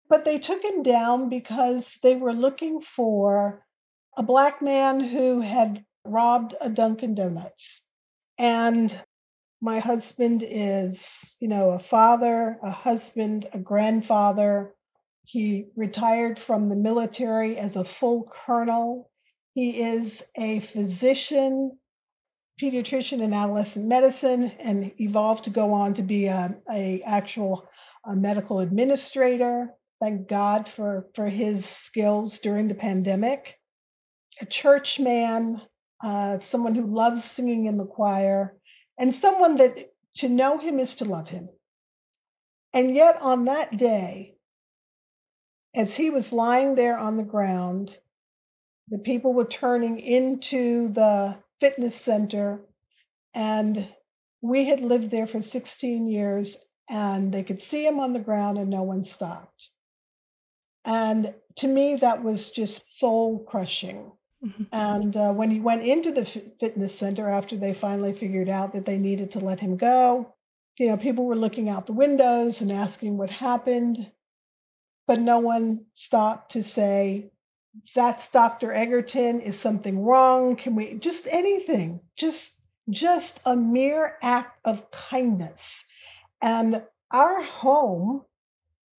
but 0.10 0.25
they 0.25 0.38
took 0.38 0.63
him 0.63 0.84
down 0.84 1.29
because 1.29 1.97
they 2.03 2.15
were 2.15 2.34
looking 2.34 2.79
for 2.79 3.65
a 4.17 4.23
black 4.23 4.62
man 4.62 4.99
who 4.99 5.41
had 5.41 5.84
robbed 6.05 6.53
a 6.62 6.69
Dunkin' 6.69 7.15
Donuts. 7.15 7.88
And 8.38 9.01
my 9.62 9.79
husband 9.79 10.45
is, 10.47 11.36
you 11.39 11.47
know, 11.47 11.71
a 11.71 11.79
father, 11.79 12.58
a 12.63 12.71
husband, 12.71 13.47
a 13.53 13.60
grandfather. 13.60 14.75
He 15.23 15.65
retired 15.75 16.38
from 16.38 16.69
the 16.69 16.75
military 16.75 17.58
as 17.58 17.75
a 17.75 17.84
full 17.84 18.29
colonel. 18.45 19.10
He 19.55 19.81
is 19.81 20.21
a 20.37 20.59
physician 20.59 21.79
pediatrician 22.61 23.21
in 23.21 23.33
adolescent 23.33 23.87
medicine 23.87 24.51
and 24.59 24.91
evolved 24.99 25.45
to 25.45 25.49
go 25.49 25.71
on 25.71 25.93
to 25.93 26.03
be 26.03 26.27
a, 26.27 26.55
a 26.69 27.01
actual 27.05 27.67
a 28.05 28.15
medical 28.15 28.59
administrator. 28.59 29.69
Thank 30.01 30.27
God 30.27 30.67
for, 30.67 31.07
for 31.15 31.27
his 31.29 31.65
skills 31.65 32.39
during 32.39 32.67
the 32.67 32.75
pandemic. 32.75 33.57
A 34.41 34.45
church 34.45 34.99
man, 34.99 35.61
uh, 36.03 36.39
someone 36.39 36.75
who 36.75 36.85
loves 36.85 37.23
singing 37.23 37.65
in 37.65 37.77
the 37.77 37.87
choir, 37.87 38.57
and 38.99 39.15
someone 39.15 39.55
that 39.55 39.93
to 40.15 40.27
know 40.27 40.57
him 40.57 40.79
is 40.79 40.95
to 40.95 41.05
love 41.05 41.29
him. 41.29 41.47
And 42.73 42.93
yet, 42.93 43.21
on 43.21 43.45
that 43.45 43.77
day, 43.77 44.35
as 45.73 45.95
he 45.95 46.09
was 46.09 46.33
lying 46.33 46.75
there 46.75 46.97
on 46.97 47.15
the 47.15 47.23
ground, 47.23 47.97
the 48.89 48.99
people 48.99 49.33
were 49.33 49.45
turning 49.45 49.99
into 49.99 50.89
the 50.89 51.37
fitness 51.59 51.95
center. 51.95 52.61
And 53.33 53.87
we 54.41 54.65
had 54.65 54.81
lived 54.81 55.11
there 55.11 55.27
for 55.27 55.41
16 55.41 56.07
years, 56.07 56.57
and 56.89 57.33
they 57.33 57.43
could 57.43 57.59
see 57.59 57.85
him 57.85 57.99
on 57.99 58.13
the 58.13 58.19
ground, 58.19 58.57
and 58.57 58.69
no 58.69 58.83
one 58.83 59.03
stopped. 59.03 59.71
And 60.85 61.33
to 61.55 61.67
me, 61.67 61.95
that 61.97 62.23
was 62.23 62.51
just 62.51 62.99
soul 62.99 63.43
crushing. 63.45 64.11
Mm-hmm. 64.45 64.63
And 64.71 65.17
uh, 65.17 65.33
when 65.33 65.49
he 65.49 65.59
went 65.59 65.83
into 65.83 66.11
the 66.11 66.21
f- 66.21 66.37
fitness 66.59 66.97
center 66.97 67.27
after 67.27 67.55
they 67.55 67.73
finally 67.73 68.13
figured 68.13 68.49
out 68.49 68.73
that 68.73 68.85
they 68.85 68.99
needed 68.99 69.31
to 69.31 69.39
let 69.39 69.59
him 69.59 69.77
go, 69.77 70.35
you 70.77 70.89
know, 70.89 70.97
people 70.97 71.25
were 71.25 71.35
looking 71.35 71.69
out 71.69 71.85
the 71.85 71.93
windows 71.93 72.61
and 72.61 72.71
asking 72.71 73.17
what 73.17 73.29
happened, 73.29 74.11
but 75.07 75.19
no 75.19 75.39
one 75.39 75.85
stopped 75.91 76.51
to 76.51 76.63
say, 76.63 77.31
that's 77.95 78.29
Dr. 78.29 78.71
Egerton. 78.71 79.41
Is 79.41 79.59
something 79.59 79.99
wrong? 80.03 80.55
Can 80.55 80.75
we 80.75 80.95
just 80.95 81.27
anything? 81.29 82.01
Just 82.17 82.61
just 82.89 83.41
a 83.45 83.55
mere 83.55 84.17
act 84.21 84.59
of 84.65 84.89
kindness. 84.91 85.85
And 86.41 86.83
our 87.11 87.41
home, 87.41 88.23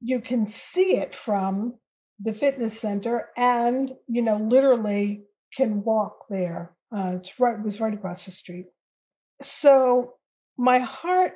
you 0.00 0.20
can 0.20 0.46
see 0.46 0.96
it 0.96 1.14
from 1.14 1.78
the 2.18 2.32
fitness 2.32 2.80
center 2.80 3.28
and, 3.36 3.92
you 4.08 4.22
know, 4.22 4.38
literally 4.38 5.24
can 5.56 5.84
walk 5.84 6.24
there. 6.28 6.74
Uh, 6.92 7.14
it's 7.16 7.38
right, 7.38 7.58
it 7.58 7.64
was 7.64 7.80
right 7.80 7.94
across 7.94 8.26
the 8.26 8.32
street. 8.32 8.66
So 9.42 10.14
my 10.58 10.78
heart 10.78 11.34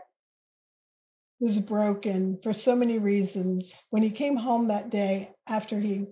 was 1.38 1.58
broken 1.58 2.38
for 2.42 2.52
so 2.52 2.74
many 2.74 2.98
reasons. 2.98 3.84
When 3.90 4.02
he 4.02 4.10
came 4.10 4.36
home 4.36 4.68
that 4.68 4.90
day 4.90 5.32
after 5.46 5.78
he 5.78 6.06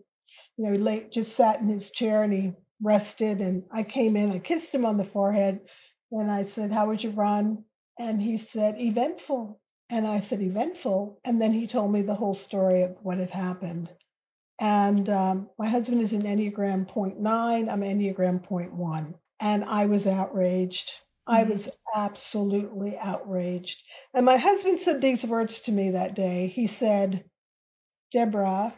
you 0.59 0.69
know, 0.69 0.91
he 0.91 1.07
just 1.11 1.37
sat 1.37 1.61
in 1.61 1.69
his 1.69 1.91
chair 1.91 2.25
and 2.25 2.33
he 2.33 2.53
rested. 2.83 3.39
And 3.39 3.65
I 3.71 3.85
came 3.85 4.17
in, 4.17 4.33
I 4.33 4.41
kissed 4.41 4.75
him 4.75 4.85
on 4.85 4.97
the 4.97 5.05
forehead, 5.05 5.61
and 6.11 6.31
I 6.31 6.45
said, 6.45 6.73
How 6.73 6.89
was 6.89 7.03
your 7.03 7.13
run? 7.13 7.65
And 7.99 8.21
he 8.21 8.37
said, 8.37 8.81
Eventful. 8.81 9.61
And 9.89 10.07
I 10.07 10.21
said, 10.21 10.43
Eventful. 10.43 11.21
And 11.25 11.41
then 11.41 11.53
he 11.53 11.67
told 11.67 11.93
me 11.93 12.03
the 12.03 12.15
whole 12.15 12.35
story 12.35 12.83
of 12.83 12.99
what 13.03 13.19
had 13.19 13.31
happened. 13.31 13.89
And 14.61 15.09
um, 15.09 15.51
my 15.59 15.69
husband 15.69 16.03
is 16.03 16.13
an 16.13 16.23
Enneagram 16.23 16.93
0.9, 16.93 17.23
I'm 17.25 17.81
Enneagram 17.81 18.45
0.1. 18.45 19.15
And 19.41 19.65
I 19.65 19.87
was 19.87 20.07
outraged. 20.07 20.91
I 21.29 21.43
mm-hmm. 21.43 21.53
was 21.53 21.69
absolutely 21.95 22.99
outraged. 22.99 23.85
And 24.13 24.27
my 24.27 24.37
husband 24.37 24.81
said 24.81 25.01
these 25.01 25.25
words 25.25 25.61
to 25.61 25.73
me 25.73 25.91
that 25.91 26.17
day. 26.17 26.49
He 26.49 26.67
said, 26.67 27.25
Deborah, 28.11 28.75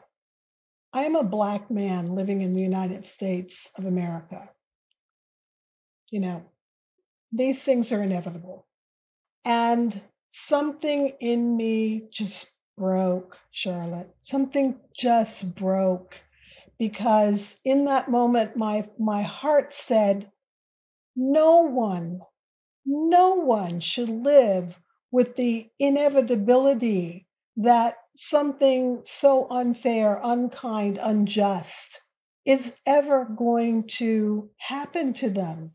I 0.92 1.04
am 1.04 1.14
a 1.14 1.22
Black 1.22 1.70
man 1.70 2.14
living 2.14 2.42
in 2.42 2.52
the 2.52 2.60
United 2.60 3.06
States 3.06 3.70
of 3.78 3.84
America. 3.84 4.50
You 6.10 6.20
know, 6.20 6.44
these 7.30 7.64
things 7.64 7.92
are 7.92 8.02
inevitable. 8.02 8.66
And 9.44 10.00
something 10.28 11.12
in 11.20 11.56
me 11.56 12.08
just 12.10 12.50
broke, 12.76 13.38
Charlotte. 13.52 14.10
Something 14.20 14.80
just 14.92 15.54
broke 15.54 16.20
because 16.78 17.60
in 17.64 17.84
that 17.84 18.08
moment, 18.08 18.56
my, 18.56 18.88
my 18.98 19.22
heart 19.22 19.72
said, 19.72 20.32
no 21.14 21.60
one, 21.60 22.20
no 22.84 23.34
one 23.34 23.78
should 23.78 24.08
live 24.08 24.80
with 25.12 25.36
the 25.36 25.68
inevitability 25.78 27.28
that 27.56 27.96
something 28.14 29.00
so 29.04 29.46
unfair, 29.50 30.20
unkind, 30.22 30.98
unjust 31.00 32.00
is 32.44 32.76
ever 32.86 33.26
going 33.36 33.86
to 33.86 34.50
happen 34.56 35.12
to 35.12 35.30
them. 35.30 35.72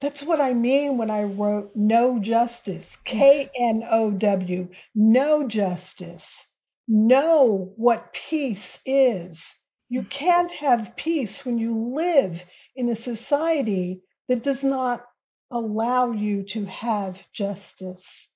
That's 0.00 0.22
what 0.22 0.40
I 0.40 0.52
mean 0.52 0.98
when 0.98 1.10
I 1.10 1.22
wrote 1.24 1.70
no 1.74 2.18
justice, 2.18 2.96
K 2.96 3.48
N 3.58 3.82
O 3.90 4.10
W, 4.10 4.68
no 4.94 5.48
justice. 5.48 6.46
Know 6.86 7.72
what 7.76 8.12
peace 8.12 8.80
is. 8.84 9.56
You 9.88 10.02
mm. 10.02 10.10
can't 10.10 10.52
have 10.52 10.96
peace 10.96 11.44
when 11.46 11.58
you 11.58 11.92
live 11.94 12.44
in 12.74 12.88
a 12.88 12.96
society 12.96 14.02
that 14.28 14.42
does 14.42 14.62
not 14.62 15.04
allow 15.50 16.10
you 16.10 16.42
to 16.42 16.64
have 16.66 17.26
justice. 17.32 18.32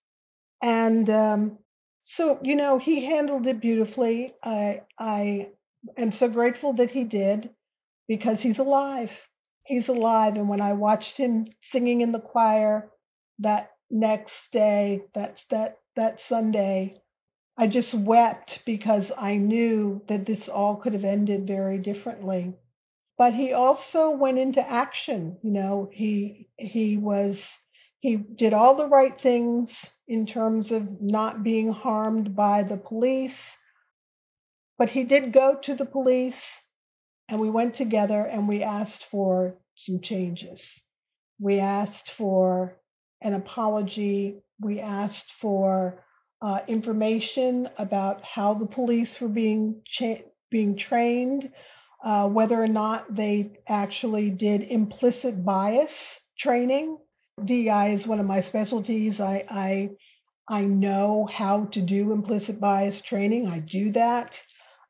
And 0.63 1.11
um, 1.11 1.59
so, 2.11 2.41
you 2.43 2.57
know, 2.57 2.79
he 2.79 3.05
handled 3.05 3.47
it 3.47 3.61
beautifully. 3.61 4.33
I 4.43 4.83
I 4.99 5.51
am 5.97 6.11
so 6.11 6.29
grateful 6.29 6.73
that 6.73 6.91
he 6.91 7.05
did 7.05 7.51
because 8.09 8.43
he's 8.43 8.59
alive. 8.59 9.29
He's 9.63 9.87
alive. 9.89 10.35
And 10.35 10.49
when 10.49 10.61
I 10.61 10.73
watched 10.73 11.17
him 11.17 11.47
singing 11.61 12.01
in 12.01 12.11
the 12.11 12.19
choir 12.19 12.91
that 13.39 13.71
next 13.93 14.51
day, 14.51 15.05
that's 15.15 15.45
that 15.47 15.79
that 15.95 16.19
Sunday, 16.19 17.01
I 17.57 17.69
just 17.69 17.95
wept 17.95 18.65
because 18.67 19.13
I 19.17 19.37
knew 19.37 20.03
that 20.09 20.27
this 20.27 20.49
all 20.49 20.75
could 20.75 20.95
have 20.95 21.05
ended 21.05 21.47
very 21.47 21.79
differently. 21.79 22.57
But 23.19 23.35
he 23.35 23.53
also 23.53 24.11
went 24.11 24.39
into 24.39 24.69
action, 24.69 25.39
you 25.45 25.53
know, 25.53 25.89
he 25.93 26.49
he 26.57 26.97
was 26.97 27.65
he 28.01 28.17
did 28.17 28.53
all 28.55 28.75
the 28.75 28.89
right 28.89 29.19
things 29.21 29.93
in 30.09 30.27
terms 30.27 30.73
of 30.73 31.01
not 31.01 31.43
being 31.43 31.73
harmed 31.73 32.35
by 32.35 32.63
the 32.63 32.79
police. 32.79 33.59
But 34.79 34.91
he 34.91 35.05
did 35.05 35.33
go 35.33 35.57
to 35.57 35.75
the 35.75 35.85
police 35.85 36.63
and 37.29 37.39
we 37.39 37.51
went 37.51 37.75
together 37.75 38.27
and 38.27 38.49
we 38.49 38.63
asked 38.63 39.05
for 39.05 39.59
some 39.75 40.01
changes. 40.01 40.83
We 41.39 41.61
asked 41.61 42.11
for 42.11 42.81
an 43.21 43.35
apology. 43.35 44.43
We 44.59 44.81
asked 44.81 45.33
for 45.33 46.03
uh, 46.43 46.61
information 46.67 47.69
about 47.79 48.25
how 48.25 48.55
the 48.55 48.67
police 48.67 49.21
were 49.21 49.29
being 49.29 49.83
cha- 49.85 50.25
being 50.51 50.75
trained, 50.75 51.53
uh, 52.03 52.29
whether 52.29 52.61
or 52.61 52.67
not 52.67 53.15
they 53.15 53.53
actually 53.69 54.31
did 54.31 54.63
implicit 54.63 55.45
bias 55.45 56.21
training. 56.39 56.99
DI 57.47 57.89
is 57.89 58.07
one 58.07 58.21
of 58.21 58.27
my 58.27 58.41
specialties. 58.41 59.21
I, 59.21 59.45
I 59.49 59.91
I 60.49 60.65
know 60.65 61.29
how 61.33 61.67
to 61.67 61.81
do 61.81 62.13
implicit 62.13 62.61
bias 62.61 63.01
training. 63.01 63.47
I 63.47 63.61
do 63.61 63.93
that. 63.93 64.43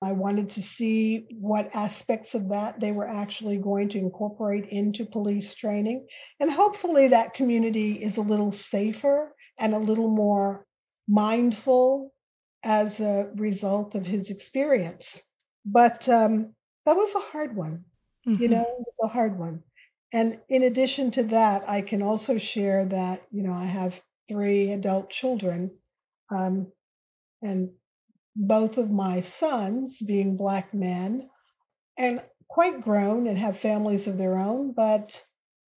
I 0.03 0.13
wanted 0.13 0.49
to 0.51 0.63
see 0.63 1.27
what 1.39 1.69
aspects 1.75 2.35
of 2.35 2.49
that 2.49 2.81
they 2.81 2.93
were 2.93 3.07
actually 3.07 3.59
going 3.59 3.91
to 3.91 3.99
incorporate 3.99 4.67
into 4.71 5.05
police 5.05 5.55
training. 5.55 6.07
And 6.41 6.51
hopefully, 6.51 7.09
that 7.09 7.35
community 7.35 7.93
is 8.03 8.17
a 8.17 8.23
little 8.23 8.53
safer 8.53 9.35
and 9.59 9.75
a 9.75 9.79
little 9.79 10.09
more 10.09 10.65
mindful 11.07 12.15
as 12.63 13.01
a 13.01 13.31
result 13.37 13.95
of 13.95 14.07
his 14.07 14.31
experience. 14.31 15.21
But 15.67 16.09
um, 16.09 16.55
that 16.87 16.97
was 16.97 17.15
a 17.15 17.21
hard 17.21 17.55
one. 17.55 17.85
Mm-hmm. 18.27 18.43
You 18.43 18.49
know, 18.49 18.63
it 18.63 18.79
was 18.79 18.99
a 19.03 19.09
hard 19.09 19.39
one. 19.39 19.63
And 20.13 20.41
in 20.49 20.63
addition 20.63 21.11
to 21.13 21.23
that, 21.25 21.69
I 21.69 21.83
can 21.83 22.03
also 22.03 22.39
share 22.39 22.85
that, 22.87 23.23
you 23.31 23.43
know, 23.43 23.53
I 23.53 23.65
have 23.65 24.03
three 24.29 24.73
adult 24.73 25.11
children. 25.11 25.77
Um, 26.31 26.73
and 27.43 27.71
both 28.37 28.79
of 28.79 28.91
my 28.91 29.21
sons 29.21 30.01
being 30.01 30.37
black 30.37 30.73
men 30.75 31.29
and 31.99 32.23
quite 32.49 32.81
grown 32.81 33.27
and 33.27 33.39
have 33.39 33.59
families 33.59 34.07
of 34.09 34.19
their 34.19 34.37
own, 34.37 34.73
but 34.73 35.23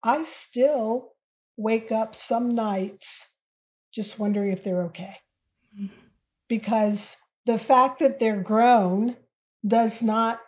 I 0.03 0.23
still 0.23 1.13
wake 1.57 1.91
up 1.91 2.15
some 2.15 2.55
nights 2.55 3.35
just 3.93 4.17
wondering 4.17 4.51
if 4.51 4.63
they're 4.63 4.83
okay. 4.83 5.15
Because 6.49 7.17
the 7.45 7.59
fact 7.59 7.99
that 7.99 8.19
they're 8.19 8.41
grown 8.41 9.15
does 9.65 10.01
not 10.01 10.39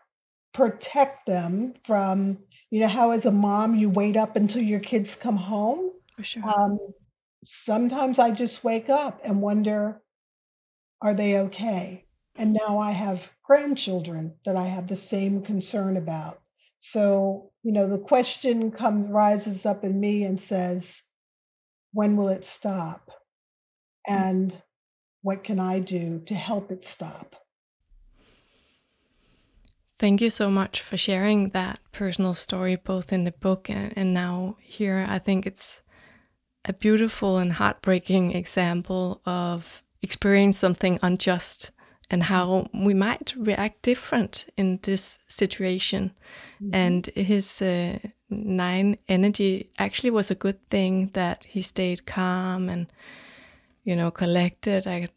protect 0.53 1.25
them 1.25 1.73
from, 1.83 2.39
you 2.75 2.81
know, 2.81 2.89
how 2.89 3.11
as 3.11 3.25
a 3.25 3.31
mom 3.31 3.73
you 3.73 3.89
wait 3.89 4.17
up 4.17 4.35
until 4.35 4.61
your 4.61 4.81
kids 4.81 5.15
come 5.15 5.37
home. 5.37 5.91
For 6.17 6.23
sure. 6.25 6.43
Um, 6.45 6.77
sometimes 7.41 8.19
I 8.19 8.31
just 8.31 8.65
wake 8.65 8.89
up 8.89 9.21
and 9.23 9.41
wonder, 9.41 10.01
are 11.01 11.13
they 11.13 11.37
okay? 11.37 12.03
And 12.35 12.51
now 12.51 12.79
I 12.79 12.91
have 12.91 13.31
grandchildren 13.45 14.35
that 14.43 14.57
I 14.57 14.65
have 14.65 14.87
the 14.87 14.97
same 14.97 15.41
concern 15.41 15.95
about. 15.95 16.41
So, 16.81 17.53
you 17.63 17.71
know, 17.71 17.87
the 17.87 17.97
question 17.97 18.71
comes 18.71 19.07
rises 19.07 19.65
up 19.65 19.85
in 19.85 19.97
me 19.97 20.25
and 20.25 20.37
says, 20.37 21.03
when 21.93 22.17
will 22.17 22.27
it 22.27 22.43
stop? 22.43 23.09
And 24.05 24.53
what 25.21 25.45
can 25.45 25.61
I 25.61 25.79
do 25.79 26.23
to 26.25 26.35
help 26.35 26.73
it 26.73 26.83
stop? 26.83 27.37
Thank 29.97 30.19
you 30.19 30.29
so 30.29 30.49
much 30.49 30.81
for 30.81 30.97
sharing 30.97 31.49
that 31.49 31.79
personal 31.93 32.33
story, 32.33 32.75
both 32.75 33.13
in 33.13 33.23
the 33.23 33.31
book 33.31 33.69
and, 33.69 33.93
and 33.95 34.13
now 34.13 34.57
here. 34.61 35.05
I 35.07 35.19
think 35.19 35.45
it's 35.45 35.81
a 36.65 36.73
beautiful 36.73 37.37
and 37.37 37.53
heartbreaking 37.53 38.33
example 38.33 39.21
of 39.25 39.83
experiencing 40.01 40.57
something 40.57 40.99
unjust 41.01 41.71
and 42.09 42.23
how 42.23 42.67
we 42.73 42.93
might 42.93 43.33
react 43.37 43.81
different 43.83 44.47
in 44.57 44.79
this 44.83 45.17
situation. 45.27 46.11
Mm-hmm. 46.61 46.75
And 46.75 47.05
his 47.15 47.61
uh, 47.61 47.99
nine 48.29 48.97
energy 49.07 49.71
actually 49.79 50.11
was 50.11 50.29
a 50.29 50.35
good 50.35 50.69
thing 50.69 51.11
that 51.13 51.45
he 51.45 51.61
stayed 51.61 52.05
calm 52.05 52.69
and, 52.69 52.87
you 53.83 53.95
know, 53.95 54.11
collected. 54.11 54.85
I, 54.87 55.07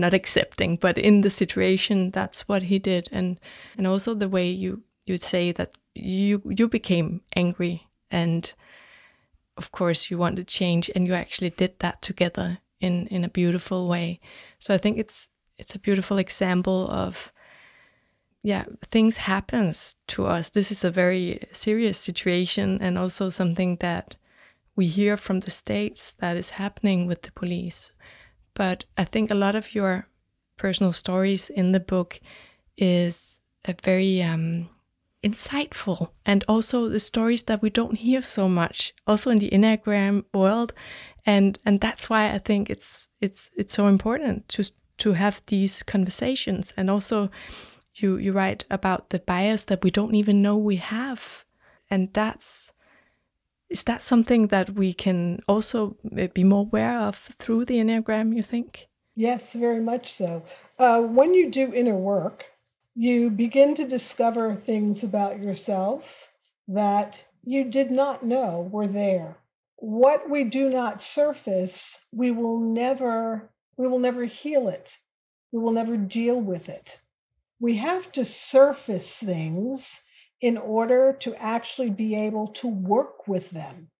not 0.00 0.14
accepting, 0.14 0.76
but 0.76 0.98
in 0.98 1.20
the 1.20 1.30
situation, 1.30 2.10
that's 2.10 2.48
what 2.48 2.64
he 2.64 2.78
did. 2.78 3.08
And 3.12 3.38
and 3.76 3.86
also 3.86 4.14
the 4.14 4.28
way 4.28 4.50
you 4.50 4.82
you 5.06 5.16
say 5.18 5.52
that 5.52 5.76
you 5.94 6.42
you 6.44 6.68
became 6.68 7.20
angry 7.36 7.88
and 8.10 8.52
of 9.56 9.72
course 9.72 10.10
you 10.10 10.18
want 10.18 10.36
to 10.36 10.44
change 10.44 10.90
and 10.94 11.06
you 11.06 11.14
actually 11.14 11.50
did 11.50 11.78
that 11.78 12.02
together 12.02 12.58
in 12.80 13.06
in 13.08 13.24
a 13.24 13.28
beautiful 13.28 13.88
way. 13.88 14.20
So 14.58 14.74
i 14.74 14.78
think 14.78 14.98
it's 14.98 15.30
it's 15.58 15.74
a 15.74 15.78
beautiful 15.78 16.18
example 16.18 16.88
of 16.90 17.32
yeah 18.42 18.64
things 18.90 19.18
happens 19.18 19.96
to 20.06 20.26
us. 20.26 20.50
This 20.50 20.70
is 20.70 20.84
a 20.84 20.90
very 20.90 21.40
serious 21.52 21.98
situation 21.98 22.78
and 22.80 22.96
also 22.98 23.30
something 23.30 23.76
that 23.76 24.16
we 24.76 24.86
hear 24.86 25.16
from 25.16 25.40
the 25.40 25.50
states 25.50 26.12
that 26.20 26.36
is 26.36 26.50
happening 26.50 27.06
with 27.06 27.22
the 27.22 27.32
police 27.32 27.92
but 28.62 28.78
i 29.02 29.04
think 29.04 29.30
a 29.30 29.42
lot 29.44 29.54
of 29.54 29.74
your 29.74 29.92
personal 30.56 30.92
stories 30.92 31.50
in 31.50 31.72
the 31.72 31.84
book 31.94 32.20
is 32.76 33.40
a 33.64 33.74
very 33.84 34.22
um, 34.22 34.68
insightful 35.22 36.10
and 36.24 36.44
also 36.48 36.88
the 36.88 36.98
stories 36.98 37.42
that 37.42 37.60
we 37.60 37.68
don't 37.70 37.98
hear 37.98 38.22
so 38.22 38.48
much 38.48 38.94
also 39.06 39.30
in 39.30 39.38
the 39.38 39.50
enneagram 39.50 40.24
world. 40.32 40.72
And 41.26 41.58
and 41.66 41.80
that's 41.80 42.08
why 42.08 42.32
i 42.32 42.38
think 42.38 42.70
it's 42.70 43.08
it's 43.20 43.50
it's 43.56 43.74
so 43.74 43.86
important 43.86 44.48
to 44.48 44.64
to 44.98 45.12
have 45.12 45.42
these 45.46 45.82
conversations. 45.82 46.72
And 46.76 46.88
also 46.90 47.30
you 47.94 48.16
you 48.16 48.32
write 48.32 48.64
about 48.70 49.10
the 49.10 49.18
bias 49.18 49.64
that 49.64 49.82
we 49.84 49.90
don't 49.90 50.14
even 50.14 50.42
know 50.42 50.56
we 50.56 50.76
have. 50.76 51.44
And 51.90 52.12
that's 52.14 52.72
is 53.70 53.84
that 53.84 54.02
something 54.02 54.48
that 54.48 54.70
we 54.70 54.92
can 54.92 55.40
also 55.48 55.96
be 56.34 56.44
more 56.44 56.62
aware 56.62 56.98
of 56.98 57.16
through 57.38 57.64
the 57.64 57.76
enneagram 57.76 58.34
you 58.34 58.42
think 58.42 58.88
yes 59.16 59.54
very 59.54 59.80
much 59.80 60.12
so 60.12 60.42
uh, 60.78 61.00
when 61.00 61.34
you 61.34 61.50
do 61.50 61.72
inner 61.72 61.96
work 61.96 62.46
you 62.94 63.30
begin 63.30 63.74
to 63.74 63.86
discover 63.86 64.54
things 64.54 65.02
about 65.02 65.40
yourself 65.40 66.32
that 66.68 67.24
you 67.44 67.64
did 67.64 67.90
not 67.90 68.22
know 68.22 68.68
were 68.70 68.86
there. 68.86 69.36
What 69.76 70.28
we 70.28 70.44
do 70.44 70.68
not 70.68 71.02
surface, 71.02 72.06
we 72.12 72.30
will 72.30 72.58
never 72.58 73.50
we 73.76 73.88
will 73.88 73.98
never 73.98 74.24
heal 74.26 74.68
it. 74.68 74.98
We 75.52 75.58
will 75.58 75.72
never 75.72 75.96
deal 75.96 76.38
with 76.40 76.68
it. 76.68 77.00
We 77.58 77.76
have 77.76 78.12
to 78.12 78.24
surface 78.24 79.16
things 79.16 80.02
in 80.40 80.56
order 80.56 81.12
to 81.20 81.34
actually 81.36 81.90
be 81.90 82.14
able 82.14 82.48
to 82.48 82.68
work 82.68 83.28
with 83.28 83.50
them. 83.50 83.90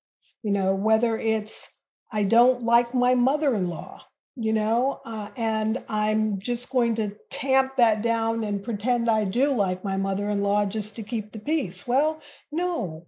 You 0.42 0.52
know, 0.52 0.74
whether 0.74 1.18
it's 1.18 1.74
I 2.12 2.24
don't 2.24 2.62
like 2.62 2.94
my 2.94 3.14
mother-in-law 3.14 4.04
you 4.36 4.54
know, 4.54 5.00
uh, 5.04 5.28
and 5.36 5.82
I'm 5.86 6.38
just 6.38 6.70
going 6.70 6.94
to 6.94 7.14
tamp 7.28 7.76
that 7.76 8.00
down 8.00 8.42
and 8.42 8.64
pretend 8.64 9.10
I 9.10 9.24
do 9.26 9.52
like 9.52 9.84
my 9.84 9.98
mother 9.98 10.30
in 10.30 10.40
law 10.40 10.64
just 10.64 10.96
to 10.96 11.02
keep 11.02 11.32
the 11.32 11.38
peace. 11.38 11.86
Well, 11.86 12.22
no. 12.50 13.06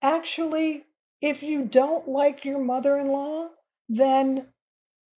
Actually, 0.00 0.84
if 1.20 1.42
you 1.42 1.64
don't 1.64 2.06
like 2.06 2.44
your 2.44 2.60
mother 2.60 2.96
in 2.96 3.08
law, 3.08 3.48
then 3.88 4.46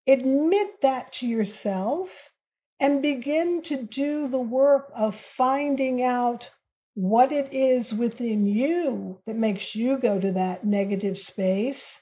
admit 0.07 0.81
that 0.81 1.13
to 1.13 1.27
yourself 1.27 2.31
and 2.79 3.03
begin 3.03 3.61
to 3.61 3.83
do 3.83 4.27
the 4.27 4.41
work 4.41 4.91
of 4.95 5.13
finding 5.13 6.01
out 6.01 6.49
what 6.95 7.31
it 7.31 7.51
is 7.51 7.93
within 7.93 8.45
you 8.45 9.19
that 9.25 9.35
makes 9.35 9.75
you 9.75 9.97
go 9.97 10.19
to 10.19 10.31
that 10.31 10.63
negative 10.63 11.17
space 11.17 12.01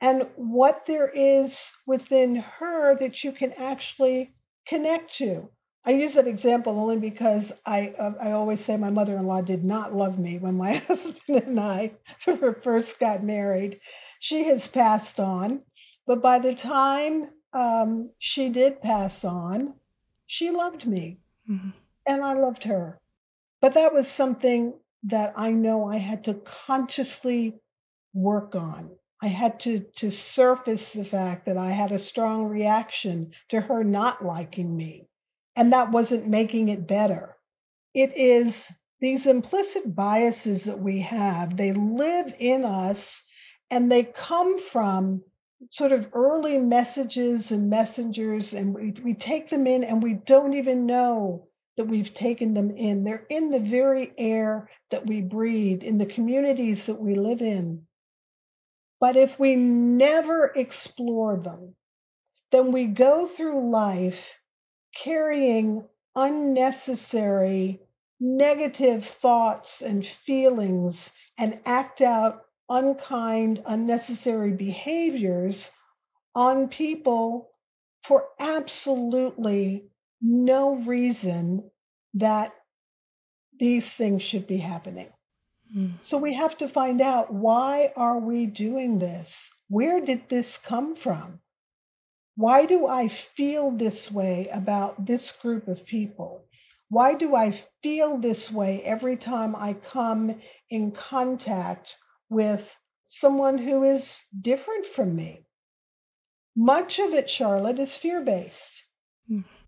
and 0.00 0.28
what 0.36 0.86
there 0.86 1.08
is 1.14 1.72
within 1.86 2.36
her 2.36 2.96
that 2.98 3.22
you 3.22 3.32
can 3.32 3.52
actually 3.56 4.34
connect 4.66 5.14
to. 5.14 5.48
I 5.86 5.92
use 5.92 6.14
that 6.14 6.26
example 6.26 6.80
only 6.80 6.98
because 6.98 7.52
I 7.66 7.94
uh, 7.98 8.12
I 8.20 8.32
always 8.32 8.60
say 8.60 8.76
my 8.76 8.90
mother-in-law 8.90 9.42
did 9.42 9.64
not 9.64 9.94
love 9.94 10.18
me 10.18 10.38
when 10.38 10.56
my 10.56 10.74
husband 10.88 11.44
and 11.44 11.60
I 11.60 11.92
first 12.62 12.98
got 12.98 13.22
married. 13.22 13.80
She 14.18 14.44
has 14.44 14.66
passed 14.66 15.20
on, 15.20 15.62
but 16.06 16.22
by 16.22 16.38
the 16.38 16.54
time 16.54 17.24
um, 17.52 18.06
she 18.18 18.48
did 18.48 18.80
pass 18.80 19.24
on, 19.24 19.74
she 20.26 20.50
loved 20.50 20.86
me, 20.86 21.20
mm-hmm. 21.48 21.70
and 22.06 22.24
I 22.24 22.32
loved 22.32 22.64
her. 22.64 22.98
But 23.64 23.72
that 23.72 23.94
was 23.94 24.08
something 24.08 24.74
that 25.04 25.32
I 25.36 25.50
know 25.50 25.88
I 25.88 25.96
had 25.96 26.24
to 26.24 26.34
consciously 26.34 27.62
work 28.12 28.54
on. 28.54 28.90
I 29.22 29.28
had 29.28 29.58
to 29.60 29.80
to 29.80 30.10
surface 30.10 30.92
the 30.92 31.02
fact 31.06 31.46
that 31.46 31.56
I 31.56 31.70
had 31.70 31.90
a 31.90 31.98
strong 31.98 32.44
reaction 32.48 33.32
to 33.48 33.62
her 33.62 33.82
not 33.82 34.22
liking 34.22 34.76
me. 34.76 35.08
And 35.56 35.72
that 35.72 35.92
wasn't 35.92 36.28
making 36.28 36.68
it 36.68 36.86
better. 36.86 37.38
It 37.94 38.12
is 38.14 38.70
these 39.00 39.26
implicit 39.26 39.96
biases 39.96 40.64
that 40.64 40.80
we 40.80 41.00
have, 41.00 41.56
they 41.56 41.72
live 41.72 42.34
in 42.38 42.66
us 42.66 43.24
and 43.70 43.90
they 43.90 44.04
come 44.04 44.58
from 44.58 45.24
sort 45.70 45.92
of 45.92 46.10
early 46.12 46.58
messages 46.58 47.50
and 47.50 47.70
messengers, 47.70 48.52
and 48.52 48.74
we, 48.74 48.92
we 49.02 49.14
take 49.14 49.48
them 49.48 49.66
in 49.66 49.84
and 49.84 50.02
we 50.02 50.12
don't 50.12 50.52
even 50.52 50.84
know 50.84 51.48
that 51.76 51.86
we've 51.86 52.14
taken 52.14 52.54
them 52.54 52.70
in. 52.70 53.04
They're 53.04 53.26
in 53.28 53.50
the 53.50 53.60
very 53.60 54.12
air 54.16 54.70
that 54.90 55.06
we 55.06 55.20
breathe, 55.20 55.82
in 55.82 55.98
the 55.98 56.06
communities 56.06 56.86
that 56.86 57.00
we 57.00 57.14
live 57.14 57.42
in. 57.42 57.86
But 59.00 59.16
if 59.16 59.38
we 59.38 59.56
never 59.56 60.52
explore 60.54 61.36
them, 61.36 61.74
then 62.52 62.72
we 62.72 62.86
go 62.86 63.26
through 63.26 63.70
life 63.70 64.38
carrying 64.94 65.86
unnecessary 66.14 67.80
negative 68.20 69.04
thoughts 69.04 69.82
and 69.82 70.06
feelings 70.06 71.12
and 71.36 71.60
act 71.66 72.00
out 72.00 72.42
unkind, 72.68 73.62
unnecessary 73.66 74.52
behaviors 74.52 75.70
on 76.34 76.68
people 76.68 77.50
for 78.02 78.28
absolutely 78.38 79.84
no 80.24 80.76
reason 80.76 81.70
that 82.14 82.54
these 83.60 83.94
things 83.94 84.22
should 84.22 84.46
be 84.46 84.56
happening. 84.56 85.10
Mm. 85.76 85.92
So 86.00 86.16
we 86.16 86.32
have 86.34 86.56
to 86.58 86.68
find 86.68 87.00
out 87.02 87.32
why 87.32 87.92
are 87.94 88.18
we 88.18 88.46
doing 88.46 88.98
this? 88.98 89.50
Where 89.68 90.00
did 90.00 90.28
this 90.28 90.56
come 90.56 90.94
from? 90.94 91.40
Why 92.36 92.64
do 92.64 92.86
I 92.86 93.06
feel 93.06 93.70
this 93.70 94.10
way 94.10 94.46
about 94.52 95.06
this 95.06 95.30
group 95.30 95.68
of 95.68 95.84
people? 95.84 96.46
Why 96.88 97.14
do 97.14 97.36
I 97.36 97.50
feel 97.82 98.18
this 98.18 98.50
way 98.50 98.82
every 98.82 99.16
time 99.16 99.54
I 99.54 99.74
come 99.74 100.40
in 100.70 100.92
contact 100.92 101.96
with 102.28 102.76
someone 103.04 103.58
who 103.58 103.82
is 103.82 104.22
different 104.40 104.86
from 104.86 105.14
me? 105.14 105.46
Much 106.56 106.98
of 106.98 107.12
it, 107.12 107.28
Charlotte, 107.28 107.78
is 107.78 107.96
fear 107.96 108.20
based. 108.20 108.83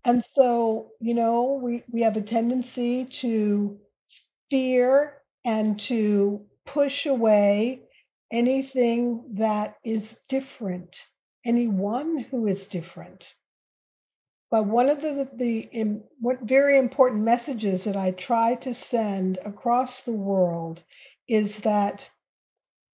And 0.05 0.23
so, 0.23 0.91
you 0.99 1.13
know, 1.13 1.59
we, 1.61 1.83
we 1.91 2.01
have 2.01 2.17
a 2.17 2.21
tendency 2.21 3.05
to 3.05 3.77
fear 4.49 5.21
and 5.45 5.79
to 5.81 6.45
push 6.65 7.05
away 7.05 7.81
anything 8.31 9.23
that 9.35 9.75
is 9.83 10.21
different 10.27 11.07
anyone 11.47 12.19
who 12.29 12.45
is 12.45 12.67
different. 12.67 13.33
But 14.51 14.67
one 14.67 14.89
of 14.89 15.01
the, 15.01 15.29
the, 15.33 15.69
the 15.71 16.37
very 16.43 16.77
important 16.77 17.23
messages 17.23 17.85
that 17.85 17.95
I 17.95 18.11
try 18.11 18.55
to 18.55 18.73
send 18.73 19.39
across 19.45 20.01
the 20.01 20.13
world 20.13 20.83
is 21.27 21.61
that 21.61 22.09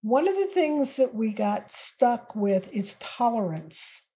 one 0.03 0.29
of 0.29 0.35
the 0.35 0.47
things 0.47 0.97
that 0.97 1.15
we 1.15 1.33
got 1.33 1.73
stuck 1.73 2.35
with 2.35 2.73
is 2.73 2.97
tolerance. 3.01 4.09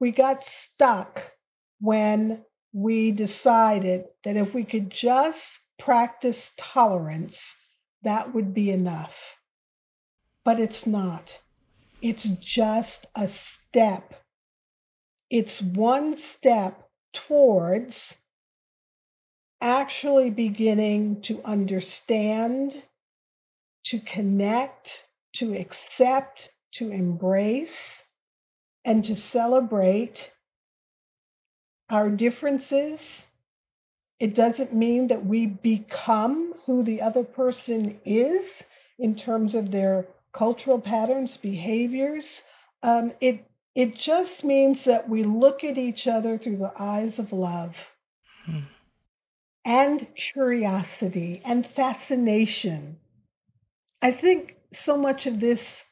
We 0.00 0.10
got 0.10 0.44
stuck 0.44 1.32
when 1.80 2.44
we 2.72 3.10
decided 3.10 4.04
that 4.24 4.36
if 4.36 4.54
we 4.54 4.64
could 4.64 4.90
just 4.90 5.60
practice 5.78 6.52
tolerance, 6.56 7.66
that 8.02 8.34
would 8.34 8.54
be 8.54 8.70
enough. 8.70 9.40
But 10.44 10.60
it's 10.60 10.86
not. 10.86 11.40
It's 12.02 12.24
just 12.24 13.06
a 13.16 13.28
step. 13.28 14.14
It's 15.30 15.60
one 15.60 16.16
step 16.16 16.88
towards 17.12 18.16
actually 19.60 20.30
beginning 20.30 21.20
to 21.22 21.42
understand, 21.44 22.82
to 23.84 23.98
connect, 24.00 25.04
to 25.34 25.54
accept, 25.54 26.50
to 26.72 26.90
embrace, 26.90 28.10
and 28.84 29.04
to 29.04 29.14
celebrate 29.14 30.32
our 31.90 32.08
differences. 32.08 33.30
It 34.18 34.34
doesn't 34.34 34.74
mean 34.74 35.08
that 35.08 35.24
we 35.24 35.46
become 35.46 36.54
who 36.66 36.82
the 36.82 37.00
other 37.00 37.24
person 37.24 38.00
is 38.04 38.66
in 38.98 39.16
terms 39.16 39.54
of 39.54 39.70
their 39.70 40.06
cultural 40.32 40.80
patterns, 40.80 41.36
behaviors. 41.36 42.42
Um, 42.82 43.12
it 43.20 43.46
it 43.74 43.94
just 43.94 44.44
means 44.44 44.84
that 44.84 45.08
we 45.08 45.22
look 45.22 45.62
at 45.62 45.78
each 45.78 46.06
other 46.06 46.36
through 46.36 46.56
the 46.56 46.72
eyes 46.76 47.18
of 47.18 47.32
love 47.32 47.92
hmm. 48.44 48.60
and 49.64 50.12
curiosity 50.16 51.40
and 51.44 51.64
fascination. 51.64 52.98
I 54.02 54.10
think 54.10 54.56
so 54.72 54.96
much 54.96 55.26
of 55.26 55.40
this. 55.40 55.88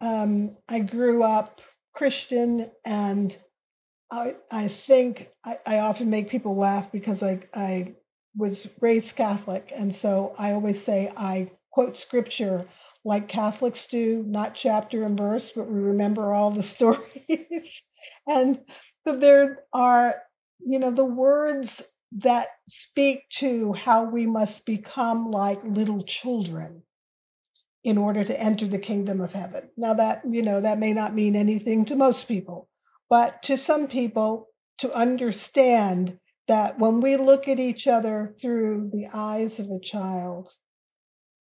Um, 0.00 0.56
I 0.68 0.80
grew 0.80 1.22
up 1.22 1.60
Christian, 1.92 2.70
and 2.84 3.36
I 4.10 4.36
I 4.50 4.68
think 4.68 5.30
I, 5.44 5.58
I 5.66 5.78
often 5.80 6.10
make 6.10 6.28
people 6.28 6.56
laugh 6.56 6.90
because 6.90 7.22
I 7.22 7.42
I 7.54 7.94
was 8.36 8.68
raised 8.80 9.16
Catholic, 9.16 9.72
and 9.74 9.94
so 9.94 10.34
I 10.38 10.52
always 10.52 10.82
say 10.82 11.12
I 11.16 11.50
quote 11.70 11.96
scripture 11.96 12.66
like 13.04 13.28
Catholics 13.28 13.86
do, 13.86 14.24
not 14.26 14.54
chapter 14.54 15.04
and 15.04 15.16
verse, 15.16 15.52
but 15.52 15.68
we 15.68 15.80
remember 15.80 16.32
all 16.32 16.50
the 16.50 16.62
stories. 16.74 17.82
and 18.26 18.58
that 19.04 19.20
there 19.20 19.64
are, 19.72 20.16
you 20.60 20.78
know, 20.78 20.90
the 20.90 21.04
words 21.04 21.82
that 22.12 22.48
speak 22.68 23.28
to 23.30 23.72
how 23.72 24.04
we 24.04 24.26
must 24.26 24.66
become 24.66 25.30
like 25.30 25.62
little 25.64 26.02
children 26.02 26.82
in 27.84 27.96
order 27.96 28.24
to 28.24 28.38
enter 28.38 28.66
the 28.66 28.78
kingdom 28.78 29.20
of 29.20 29.32
heaven. 29.32 29.70
Now 29.76 29.94
that, 29.94 30.22
you 30.28 30.42
know, 30.42 30.60
that 30.60 30.78
may 30.78 30.92
not 30.92 31.14
mean 31.14 31.34
anything 31.36 31.84
to 31.86 31.96
most 31.96 32.28
people, 32.28 32.68
but 33.10 33.42
to 33.42 33.56
some 33.56 33.88
people 33.88 34.46
to 34.78 34.92
understand 34.96 36.18
that 36.48 36.78
when 36.78 37.00
we 37.00 37.16
look 37.16 37.48
at 37.48 37.58
each 37.58 37.86
other 37.86 38.34
through 38.40 38.90
the 38.92 39.08
eyes 39.12 39.58
of 39.58 39.66
a 39.66 39.80
child, 39.80 40.52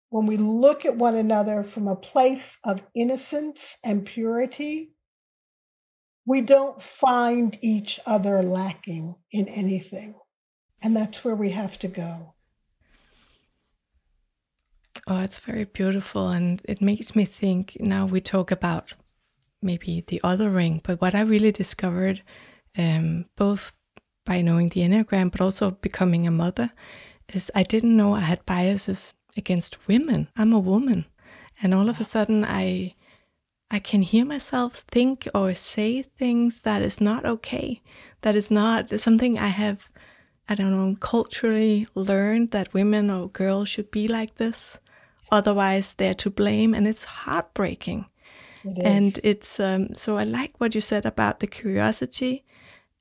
when 0.09 0.25
we 0.25 0.37
look 0.37 0.85
at 0.85 0.97
one 0.97 1.15
another 1.15 1.63
from 1.63 1.87
a 1.87 1.95
place 1.95 2.57
of 2.63 2.81
innocence 2.95 3.77
and 3.83 4.05
purity, 4.05 4.93
we 6.25 6.41
don't 6.41 6.81
find 6.81 7.57
each 7.61 7.99
other 8.05 8.41
lacking 8.41 9.15
in 9.31 9.47
anything. 9.47 10.15
And 10.81 10.95
that's 10.95 11.23
where 11.23 11.35
we 11.35 11.51
have 11.51 11.77
to 11.79 11.87
go. 11.87 12.35
Oh, 15.07 15.19
it's 15.19 15.39
very 15.39 15.65
beautiful. 15.65 16.29
And 16.29 16.61
it 16.65 16.81
makes 16.81 17.15
me 17.15 17.25
think 17.25 17.77
now 17.79 18.05
we 18.05 18.19
talk 18.19 18.51
about 18.51 18.93
maybe 19.61 20.03
the 20.07 20.21
other 20.23 20.49
ring. 20.49 20.81
but 20.83 21.01
what 21.01 21.15
I 21.15 21.21
really 21.21 21.51
discovered, 21.51 22.21
um, 22.77 23.25
both 23.35 23.73
by 24.25 24.41
knowing 24.41 24.69
the 24.69 24.81
Enneagram, 24.81 25.31
but 25.31 25.41
also 25.41 25.71
becoming 25.71 26.27
a 26.27 26.31
mother, 26.31 26.71
is 27.33 27.51
I 27.55 27.63
didn't 27.63 27.95
know 27.95 28.13
I 28.13 28.21
had 28.21 28.45
biases 28.45 29.15
against 29.35 29.87
women. 29.87 30.29
I'm 30.35 30.53
a 30.53 30.59
woman. 30.59 31.05
And 31.61 31.73
all 31.73 31.89
of 31.89 31.99
a 31.99 32.03
sudden 32.03 32.45
I 32.45 32.93
I 33.69 33.79
can 33.79 34.01
hear 34.01 34.23
myself 34.23 34.85
think 34.89 35.27
or 35.35 35.53
say 35.53 36.01
things 36.01 36.61
that 36.61 36.81
is 36.81 37.01
not 37.01 37.25
okay. 37.25 37.81
That 38.21 38.35
is 38.35 38.49
not 38.49 38.97
something 38.99 39.37
I 39.37 39.47
have 39.47 39.89
I 40.49 40.55
don't 40.55 40.71
know, 40.71 40.95
culturally 40.99 41.87
learned 41.93 42.51
that 42.51 42.73
women 42.73 43.09
or 43.09 43.29
girls 43.29 43.67
should 43.67 43.91
be 43.91 44.07
like 44.07 44.35
this. 44.35 44.79
Otherwise, 45.29 45.93
they're 45.93 46.13
to 46.13 46.29
blame, 46.29 46.73
and 46.73 46.87
it's 46.87 47.03
heartbreaking. 47.03 48.05
It 48.63 48.79
and 48.79 49.19
it's 49.23 49.59
um, 49.59 49.93
so 49.95 50.17
I 50.17 50.23
like 50.23 50.53
what 50.59 50.75
you 50.75 50.81
said 50.81 51.05
about 51.05 51.39
the 51.39 51.47
curiosity 51.47 52.43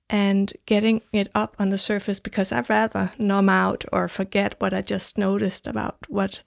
and 0.09 0.53
getting 0.67 1.03
it 1.13 1.29
up 1.35 1.57
on 1.59 1.71
the 1.71 1.79
surface 1.79 2.21
because 2.21 2.53
I'd 2.53 2.71
rather 2.71 3.13
numb 3.19 3.49
out 3.49 3.85
or 3.93 4.09
forget 4.09 4.55
what 4.59 4.73
I 4.73 4.83
just 4.83 5.19
noticed 5.19 5.67
about 5.67 5.97
what 6.09 6.43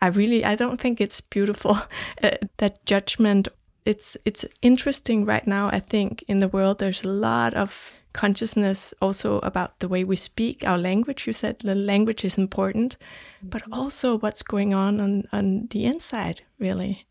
I 0.00 0.08
really 0.08 0.44
I 0.44 0.54
don't 0.54 0.80
think 0.80 1.00
it's 1.00 1.20
beautiful 1.20 1.78
uh, 2.22 2.30
that 2.58 2.84
judgment. 2.84 3.48
It's 3.84 4.16
it's 4.24 4.44
interesting 4.60 5.24
right 5.24 5.46
now 5.46 5.70
I 5.72 5.80
think 5.80 6.22
in 6.28 6.38
the 6.38 6.48
world 6.48 6.78
there's 6.78 7.04
a 7.04 7.08
lot 7.08 7.54
of 7.54 7.92
consciousness 8.12 8.92
also 9.00 9.38
about 9.40 9.78
the 9.78 9.88
way 9.88 10.02
we 10.02 10.16
speak 10.16 10.64
our 10.66 10.78
language 10.78 11.26
you 11.26 11.32
said 11.32 11.58
the 11.60 11.74
language 11.74 12.24
is 12.24 12.38
important 12.38 12.96
but 13.42 13.62
mm-hmm. 13.62 13.74
also 13.74 14.18
what's 14.18 14.42
going 14.42 14.72
on 14.74 14.98
on 14.98 15.24
on 15.30 15.68
the 15.70 15.84
inside 15.84 16.40
really 16.58 17.06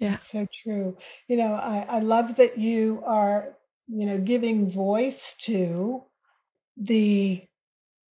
yeah 0.00 0.10
That's 0.10 0.26
so 0.30 0.46
true 0.52 0.96
you 1.28 1.36
know 1.36 1.54
I 1.54 1.86
I 1.88 2.00
love 2.00 2.36
that 2.36 2.58
you 2.58 3.02
are 3.06 3.56
you 3.92 4.06
know, 4.06 4.18
giving 4.18 4.70
voice 4.70 5.34
to 5.40 6.04
the 6.76 7.42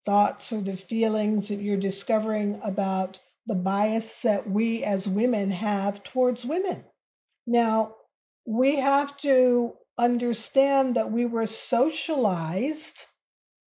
thoughts 0.06 0.54
or 0.54 0.62
the 0.62 0.78
feelings 0.78 1.50
that 1.50 1.62
you're 1.62 1.78
discovering 1.78 2.60
about 2.64 3.20
the 3.48 3.56
bias 3.56 4.22
that 4.24 4.50
we 4.50 4.84
as 4.84 5.08
women 5.08 5.52
have 5.52 6.04
towards 6.04 6.46
women. 6.46 6.86
Now, 7.48 7.96
we 8.46 8.78
have 8.78 9.18
to 9.18 9.74
understand 9.98 10.96
that 10.96 11.12
we 11.12 11.26
were 11.26 11.48
socialized 11.48 13.06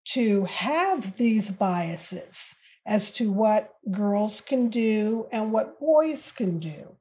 to 0.09 0.45
have 0.45 1.17
these 1.17 1.51
biases 1.51 2.55
as 2.85 3.11
to 3.11 3.31
what 3.31 3.75
girls 3.91 4.41
can 4.41 4.69
do 4.69 5.27
and 5.31 5.51
what 5.51 5.79
boys 5.79 6.31
can 6.31 6.59
do. 6.59 6.95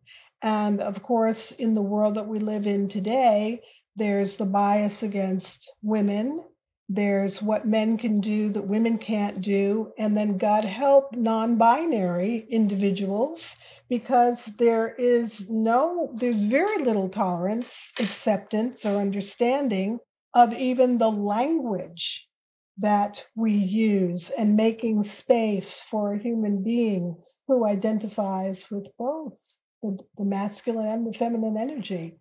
And 0.47 0.81
of 0.81 1.03
course, 1.03 1.53
in 1.53 1.75
the 1.75 1.83
world 1.83 2.15
that 2.15 2.27
we 2.27 2.39
live 2.39 2.67
in 2.67 2.89
today, 2.89 3.61
there's 3.97 4.37
the 4.37 4.47
bias 4.47 5.03
against 5.03 5.71
women 5.83 6.43
there's 6.89 7.43
what 7.43 7.67
men 7.67 7.97
can 7.99 8.21
do 8.21 8.49
that 8.51 8.69
women 8.69 8.97
can't 8.99 9.41
do. 9.41 9.93
And 9.99 10.17
then 10.17 10.39
God 10.39 10.65
help 10.65 11.15
non 11.17 11.57
binary 11.59 12.47
individuals 12.49 13.57
because 13.89 14.47
there 14.57 14.95
is 14.97 15.51
no, 15.51 16.13
there's 16.15 16.45
very 16.45 16.79
little 16.85 17.09
tolerance, 17.09 17.93
acceptance, 17.99 18.87
or 18.87 19.01
understanding 19.01 19.99
of 20.35 20.55
even 20.55 20.99
the 20.99 21.11
language 21.11 22.29
that 22.79 23.25
we 23.35 23.53
use 23.53 24.31
and 24.31 24.55
making 24.55 25.03
space 25.03 25.83
for 25.83 26.13
a 26.13 26.23
human 26.23 26.63
being 26.63 27.17
who 27.49 27.67
identifies 27.67 28.71
with 28.71 28.91
both 28.99 29.57
the, 29.93 30.03
the 30.18 30.24
masculine 30.24 30.89
and 30.89 31.07
the 31.07 31.16
feminine 31.16 31.57
energy 31.57 32.18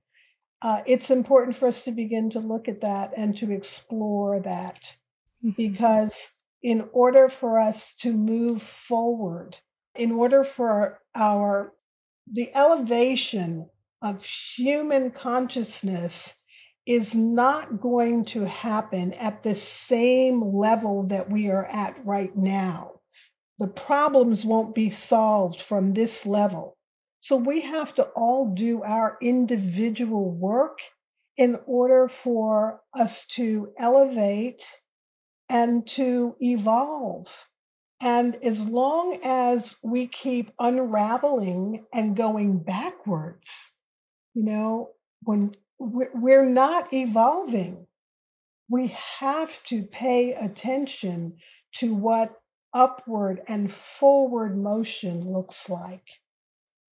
uh, 0.61 0.81
it's 0.85 1.11
important 1.11 1.55
for 1.55 1.67
us 1.67 1.83
to 1.83 1.91
begin 1.91 2.29
to 2.29 2.39
look 2.39 2.67
at 2.67 2.81
that 2.81 3.11
and 3.17 3.35
to 3.37 3.51
explore 3.51 4.39
that 4.39 4.95
mm-hmm. 5.43 5.51
because 5.57 6.31
in 6.63 6.87
order 6.93 7.29
for 7.29 7.59
us 7.59 7.93
to 7.93 8.11
move 8.11 8.61
forward 8.61 9.57
in 9.95 10.11
order 10.11 10.43
for 10.43 10.99
our 11.15 11.73
the 12.31 12.53
elevation 12.55 13.69
of 14.01 14.25
human 14.25 15.11
consciousness 15.11 16.41
is 16.85 17.15
not 17.15 17.81
going 17.81 18.23
to 18.25 18.45
happen 18.45 19.13
at 19.13 19.41
the 19.41 19.55
same 19.55 20.41
level 20.41 21.03
that 21.07 21.29
we 21.29 21.49
are 21.49 21.65
at 21.65 21.97
right 22.05 22.35
now. 22.35 22.91
The 23.57 23.67
problems 23.67 24.45
won't 24.45 24.75
be 24.75 24.91
solved 24.91 25.59
from 25.59 25.93
this 25.93 26.25
level. 26.25 26.74
So 27.25 27.37
we 27.37 27.61
have 27.61 27.95
to 27.95 28.03
all 28.15 28.53
do 28.53 28.83
our 28.83 29.17
individual 29.19 30.29
work 30.29 30.77
in 31.35 31.57
order 31.65 32.07
for 32.07 32.81
us 32.93 33.25
to 33.29 33.73
elevate 33.79 34.61
and 35.49 35.87
to 35.87 36.35
evolve. 36.39 37.47
And 37.99 38.35
as 38.43 38.67
long 38.69 39.19
as 39.23 39.77
we 39.83 40.05
keep 40.05 40.51
unraveling 40.59 41.87
and 41.91 42.15
going 42.15 42.59
backwards, 42.59 43.75
you 44.35 44.43
know, 44.43 44.91
when 45.23 45.51
we're 45.79 46.45
not 46.47 46.93
evolving, 46.93 47.87
we 48.69 48.95
have 49.17 49.63
to 49.63 49.81
pay 49.81 50.33
attention 50.33 51.37
to 51.77 51.95
what 51.95 52.35
upward 52.71 53.41
and 53.47 53.73
forward 53.73 54.55
motion 54.55 55.27
looks 55.27 55.71
like 55.71 56.05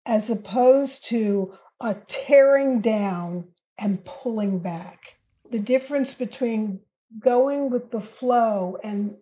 as 0.06 0.30
opposed 0.30 1.06
to 1.06 1.54
a 1.80 1.94
tearing 2.08 2.80
down 2.80 3.48
and 3.78 4.04
pulling 4.04 4.60
back. 4.60 5.18
The 5.50 5.60
difference 5.60 6.14
between 6.14 6.80
going 7.18 7.70
with 7.70 7.90
the 7.90 8.00
flow 8.00 8.78
and 8.82 9.16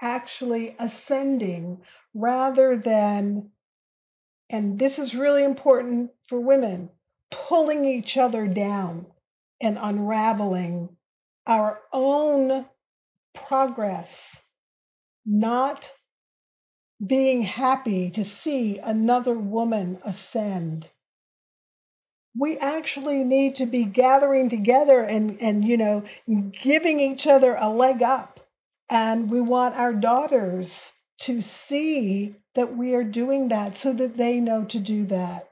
actually 0.00 0.74
ascending 0.78 1.82
rather 2.14 2.76
than, 2.76 3.50
and 4.50 4.78
this 4.78 4.98
is 4.98 5.14
really 5.14 5.44
important 5.44 6.10
for 6.28 6.40
women, 6.40 6.90
pulling 7.30 7.84
each 7.84 8.16
other 8.16 8.46
down 8.46 9.06
and 9.60 9.78
unraveling 9.80 10.96
our 11.46 11.80
own 11.92 12.66
progress, 13.34 14.42
not 15.24 15.92
being 17.04 17.42
happy 17.42 18.10
to 18.10 18.24
see 18.24 18.78
another 18.78 19.34
woman 19.34 19.98
ascend. 20.04 20.88
We 22.38 22.56
actually 22.58 23.24
need 23.24 23.56
to 23.56 23.66
be 23.66 23.84
gathering 23.84 24.48
together 24.48 25.02
and, 25.02 25.40
and 25.40 25.64
you 25.64 25.76
know, 25.76 26.04
giving 26.52 27.00
each 27.00 27.26
other 27.26 27.56
a 27.58 27.68
leg 27.68 28.02
up. 28.02 28.40
And 28.88 29.30
we 29.30 29.40
want 29.40 29.74
our 29.76 29.92
daughters 29.92 30.92
to 31.20 31.40
see 31.40 32.36
that 32.54 32.76
we 32.76 32.94
are 32.94 33.04
doing 33.04 33.48
that 33.48 33.76
so 33.76 33.92
that 33.94 34.16
they 34.16 34.40
know 34.40 34.64
to 34.64 34.78
do 34.78 35.04
that. 35.06 35.50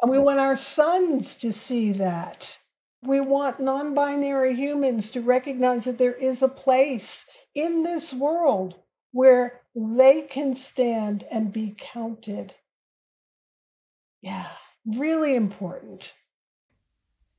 And 0.00 0.10
we 0.10 0.18
want 0.18 0.38
our 0.38 0.56
sons 0.56 1.36
to 1.38 1.52
see 1.52 1.92
that. 1.92 2.58
We 3.02 3.20
want 3.20 3.60
non 3.60 3.94
binary 3.94 4.54
humans 4.54 5.10
to 5.12 5.20
recognize 5.20 5.84
that 5.84 5.98
there 5.98 6.14
is 6.14 6.42
a 6.42 6.48
place 6.48 7.28
in 7.54 7.82
this 7.82 8.12
world 8.12 8.76
where 9.16 9.62
they 9.74 10.20
can 10.20 10.54
stand 10.54 11.24
and 11.30 11.50
be 11.50 11.74
counted. 11.78 12.54
Yeah, 14.20 14.48
really 14.84 15.34
important. 15.34 16.14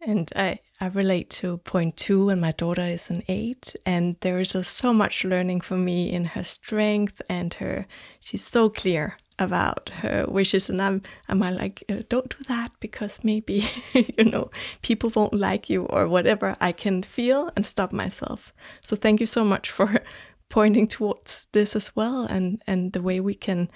And 0.01 0.31
I, 0.35 0.59
I 0.81 0.87
relate 0.87 1.29
to 1.41 1.57
point 1.57 1.95
two, 1.95 2.29
and 2.29 2.41
my 2.41 2.51
daughter 2.51 2.81
is 2.81 3.11
an 3.11 3.21
eight, 3.27 3.75
and 3.85 4.15
there 4.21 4.39
is 4.39 4.55
a, 4.55 4.63
so 4.63 4.91
much 4.91 5.23
learning 5.23 5.61
for 5.61 5.77
me 5.77 6.11
in 6.11 6.25
her 6.25 6.43
strength 6.43 7.21
and 7.29 7.53
her. 7.55 7.85
She's 8.19 8.43
so 8.43 8.69
clear 8.69 9.17
about 9.37 9.89
her 10.01 10.25
wishes, 10.27 10.69
and 10.69 10.81
I'm 10.81 11.03
I'm 11.29 11.39
like, 11.39 11.83
uh, 11.89 12.01
don't 12.09 12.29
do 12.29 12.43
that 12.47 12.71
because 12.79 13.23
maybe 13.23 13.69
you 13.93 14.25
know 14.25 14.49
people 14.81 15.11
won't 15.15 15.33
like 15.33 15.69
you 15.69 15.85
or 15.85 16.07
whatever. 16.07 16.55
I 16.59 16.71
can 16.71 17.03
feel 17.03 17.51
and 17.55 17.65
stop 17.65 17.91
myself. 17.91 18.51
So 18.81 18.95
thank 18.95 19.19
you 19.19 19.27
so 19.27 19.43
much 19.43 19.69
for 19.69 20.01
pointing 20.49 20.87
towards 20.87 21.47
this 21.51 21.75
as 21.75 21.95
well 21.95 22.23
and 22.23 22.61
and 22.67 22.93
the 22.93 23.01
way 23.01 23.19
we 23.19 23.33
can 23.33 23.69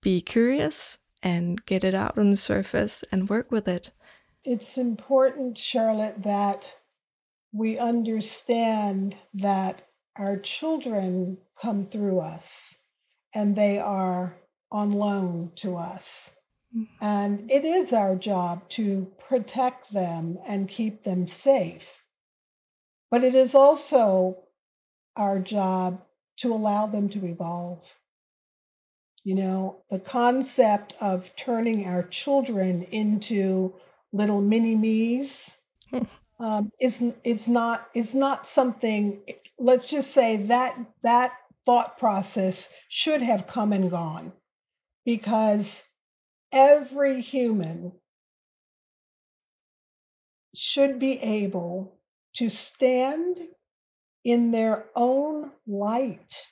be 0.00 0.20
curious 0.20 0.98
and 1.22 1.64
get 1.66 1.84
it 1.84 1.94
out 1.94 2.18
on 2.18 2.30
the 2.30 2.36
surface 2.36 3.04
and 3.12 3.28
work 3.28 3.50
with 3.50 3.68
it. 3.68 3.92
It's 4.44 4.76
important 4.76 5.56
charlotte 5.56 6.22
that 6.24 6.74
we 7.52 7.78
understand 7.78 9.16
that 9.34 9.82
our 10.16 10.36
children 10.36 11.38
come 11.60 11.84
through 11.84 12.18
us 12.20 12.74
and 13.34 13.54
they 13.54 13.78
are 13.78 14.36
on 14.70 14.92
loan 14.92 15.52
to 15.56 15.76
us. 15.76 16.36
Mm-hmm. 16.74 17.04
and 17.04 17.50
it 17.50 17.66
is 17.66 17.92
our 17.92 18.16
job 18.16 18.66
to 18.70 19.12
protect 19.28 19.92
them 19.92 20.38
and 20.46 20.70
keep 20.70 21.02
them 21.02 21.26
safe. 21.26 22.02
But 23.10 23.24
it 23.24 23.34
is 23.34 23.54
also 23.54 24.41
our 25.16 25.38
job 25.38 26.02
to 26.38 26.52
allow 26.52 26.86
them 26.86 27.08
to 27.10 27.26
evolve. 27.26 27.98
You 29.24 29.36
know, 29.36 29.84
the 29.90 30.00
concept 30.00 30.94
of 31.00 31.34
turning 31.36 31.86
our 31.86 32.02
children 32.02 32.82
into 32.84 33.74
little 34.12 34.40
mini 34.40 34.74
me's 34.74 35.56
um, 36.40 36.70
is 36.80 37.02
it's 37.22 37.46
not 37.46 37.88
it's 37.94 38.14
not 38.14 38.46
something. 38.46 39.22
Let's 39.58 39.88
just 39.88 40.10
say 40.12 40.38
that 40.48 40.76
that 41.02 41.34
thought 41.64 41.98
process 41.98 42.74
should 42.88 43.22
have 43.22 43.46
come 43.46 43.72
and 43.72 43.90
gone, 43.90 44.32
because 45.04 45.88
every 46.50 47.20
human 47.20 47.92
should 50.54 50.98
be 50.98 51.18
able 51.20 51.96
to 52.34 52.48
stand 52.48 53.38
in 54.24 54.50
their 54.50 54.84
own 54.94 55.50
light 55.66 56.46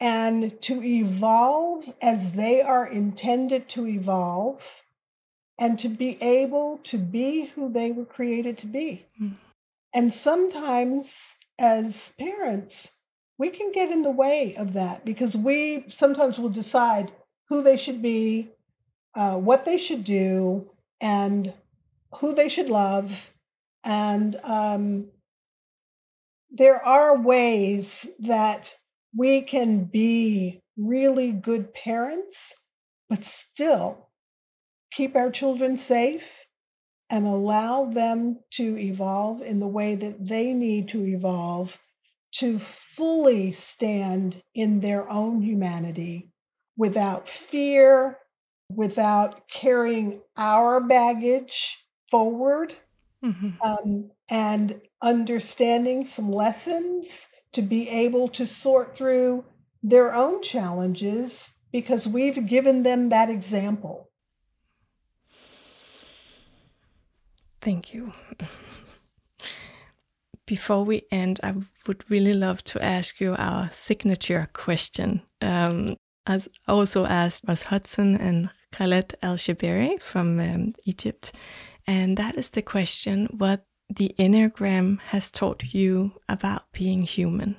and 0.00 0.60
to 0.60 0.82
evolve 0.82 1.94
as 2.02 2.32
they 2.32 2.60
are 2.60 2.86
intended 2.86 3.68
to 3.70 3.86
evolve 3.86 4.82
and 5.58 5.78
to 5.78 5.88
be 5.88 6.20
able 6.20 6.78
to 6.78 6.98
be 6.98 7.46
who 7.54 7.72
they 7.72 7.92
were 7.92 8.04
created 8.04 8.58
to 8.58 8.66
be. 8.66 9.06
Mm. 9.20 9.36
And 9.94 10.12
sometimes, 10.12 11.36
as 11.58 12.12
parents, 12.18 12.98
we 13.38 13.50
can 13.50 13.70
get 13.72 13.90
in 13.90 14.02
the 14.02 14.10
way 14.10 14.56
of 14.56 14.72
that 14.72 15.04
because 15.04 15.36
we 15.36 15.84
sometimes 15.88 16.38
will 16.38 16.48
decide 16.48 17.12
who 17.48 17.62
they 17.62 17.76
should 17.76 18.02
be, 18.02 18.50
uh, 19.14 19.36
what 19.36 19.64
they 19.64 19.78
should 19.78 20.02
do, 20.02 20.70
and 21.00 21.52
who 22.16 22.34
they 22.34 22.48
should 22.48 22.68
love. 22.68 23.30
And 23.84 24.36
um, 24.42 25.10
there 26.54 26.84
are 26.86 27.20
ways 27.20 28.06
that 28.20 28.74
we 29.16 29.42
can 29.42 29.84
be 29.84 30.62
really 30.76 31.32
good 31.32 31.74
parents, 31.74 32.54
but 33.08 33.24
still 33.24 34.08
keep 34.92 35.16
our 35.16 35.30
children 35.30 35.76
safe 35.76 36.44
and 37.10 37.26
allow 37.26 37.84
them 37.86 38.38
to 38.52 38.78
evolve 38.78 39.42
in 39.42 39.58
the 39.60 39.68
way 39.68 39.94
that 39.96 40.26
they 40.26 40.52
need 40.52 40.88
to 40.88 41.04
evolve 41.04 41.78
to 42.32 42.58
fully 42.58 43.52
stand 43.52 44.40
in 44.54 44.80
their 44.80 45.08
own 45.10 45.42
humanity 45.42 46.30
without 46.76 47.28
fear, 47.28 48.18
without 48.68 49.48
carrying 49.48 50.20
our 50.36 50.80
baggage 50.80 51.84
forward, 52.10 52.74
mm-hmm. 53.24 53.50
um, 53.62 54.10
and 54.28 54.80
understanding 55.02 56.04
some 56.04 56.30
lessons 56.30 57.28
to 57.52 57.62
be 57.62 57.88
able 57.88 58.28
to 58.28 58.46
sort 58.46 58.96
through 58.96 59.44
their 59.82 60.14
own 60.14 60.42
challenges 60.42 61.58
because 61.72 62.06
we've 62.06 62.46
given 62.46 62.82
them 62.82 63.10
that 63.10 63.30
example. 63.30 64.10
Thank 67.60 67.94
you. 67.94 68.12
before 70.46 70.84
we 70.84 71.02
end, 71.10 71.40
I 71.42 71.54
would 71.86 72.08
really 72.10 72.34
love 72.34 72.62
to 72.64 72.82
ask 72.82 73.20
you 73.20 73.34
our 73.38 73.70
signature 73.72 74.48
question. 74.52 75.22
Um, 75.40 75.96
as 76.26 76.48
also 76.66 77.06
asked 77.06 77.44
Russ 77.46 77.64
Hudson 77.64 78.16
and 78.16 78.50
Khaled 78.72 79.14
El 79.22 79.36
Shabiri 79.36 80.00
from 80.00 80.40
um, 80.40 80.72
Egypt. 80.84 81.32
And 81.86 82.16
that 82.16 82.36
is 82.36 82.50
the 82.50 82.62
question 82.62 83.28
what 83.30 83.66
the 83.88 84.14
Enneagram 84.18 85.00
has 85.08 85.30
taught 85.30 85.74
you 85.74 86.20
about 86.28 86.72
being 86.72 87.02
human. 87.02 87.56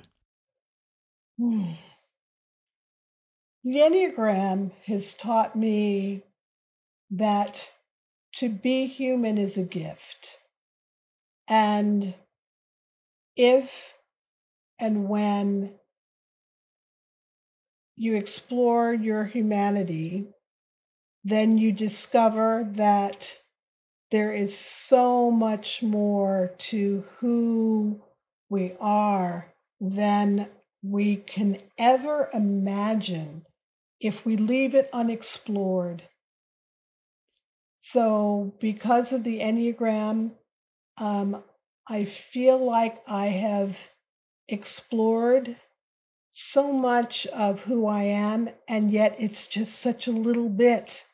The 3.68 3.80
Enneagram 3.80 4.74
has 4.86 5.16
taught 5.16 5.56
me 5.56 6.22
that 7.10 7.72
to 8.36 8.48
be 8.48 8.86
human 8.86 9.40
is 9.40 9.58
a 9.58 9.64
gift. 9.64 10.38
And 11.50 12.14
if 13.36 13.96
and 14.80 15.10
when 15.10 15.80
you 17.96 18.14
explore 18.14 18.94
your 18.94 19.26
humanity, 19.26 20.28
then 21.24 21.58
you 21.58 21.72
discover 21.72 22.68
that 22.74 23.36
there 24.12 24.32
is 24.32 24.58
so 24.58 25.32
much 25.32 25.82
more 25.82 26.54
to 26.58 27.04
who 27.18 28.02
we 28.50 28.76
are 28.80 29.54
than 29.80 30.50
we 30.84 31.16
can 31.16 31.58
ever 31.78 32.30
imagine 32.34 33.46
if 34.00 34.26
we 34.26 34.38
leave 34.38 34.76
it 34.76 34.90
unexplored. 34.94 36.04
So, 37.78 38.56
because 38.60 39.12
of 39.12 39.24
the 39.24 39.40
Enneagram, 39.40 40.36
um, 40.98 41.44
I 41.88 42.06
feel 42.06 42.58
like 42.58 43.02
I 43.08 43.28
have 43.28 43.90
explored 44.48 45.56
so 46.32 46.74
much 46.74 47.26
of 47.28 47.64
who 47.64 47.88
I 47.88 48.04
am, 48.04 48.50
and 48.68 48.92
yet 48.92 49.16
it's 49.20 49.48
just 49.48 49.80
such 49.80 50.08
a 50.08 50.12
little 50.12 50.50
bit. 50.50 51.06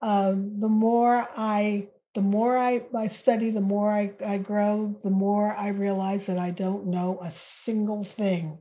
Um, 0.00 0.60
the 0.60 0.68
more 0.68 1.28
I 1.36 1.88
the 2.14 2.22
more 2.22 2.58
I, 2.58 2.82
I 2.94 3.06
study, 3.06 3.50
the 3.50 3.60
more 3.60 3.90
I, 3.90 4.12
I 4.24 4.38
grow, 4.38 4.98
the 5.02 5.10
more 5.10 5.54
I 5.54 5.68
realize 5.68 6.26
that 6.26 6.38
I 6.38 6.50
don't 6.50 6.86
know 6.86 7.18
a 7.22 7.32
single 7.32 8.04
thing. 8.04 8.60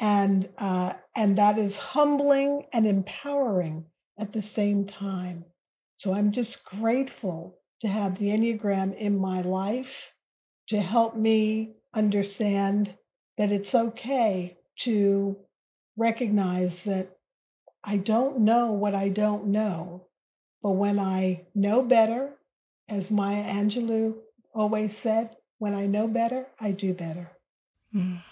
And 0.00 0.48
uh, 0.58 0.94
and 1.14 1.38
that 1.38 1.58
is 1.58 1.78
humbling 1.78 2.66
and 2.72 2.86
empowering 2.86 3.86
at 4.18 4.32
the 4.32 4.42
same 4.42 4.86
time. 4.86 5.44
So 5.94 6.12
I'm 6.12 6.32
just 6.32 6.64
grateful 6.64 7.60
to 7.80 7.88
have 7.88 8.18
the 8.18 8.30
Enneagram 8.30 8.96
in 8.96 9.16
my 9.16 9.42
life 9.42 10.12
to 10.68 10.80
help 10.80 11.14
me 11.14 11.74
understand 11.94 12.96
that 13.36 13.52
it's 13.52 13.74
okay 13.74 14.56
to 14.80 15.36
recognize 15.96 16.84
that 16.84 17.16
I 17.84 17.98
don't 17.98 18.40
know 18.40 18.72
what 18.72 18.94
I 18.94 19.08
don't 19.08 19.46
know. 19.46 20.08
But 20.62 20.72
when 20.72 20.98
I 20.98 21.46
know 21.54 21.82
better, 21.82 22.34
as 22.92 23.10
Maya 23.10 23.42
Angelou 23.42 24.16
always 24.54 24.94
said, 24.94 25.30
when 25.58 25.74
I 25.74 25.86
know 25.86 26.06
better, 26.06 26.46
I 26.60 26.72
do 26.72 26.92
better. 26.92 27.30
Mm. 27.94 28.22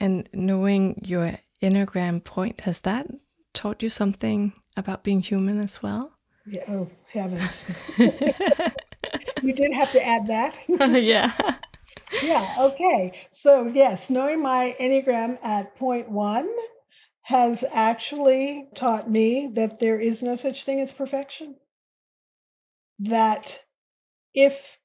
And 0.00 0.28
knowing 0.32 0.98
your 1.04 1.38
Enneagram 1.62 2.24
point, 2.24 2.62
has 2.62 2.80
that 2.80 3.06
taught 3.52 3.82
you 3.82 3.90
something 3.90 4.54
about 4.78 5.04
being 5.04 5.20
human 5.20 5.60
as 5.60 5.82
well? 5.82 6.12
Yeah, 6.46 6.64
oh, 6.68 6.90
heavens. 7.12 7.82
you 7.98 9.52
did 9.52 9.72
have 9.72 9.92
to 9.92 10.04
add 10.04 10.26
that. 10.28 10.56
yeah. 11.02 11.32
Yeah, 12.22 12.54
okay. 12.58 13.12
So, 13.30 13.70
yes, 13.74 14.08
knowing 14.08 14.40
my 14.40 14.74
Enneagram 14.80 15.38
at 15.42 15.76
point 15.76 16.10
one 16.10 16.48
has 17.24 17.62
actually 17.72 18.68
taught 18.74 19.10
me 19.10 19.50
that 19.54 19.78
there 19.80 20.00
is 20.00 20.22
no 20.22 20.34
such 20.34 20.64
thing 20.64 20.80
as 20.80 20.92
perfection 20.92 21.56
that 22.98 23.62
if 24.34 24.78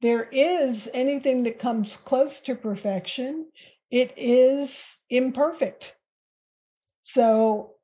there 0.00 0.28
is 0.30 0.88
anything 0.94 1.42
that 1.42 1.58
comes 1.58 1.96
close 1.96 2.40
to 2.40 2.54
perfection, 2.54 3.50
it 3.90 4.12
is 4.16 4.98
imperfect. 5.10 5.96
So 7.02 7.74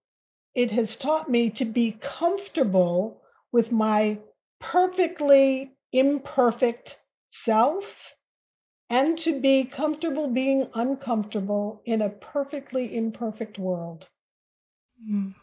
it 0.54 0.70
has 0.70 0.96
taught 0.96 1.28
me 1.28 1.50
to 1.50 1.64
be 1.64 1.98
comfortable 2.00 3.22
with 3.52 3.72
my 3.72 4.18
perfectly 4.60 5.72
imperfect 5.92 6.98
self 7.26 8.14
and 8.90 9.18
to 9.18 9.40
be 9.40 9.64
comfortable 9.64 10.28
being 10.28 10.68
uncomfortable 10.74 11.82
in 11.84 12.02
a 12.02 12.10
perfectly 12.10 12.94
imperfect 12.94 13.58
world. 13.58 14.08
Mm. 15.10 15.34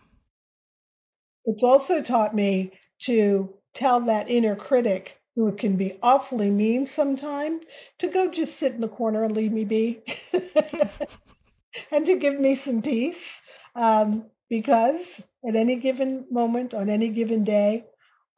It's 1.45 1.63
also 1.63 2.01
taught 2.01 2.35
me 2.35 2.71
to 2.99 3.53
tell 3.73 4.01
that 4.01 4.29
inner 4.29 4.55
critic 4.55 5.21
who 5.35 5.51
can 5.53 5.77
be 5.77 5.97
awfully 6.03 6.49
mean 6.49 6.85
sometimes 6.85 7.63
to 7.97 8.07
go 8.07 8.29
just 8.29 8.57
sit 8.57 8.73
in 8.73 8.81
the 8.81 8.87
corner 8.87 9.23
and 9.23 9.35
leave 9.35 9.51
me 9.51 9.63
be 9.63 10.01
and 11.91 12.05
to 12.05 12.17
give 12.17 12.39
me 12.39 12.55
some 12.55 12.81
peace 12.81 13.41
um, 13.75 14.29
because 14.49 15.27
at 15.47 15.55
any 15.55 15.75
given 15.77 16.25
moment 16.29 16.73
on 16.73 16.89
any 16.89 17.07
given 17.09 17.43
day 17.43 17.85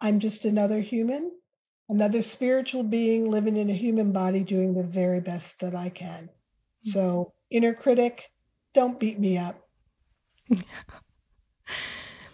i'm 0.02 0.20
just 0.20 0.46
another 0.46 0.80
human 0.80 1.32
another 1.90 2.22
spiritual 2.22 2.84
being 2.84 3.30
living 3.30 3.58
in 3.58 3.70
a 3.70 3.74
human 3.74 4.14
body 4.14 4.44
doing 4.44 4.74
the 4.74 4.84
very 4.84 5.20
best 5.20 5.60
that 5.60 5.76
i 5.76 5.90
can 5.90 6.30
so 6.80 7.00
mm-hmm. 7.00 7.58
inner 7.58 7.74
critic 7.74 8.30
don't 8.74 9.00
beat 9.00 9.20
me 9.20 9.38
up 9.38 9.68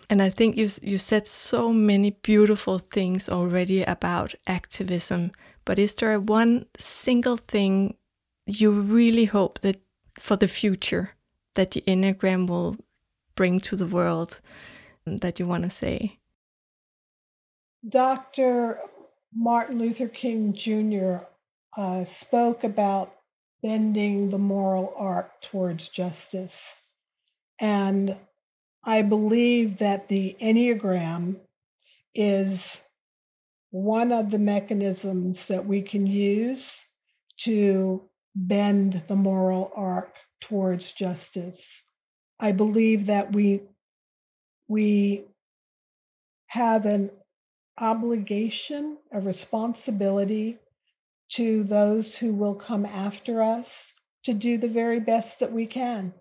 And 0.09 0.21
I 0.21 0.29
think 0.31 0.57
you 0.57 0.69
you 0.81 0.97
said 0.97 1.27
so 1.27 1.71
many 1.71 2.11
beautiful 2.11 2.79
things 2.79 3.29
already 3.29 3.83
about 3.83 4.35
activism. 4.47 5.31
But 5.65 5.77
is 5.77 5.93
there 5.93 6.19
one 6.19 6.65
single 6.79 7.37
thing 7.37 7.95
you 8.47 8.71
really 8.71 9.25
hope 9.25 9.59
that 9.59 9.81
for 10.17 10.35
the 10.35 10.47
future 10.47 11.11
that 11.53 11.71
the 11.71 11.81
Enneagram 11.81 12.47
will 12.47 12.77
bring 13.35 13.59
to 13.59 13.75
the 13.75 13.85
world 13.85 14.39
that 15.05 15.39
you 15.39 15.45
want 15.45 15.63
to 15.63 15.69
say? 15.69 16.19
Dr. 17.87 18.79
Martin 19.33 19.77
Luther 19.77 20.07
King 20.07 20.53
Jr. 20.53 21.23
Uh, 21.77 22.03
spoke 22.03 22.63
about 22.63 23.13
bending 23.61 24.29
the 24.29 24.39
moral 24.39 24.93
arc 24.97 25.41
towards 25.41 25.87
justice. 25.87 26.83
And 27.59 28.17
I 28.83 29.01
believe 29.01 29.79
that 29.79 30.07
the 30.07 30.35
Enneagram 30.41 31.41
is 32.15 32.81
one 33.71 34.11
of 34.11 34.31
the 34.31 34.39
mechanisms 34.39 35.47
that 35.47 35.65
we 35.65 35.81
can 35.81 36.07
use 36.07 36.85
to 37.41 38.09
bend 38.35 39.03
the 39.07 39.15
moral 39.15 39.71
arc 39.75 40.15
towards 40.41 40.91
justice. 40.91 41.83
I 42.39 42.51
believe 42.51 43.05
that 43.07 43.33
we 43.33 43.61
we 44.67 45.25
have 46.47 46.85
an 46.85 47.11
obligation, 47.79 48.97
a 49.11 49.19
responsibility 49.19 50.57
to 51.31 51.63
those 51.63 52.15
who 52.17 52.33
will 52.33 52.55
come 52.55 52.85
after 52.85 53.41
us 53.41 53.93
to 54.23 54.33
do 54.33 54.57
the 54.57 54.67
very 54.67 54.99
best 54.99 55.39
that 55.39 55.51
we 55.51 55.65
can. 55.65 56.13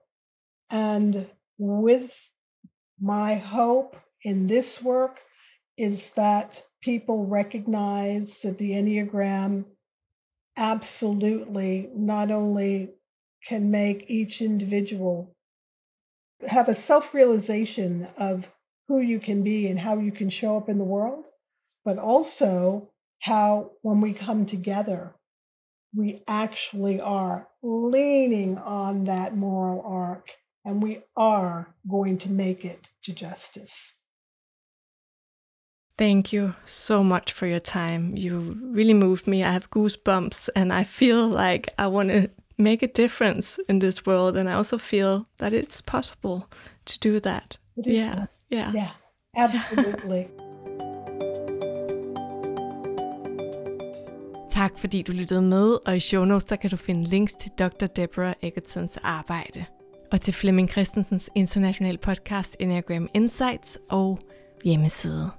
And 0.71 1.29
with 1.59 2.31
my 3.01 3.35
hope 3.35 3.97
in 4.23 4.47
this 4.47 4.83
work 4.83 5.21
is 5.77 6.11
that 6.11 6.63
people 6.83 7.27
recognize 7.27 8.43
that 8.43 8.59
the 8.59 8.73
Enneagram 8.73 9.65
absolutely 10.57 11.89
not 11.95 12.31
only 12.31 12.91
can 13.47 13.71
make 13.71 14.05
each 14.09 14.43
individual 14.43 15.35
have 16.47 16.69
a 16.69 16.75
self 16.75 17.15
realization 17.15 18.09
of 18.17 18.53
who 18.87 19.01
you 19.01 19.19
can 19.21 19.43
be 19.43 19.69
and 19.69 19.79
how 19.79 19.99
you 19.99 20.13
can 20.13 20.31
show 20.31 20.57
up 20.57 20.69
in 20.69 20.79
the 20.79 20.85
world, 20.85 21.25
but 21.85 21.99
also 21.99 22.91
how, 23.21 23.73
when 23.83 24.01
we 24.01 24.13
come 24.13 24.47
together, 24.47 25.15
we 25.95 26.23
actually 26.29 27.01
are 27.01 27.49
leaning 27.63 28.59
on 28.59 29.05
that 29.05 29.35
moral 29.35 29.83
arc 29.83 30.31
and 30.65 30.83
we 30.83 31.01
are 31.17 31.75
going 31.89 32.19
to 32.19 32.31
make 32.31 32.65
it 32.65 32.89
to 33.03 33.13
justice. 33.13 33.95
Thank 35.97 36.33
you 36.33 36.55
so 36.65 37.03
much 37.03 37.33
for 37.33 37.47
your 37.47 37.61
time. 37.61 38.13
You 38.17 38.57
really 38.73 38.95
moved 38.95 39.27
me. 39.27 39.43
I 39.43 39.53
have 39.53 39.71
goosebumps 39.71 40.49
and 40.55 40.73
I 40.73 40.85
feel 40.85 41.27
like 41.27 41.69
I 41.77 41.89
want 41.89 42.11
to 42.11 42.31
make 42.57 42.85
a 42.85 42.93
difference 43.03 43.59
in 43.69 43.81
this 43.81 44.07
world. 44.07 44.37
And 44.37 44.49
I 44.49 44.53
also 44.53 44.79
feel 44.79 45.27
that 45.39 45.53
it's 45.53 45.81
possible 45.81 46.47
to 46.85 46.99
do 47.01 47.21
that. 47.21 47.59
yeah. 47.77 48.15
Possible. 48.15 48.39
Yeah. 48.51 48.73
Yeah. 48.75 48.91
Absolutely. 49.37 50.29
Tak 54.51 54.79
fordi 54.79 55.03
du 55.03 55.13
lyttede 55.13 55.43
med, 55.43 55.79
og 55.87 55.97
i 55.97 56.01
show 56.01 56.25
notes 56.25 56.45
der 56.45 56.57
kan 56.57 56.71
du 56.71 56.77
finde 56.77 57.05
links 57.05 57.35
til 57.35 57.51
Dr. 57.59 57.87
Deborah 57.87 58.35
Egertons 58.43 58.97
arbejde. 58.97 59.65
Og 60.13 60.21
til 60.21 60.35
Flemming 60.35 60.71
Christensens 60.71 61.31
internationale 61.35 61.99
podcast 61.99 62.57
Enneagram 62.61 63.09
Insights 63.15 63.79
og 63.91 64.19
hjemmeside. 64.65 65.31